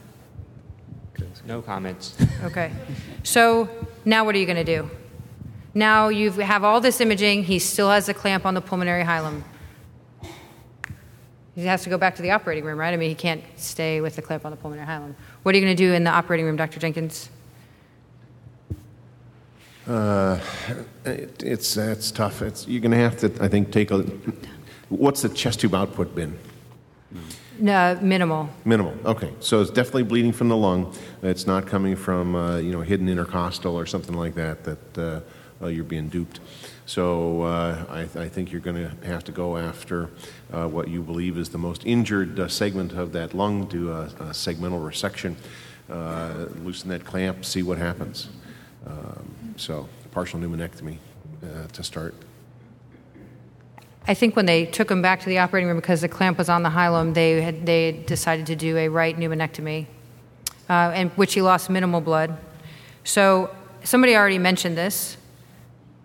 No 1.45 1.61
comments. 1.61 2.17
Okay. 2.45 2.71
So 3.21 3.69
now 4.05 4.25
what 4.25 4.33
are 4.33 4.39
you 4.39 4.47
going 4.47 4.63
to 4.63 4.63
do? 4.63 4.89
Now 5.75 6.07
you 6.07 6.31
have 6.31 6.63
all 6.63 6.81
this 6.81 6.99
imaging. 6.99 7.43
He 7.43 7.59
still 7.59 7.91
has 7.91 8.09
a 8.09 8.13
clamp 8.15 8.47
on 8.47 8.55
the 8.55 8.61
pulmonary 8.61 9.03
hilum. 9.03 9.43
He 11.53 11.65
has 11.67 11.83
to 11.83 11.91
go 11.91 11.99
back 11.99 12.15
to 12.15 12.23
the 12.23 12.31
operating 12.31 12.63
room, 12.63 12.79
right? 12.79 12.91
I 12.91 12.97
mean, 12.97 13.09
he 13.09 13.15
can't 13.15 13.43
stay 13.55 14.01
with 14.01 14.15
the 14.15 14.23
clamp 14.23 14.45
on 14.45 14.51
the 14.51 14.57
pulmonary 14.57 14.87
hilum. 14.87 15.13
What 15.43 15.53
are 15.53 15.59
you 15.59 15.63
going 15.63 15.77
to 15.77 15.83
do 15.83 15.93
in 15.93 16.05
the 16.05 16.11
operating 16.11 16.47
room, 16.47 16.55
Dr. 16.55 16.79
Jenkins? 16.79 17.29
Uh, 19.87 20.39
it, 21.05 21.43
it's 21.43 21.75
that's 21.75 22.11
tough. 22.11 22.41
It's, 22.41 22.67
you're 22.67 22.81
going 22.81 22.91
to 22.91 22.97
have 22.97 23.17
to, 23.19 23.43
I 23.43 23.47
think, 23.47 23.71
take 23.71 23.91
a. 23.91 23.99
What's 24.89 25.21
the 25.21 25.29
chest 25.29 25.59
tube 25.59 25.75
output 25.75 26.15
been? 26.15 26.37
No, 27.59 27.97
minimal. 28.01 28.49
Minimal. 28.65 28.95
Okay, 29.05 29.31
so 29.39 29.61
it's 29.61 29.71
definitely 29.71 30.03
bleeding 30.03 30.33
from 30.33 30.49
the 30.49 30.57
lung. 30.57 30.93
It's 31.21 31.47
not 31.47 31.67
coming 31.67 31.95
from 31.95 32.35
uh, 32.35 32.57
you 32.57 32.71
know 32.71 32.81
hidden 32.81 33.07
intercostal 33.07 33.75
or 33.75 33.85
something 33.85 34.15
like 34.15 34.35
that 34.35 34.63
that 34.63 34.97
uh, 34.97 35.21
uh, 35.61 35.67
you're 35.67 35.83
being 35.85 36.09
duped. 36.09 36.39
So 36.85 37.43
uh, 37.43 37.85
I, 37.89 38.01
I 38.19 38.29
think 38.29 38.51
you're 38.51 38.61
going 38.61 38.75
to 38.75 39.07
have 39.07 39.23
to 39.23 39.31
go 39.31 39.57
after 39.57 40.09
uh, 40.53 40.67
what 40.67 40.87
you 40.87 41.01
believe 41.01 41.37
is 41.37 41.49
the 41.49 41.57
most 41.57 41.85
injured 41.85 42.39
uh, 42.39 42.47
segment 42.47 42.91
of 42.91 43.11
that 43.13 43.33
lung, 43.33 43.65
do 43.65 43.91
a, 43.91 44.03
a 44.03 44.31
segmental 44.31 44.81
resection, 44.81 45.35
uh, 45.89 46.45
loosen 46.63 46.89
that 46.89 47.05
clamp, 47.05 47.43
see 47.43 47.63
what 47.63 47.77
happens. 47.77 48.29
Um, 48.85 49.44
so 49.55 49.87
partial 50.11 50.39
pneumonectomy 50.39 50.97
uh, 51.43 51.67
to 51.67 51.83
start. 51.83 52.13
I 54.07 54.13
think 54.13 54.35
when 54.35 54.45
they 54.45 54.65
took 54.65 54.91
him 54.91 55.01
back 55.01 55.21
to 55.21 55.25
the 55.29 55.39
operating 55.39 55.67
room 55.67 55.77
because 55.77 56.01
the 56.01 56.09
clamp 56.09 56.37
was 56.37 56.47
on 56.47 56.61
the 56.63 56.69
hilum, 56.69 57.13
they 57.13 57.41
had 57.41 57.65
they 57.65 57.91
decided 57.91 58.45
to 58.47 58.55
do 58.55 58.77
a 58.77 58.87
right 58.87 59.17
pneumonectomy, 59.17 59.87
uh, 60.69 61.05
which 61.15 61.33
he 61.33 61.41
lost 61.41 61.69
minimal 61.69 62.01
blood. 62.01 62.37
So 63.03 63.49
somebody 63.83 64.15
already 64.15 64.37
mentioned 64.37 64.77
this. 64.77 65.17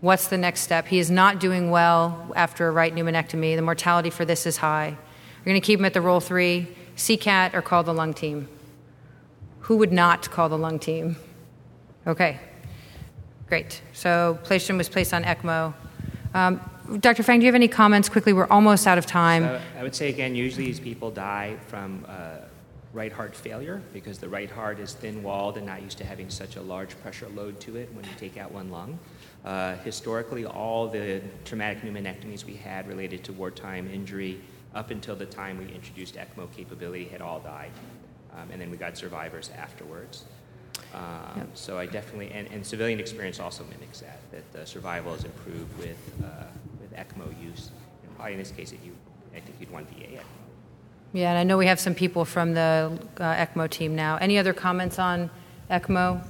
What's 0.01 0.29
the 0.29 0.39
next 0.39 0.61
step? 0.61 0.87
He 0.87 0.99
is 0.99 1.11
not 1.11 1.41
doing 1.41 1.71
well 1.71 2.33
after 2.35 2.69
a 2.69 2.71
right 2.71 2.95
pneumonectomy. 2.95 3.55
The 3.55 3.63
mortality 3.63 4.09
for 4.09 4.25
this 4.25 4.47
is 4.47 4.57
high. 4.57 4.89
You're 4.89 5.45
going 5.45 5.61
to 5.61 5.67
keep 5.67 5.79
him 5.79 5.85
at 5.85 5.93
the 5.93 6.01
role 6.01 6.21
three, 6.21 6.69
CCAT, 6.97 7.53
or 7.53 7.61
call 7.61 7.83
the 7.83 7.93
lung 7.93 8.15
team. 8.15 8.49
Who 9.61 9.77
would 9.77 9.93
not 9.93 10.31
call 10.31 10.49
the 10.49 10.57
lung 10.57 10.79
team? 10.79 11.17
Okay, 12.07 12.41
great. 13.51 13.83
So 13.93 14.39
patient 14.45 14.79
was 14.79 14.89
placed 14.89 15.13
on 15.13 15.25
ECMO. 15.25 15.75
Um, 16.35 16.61
Dr. 17.01 17.25
Fang, 17.25 17.41
do 17.41 17.45
you 17.45 17.49
have 17.49 17.57
any 17.57 17.69
comments 17.69 18.09
quickly? 18.09 18.33
We're 18.33 18.47
almost 18.47 18.87
out 18.87 18.97
of 18.97 19.07
time. 19.07 19.43
So 19.43 19.61
I 19.77 19.83
would 19.83 19.95
say 19.95 20.09
again, 20.09 20.37
usually 20.37 20.67
these 20.67 20.79
people 20.79 21.11
die 21.11 21.57
from 21.67 22.07
uh, 22.09 22.37
right 22.93 23.13
heart 23.13 23.35
failure 23.35 23.83
because 23.93 24.19
the 24.19 24.29
right 24.29 24.51
heart 24.51 24.79
is 24.79 24.95
thin 24.95 25.23
walled 25.25 25.57
and 25.57 25.67
not 25.67 25.83
used 25.83 25.99
to 25.99 26.05
having 26.05 26.31
such 26.31 26.55
a 26.55 26.63
large 26.63 26.99
pressure 27.03 27.29
load 27.31 27.59
to 27.61 27.77
it 27.77 27.93
when 27.93 28.05
you 28.05 28.11
take 28.19 28.37
out 28.37 28.53
one 28.53 28.71
lung. 28.71 28.99
Uh, 29.45 29.75
historically, 29.79 30.47
all 30.47 30.87
the 30.87 31.21
traumatic 31.45 31.83
pneumonectomies 31.83 32.45
we 32.45 32.55
had 32.55 32.87
related 32.87 33.25
to 33.25 33.33
wartime 33.33 33.91
injury 33.93 34.41
up 34.77 34.93
until 34.93 35.17
the 35.17 35.27
time 35.27 35.59
we 35.59 35.65
introduced 35.75 36.15
ECMO 36.15 36.51
capability 36.53 37.07
had 37.07 37.21
all 37.21 37.41
died. 37.41 37.73
Um, 38.33 38.49
and 38.53 38.61
then 38.61 38.71
we 38.71 38.77
got 38.77 38.97
survivors 38.97 39.51
afterwards. 39.59 40.25
Um, 40.95 41.01
Yep. 41.37 41.49
So 41.55 41.79
I 41.79 41.87
definitely, 41.87 42.31
and, 42.33 42.49
and 42.49 42.67
civilian 42.67 42.99
experience 43.01 43.39
also 43.41 43.65
mimics 43.65 44.01
that, 44.01 44.19
that 44.33 44.53
the 44.53 44.67
survival 44.67 45.15
is 45.15 45.25
improved 45.25 45.79
with, 45.79 45.99
uh, 46.25 46.45
with 46.81 46.93
ECMO 46.95 47.29
use. 47.43 47.71
And 48.03 48.17
probably 48.17 48.33
in 48.35 48.39
this 48.39 48.51
case, 48.51 48.73
if 48.73 48.85
you, 48.85 48.93
I 49.35 49.41
think 49.41 49.57
you'd 49.61 49.71
want 49.71 49.89
VA 49.91 50.07
ECMO. 50.07 50.23
Yeah, 51.13 51.31
and 51.31 51.39
I 51.39 51.45
know 51.45 51.59
we 51.59 51.67
have 51.67 51.81
some 51.81 51.95
people 51.95 52.25
from 52.25 52.55
the 52.55 52.99
uh, 53.19 53.35
ECMO 53.35 53.69
team 53.69 53.97
now. 53.97 54.17
Any 54.17 54.39
other 54.39 54.53
comments 54.53 54.99
on 54.99 55.31
ECMO? 55.71 56.25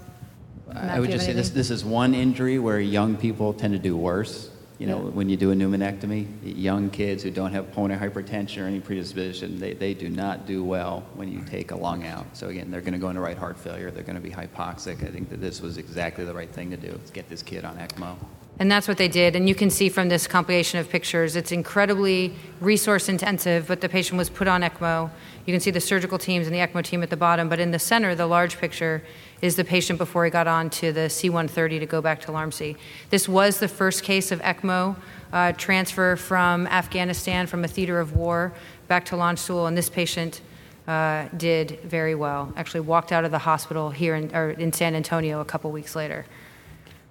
Matt, 0.69 0.91
I 0.91 1.01
would 1.01 1.09
you 1.09 1.13
have 1.13 1.21
just 1.21 1.27
say 1.27 1.33
this, 1.33 1.51
this 1.51 1.71
is 1.71 1.85
one 1.85 2.15
injury 2.15 2.59
where 2.59 2.81
young 2.81 3.17
people 3.17 3.53
tend 3.53 3.73
to 3.73 3.79
do 3.79 3.97
worse. 3.97 4.50
You 4.81 4.87
know, 4.87 4.97
Yeah. 4.97 5.11
when 5.11 5.29
you 5.29 5.37
do 5.37 5.51
a 5.51 5.55
pneumonectomy, 5.55 6.27
young 6.43 6.89
kids 6.89 7.23
who 7.23 7.31
don't 7.31 7.53
have 7.53 7.71
pulmonary 7.71 8.01
hypertension 8.11 8.63
or 8.63 8.67
any 8.67 8.81
predisposition, 8.81 9.61
they, 9.61 9.75
they 9.75 9.93
do 9.93 10.09
not 10.09 10.47
do 10.47 10.65
well 10.65 11.05
when 11.17 11.31
you 11.31 11.43
take 11.43 11.71
a 11.71 11.77
lung 11.77 12.07
out. 12.07 12.25
So 12.33 12.49
again, 12.49 12.71
they're 12.71 12.81
going 12.81 12.95
to 12.95 12.99
go 12.99 13.11
into 13.11 13.21
right 13.21 13.37
heart 13.37 13.59
failure. 13.59 13.91
They're 13.91 14.03
going 14.03 14.17
to 14.17 14.23
be 14.23 14.31
hypoxic. 14.31 15.07
I 15.07 15.13
think 15.13 15.29
that 15.29 15.39
this 15.43 15.61
was 15.61 15.77
exactly 15.77 16.25
the 16.25 16.33
right 16.33 16.49
thing 16.51 16.71
to 16.71 16.79
do, 16.79 16.99
get 17.13 17.29
this 17.29 17.43
kid 17.43 17.67
on 17.67 17.77
ECMO. 17.77 18.17
And 18.59 18.73
that's 18.73 18.89
what 18.89 18.97
they 18.97 19.09
did. 19.09 19.37
And 19.37 19.47
you 19.47 19.55
can 19.55 19.69
see 19.69 19.91
from 19.91 20.09
this 20.09 20.27
compilation 20.27 20.81
of 20.81 20.89
pictures, 20.89 21.37
it's 21.37 21.53
incredibly 21.53 22.35
resource 22.61 23.11
intensive, 23.11 23.67
but 23.69 23.83
the 23.83 23.89
patient 23.89 24.17
was 24.17 24.31
put 24.31 24.49
on 24.49 24.63
ECMO. 24.63 25.11
You 25.45 25.53
can 25.53 25.61
see 25.61 25.71
the 25.71 25.81
surgical 25.81 26.17
teams 26.17 26.47
and 26.47 26.55
the 26.57 26.61
ECMO 26.61 26.83
team 26.83 27.03
at 27.03 27.11
the 27.11 27.17
bottom, 27.19 27.51
but 27.51 27.61
in 27.61 27.71
the 27.71 27.79
center, 27.79 28.15
the 28.15 28.27
large 28.27 28.57
picture, 28.59 29.03
is 29.43 29.57
the 29.57 29.65
patient 29.65 29.99
before 29.99 30.25
he 30.25 30.31
got 30.31 30.47
on 30.47 30.71
to 30.71 30.93
the 30.93 31.09
C-130 31.09 31.81
to 31.81 31.87
go 31.87 32.01
back 32.01 32.21
to 32.23 32.29
LARMC. 32.29 32.77
This 33.11 33.29
was 33.29 33.59
the 33.59 33.69
first 33.69 34.03
case 34.03 34.33
of 34.33 34.41
ECMO 34.41 34.97
uh, 35.33 35.53
transfer 35.53 36.17
from 36.17 36.67
Afghanistan, 36.67 37.47
from 37.47 37.65
a 37.65 37.69
theater 37.69 38.01
of 38.01 38.15
war, 38.15 38.53
back 38.89 39.05
to 39.07 39.15
Landstuhl, 39.15 39.67
and 39.69 39.77
this 39.77 39.89
patient 39.89 40.41
uh, 40.87 41.29
did 41.37 41.79
very 41.85 42.15
well. 42.15 42.53
Actually 42.57 42.81
walked 42.81 43.13
out 43.13 43.25
of 43.25 43.31
the 43.31 43.39
hospital 43.39 43.91
here 43.91 44.15
in, 44.15 44.31
in 44.59 44.73
San 44.73 44.95
Antonio 44.95 45.41
a 45.41 45.45
couple 45.45 45.71
weeks 45.71 45.95
later. 45.95 46.27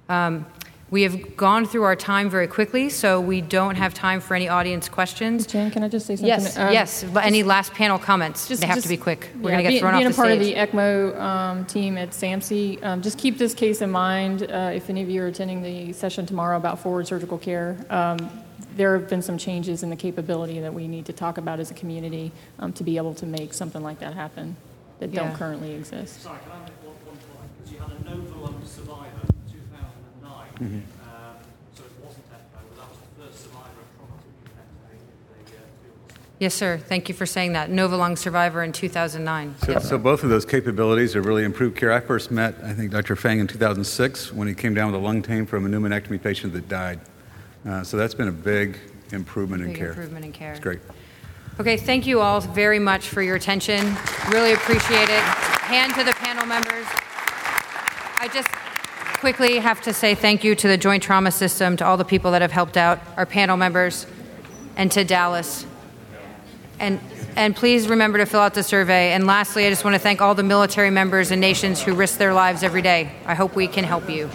Um, 0.09 0.45
we 0.91 1.03
have 1.03 1.37
gone 1.37 1.65
through 1.65 1.83
our 1.83 1.95
time 1.95 2.29
very 2.29 2.47
quickly, 2.47 2.89
so 2.89 3.21
we 3.21 3.41
don't 3.41 3.75
have 3.75 3.93
time 3.93 4.19
for 4.19 4.33
any 4.35 4.47
audience 4.49 4.89
questions. 4.89 5.45
Jen, 5.45 5.69
can 5.69 5.83
I 5.83 5.87
just 5.87 6.07
say 6.07 6.15
something? 6.15 6.27
Yes, 6.27 6.57
Um, 6.57 6.73
yes. 6.73 7.03
But 7.13 7.25
any 7.25 7.43
last 7.43 7.73
panel 7.73 7.99
comments? 7.99 8.47
Just- 8.47 8.61
they 8.61 8.67
have 8.67 8.77
just- 8.77 8.85
to 8.85 8.89
be 8.89 8.97
quick. 8.97 9.29
We're 9.35 9.51
yeah, 9.51 9.55
going 9.55 9.57
to 9.57 9.63
get 9.63 9.69
being, 9.69 9.79
thrown 9.81 9.93
being 9.93 10.07
off 10.07 10.15
the 10.15 10.21
Being 10.21 10.27
a 10.27 10.37
part 10.37 10.41
stage. 10.41 10.57
of 10.57 10.71
the 10.71 10.77
ECMO 10.77 11.21
um, 11.21 11.65
team 11.65 11.97
at 11.97 12.09
SAMMC, 12.11 12.83
um, 12.83 13.01
just 13.01 13.17
keep 13.17 13.37
this 13.37 13.53
case 13.53 13.81
in 13.81 13.91
mind 13.91 14.43
uh, 14.51 14.71
if 14.73 14.89
any 14.89 15.01
of 15.03 15.09
you 15.09 15.21
are 15.23 15.27
attending 15.27 15.61
the 15.61 15.93
session 15.93 16.25
tomorrow 16.25 16.57
about 16.57 16.79
forward 16.79 17.07
surgical 17.07 17.37
care. 17.37 17.77
Um, 17.89 18.17
there 18.75 18.97
have 18.97 19.09
been 19.09 19.21
some 19.21 19.37
changes 19.37 19.83
in 19.83 19.89
the 19.89 19.95
capability 19.95 20.59
that 20.61 20.73
we 20.73 20.87
need 20.87 21.05
to 21.05 21.13
talk 21.13 21.37
about 21.37 21.59
as 21.59 21.69
a 21.69 21.73
community 21.73 22.31
um, 22.59 22.71
to 22.73 22.83
be 22.83 22.97
able 22.97 23.13
to 23.15 23.25
make 23.25 23.53
something 23.53 23.83
like 23.83 23.99
that 23.99 24.13
happen 24.13 24.55
that 24.99 25.11
Yeah. 25.11 25.23
don't 25.27 25.35
currently 25.35 25.71
exist. 25.73 26.21
Sorry, 26.23 26.37
2009, 30.59 30.69
Mhm. 30.69 30.75
um, 30.75 31.35
so 31.75 31.83
it 31.83 31.91
wasn't 32.05 32.25
ECMO, 32.31 32.59
but 32.67 32.75
that 32.77 32.89
was 32.89 32.97
the 32.99 33.23
first 33.23 33.43
survivor 33.43 33.81
of 33.81 33.87
traumatic 33.95 34.69
pneumonectomy 34.75 34.99
in 34.99 35.07
the 35.07 35.53
uh. 35.53 36.39
Yes, 36.39 36.53
sir. 36.53 36.77
Thank 36.77 37.09
you 37.09 37.15
for 37.15 37.25
saying 37.25 37.53
that. 37.53 37.69
Novalung 37.69 38.17
survivor 38.17 38.63
in 38.63 38.71
2009. 38.71 39.55
So, 39.65 39.71
Yep. 39.73 39.81
so 39.83 39.97
both 39.97 40.23
of 40.23 40.29
those 40.29 40.45
capabilities 40.45 41.13
have 41.13 41.25
really 41.25 41.43
improved 41.43 41.75
care. 41.77 41.91
I 41.91 41.99
first 42.01 42.31
met, 42.31 42.55
I 42.63 42.73
think, 42.73 42.91
Dr. 42.91 43.15
Fang 43.15 43.39
in 43.39 43.47
2006 43.47 44.33
when 44.33 44.47
he 44.47 44.53
came 44.53 44.73
down 44.73 44.91
with 44.91 45.01
a 45.01 45.03
lung 45.03 45.21
team 45.21 45.45
from 45.45 45.65
a 45.65 45.69
pneumonectomy 45.69 46.21
patient 46.21 46.53
that 46.53 46.67
died. 46.69 46.99
Uh, 47.67 47.83
so 47.83 47.97
that's 47.97 48.13
been 48.13 48.27
a 48.29 48.31
big 48.31 48.77
improvement 49.11 49.63
in 49.63 49.73
care. 49.73 49.89
improvement 49.89 50.23
in 50.25 50.31
care. 50.31 50.51
It's 50.51 50.59
great. 50.59 50.79
Okay, 51.59 51.75
thank 51.75 52.07
you 52.07 52.21
all 52.21 52.39
very 52.39 52.79
much 52.79 53.09
for 53.09 53.21
your 53.21 53.35
attention. 53.35 53.95
Really 54.29 54.53
appreciate 54.53 55.09
it. 55.09 55.23
Hand 55.67 55.93
to 55.95 56.03
the 56.05 56.13
panel 56.13 56.45
members. 56.45 56.85
I 58.21 58.29
just 58.33 58.47
quickly 59.19 59.57
have 59.57 59.81
to 59.81 59.93
say 59.93 60.15
thank 60.15 60.45
you 60.45 60.55
to 60.55 60.67
the 60.67 60.77
Joint 60.77 61.03
Trauma 61.03 61.31
System, 61.31 61.75
to 61.77 61.85
all 61.85 61.97
the 61.97 62.05
people 62.05 62.31
that 62.31 62.41
have 62.41 62.53
helped 62.53 62.77
out, 62.77 62.99
our 63.17 63.25
panel 63.25 63.57
members, 63.57 64.07
and 64.77 64.89
to 64.93 65.03
Dallas. 65.03 65.65
And, 66.79 67.01
and 67.35 67.53
please 67.53 67.89
remember 67.89 68.17
to 68.19 68.25
fill 68.25 68.39
out 68.39 68.53
the 68.53 68.63
survey. 68.63 69.11
And 69.11 69.27
lastly, 69.27 69.67
I 69.67 69.69
just 69.69 69.83
want 69.83 69.95
to 69.95 69.99
thank 69.99 70.21
all 70.21 70.35
the 70.35 70.43
military 70.43 70.89
members 70.89 71.31
and 71.31 71.41
nations 71.41 71.81
who 71.81 71.93
risk 71.93 72.17
their 72.17 72.33
lives 72.33 72.63
every 72.63 72.81
day. 72.81 73.11
I 73.25 73.35
hope 73.35 73.57
we 73.57 73.67
can 73.67 73.83
help 73.83 74.09
you. 74.09 74.29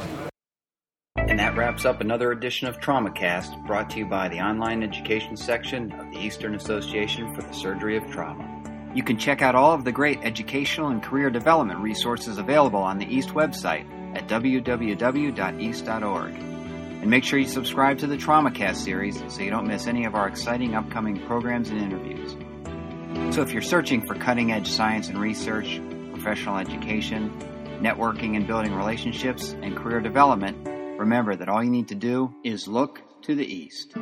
And 1.16 1.38
that 1.38 1.56
wraps 1.56 1.86
up 1.86 2.02
another 2.02 2.32
edition 2.32 2.68
of 2.68 2.78
TraumaCast, 2.78 3.66
brought 3.66 3.88
to 3.90 3.98
you 3.98 4.04
by 4.04 4.28
the 4.28 4.40
online 4.40 4.82
education 4.82 5.34
section 5.38 5.92
of 5.92 6.12
the 6.12 6.18
Eastern 6.18 6.54
Association 6.54 7.34
for 7.34 7.40
the 7.40 7.54
Surgery 7.54 7.96
of 7.96 8.06
Trauma. 8.10 8.50
You 8.94 9.02
can 9.02 9.16
check 9.16 9.40
out 9.40 9.54
all 9.54 9.72
of 9.72 9.84
the 9.84 9.92
great 9.92 10.18
educational 10.22 10.88
and 10.88 11.02
career 11.02 11.30
development 11.30 11.80
resources 11.80 12.36
available 12.36 12.80
on 12.80 12.98
the 12.98 13.06
East 13.06 13.30
website 13.30 13.86
at 14.14 14.28
www.east.org. 14.28 15.34
And 16.34 17.10
make 17.10 17.24
sure 17.24 17.38
you 17.38 17.46
subscribe 17.46 17.98
to 17.98 18.06
the 18.06 18.16
TraumaCast 18.16 18.76
series 18.76 19.22
so 19.28 19.42
you 19.42 19.50
don't 19.50 19.66
miss 19.66 19.86
any 19.86 20.06
of 20.06 20.14
our 20.14 20.26
exciting 20.26 20.74
upcoming 20.74 21.20
programs 21.26 21.68
and 21.68 21.78
interviews. 21.78 22.36
So 23.34 23.42
if 23.42 23.52
you're 23.52 23.62
searching 23.62 24.06
for 24.06 24.14
cutting 24.14 24.52
edge 24.52 24.68
science 24.68 25.08
and 25.08 25.20
research, 25.20 25.80
professional 26.12 26.56
education, 26.56 27.30
networking 27.80 28.36
and 28.36 28.46
building 28.46 28.74
relationships, 28.74 29.54
and 29.60 29.76
career 29.76 30.00
development, 30.00 30.66
remember 30.98 31.36
that 31.36 31.48
all 31.48 31.62
you 31.62 31.70
need 31.70 31.88
to 31.88 31.94
do 31.94 32.34
is 32.42 32.66
look 32.66 33.02
to 33.22 33.34
the 33.34 33.44
east. 33.44 33.94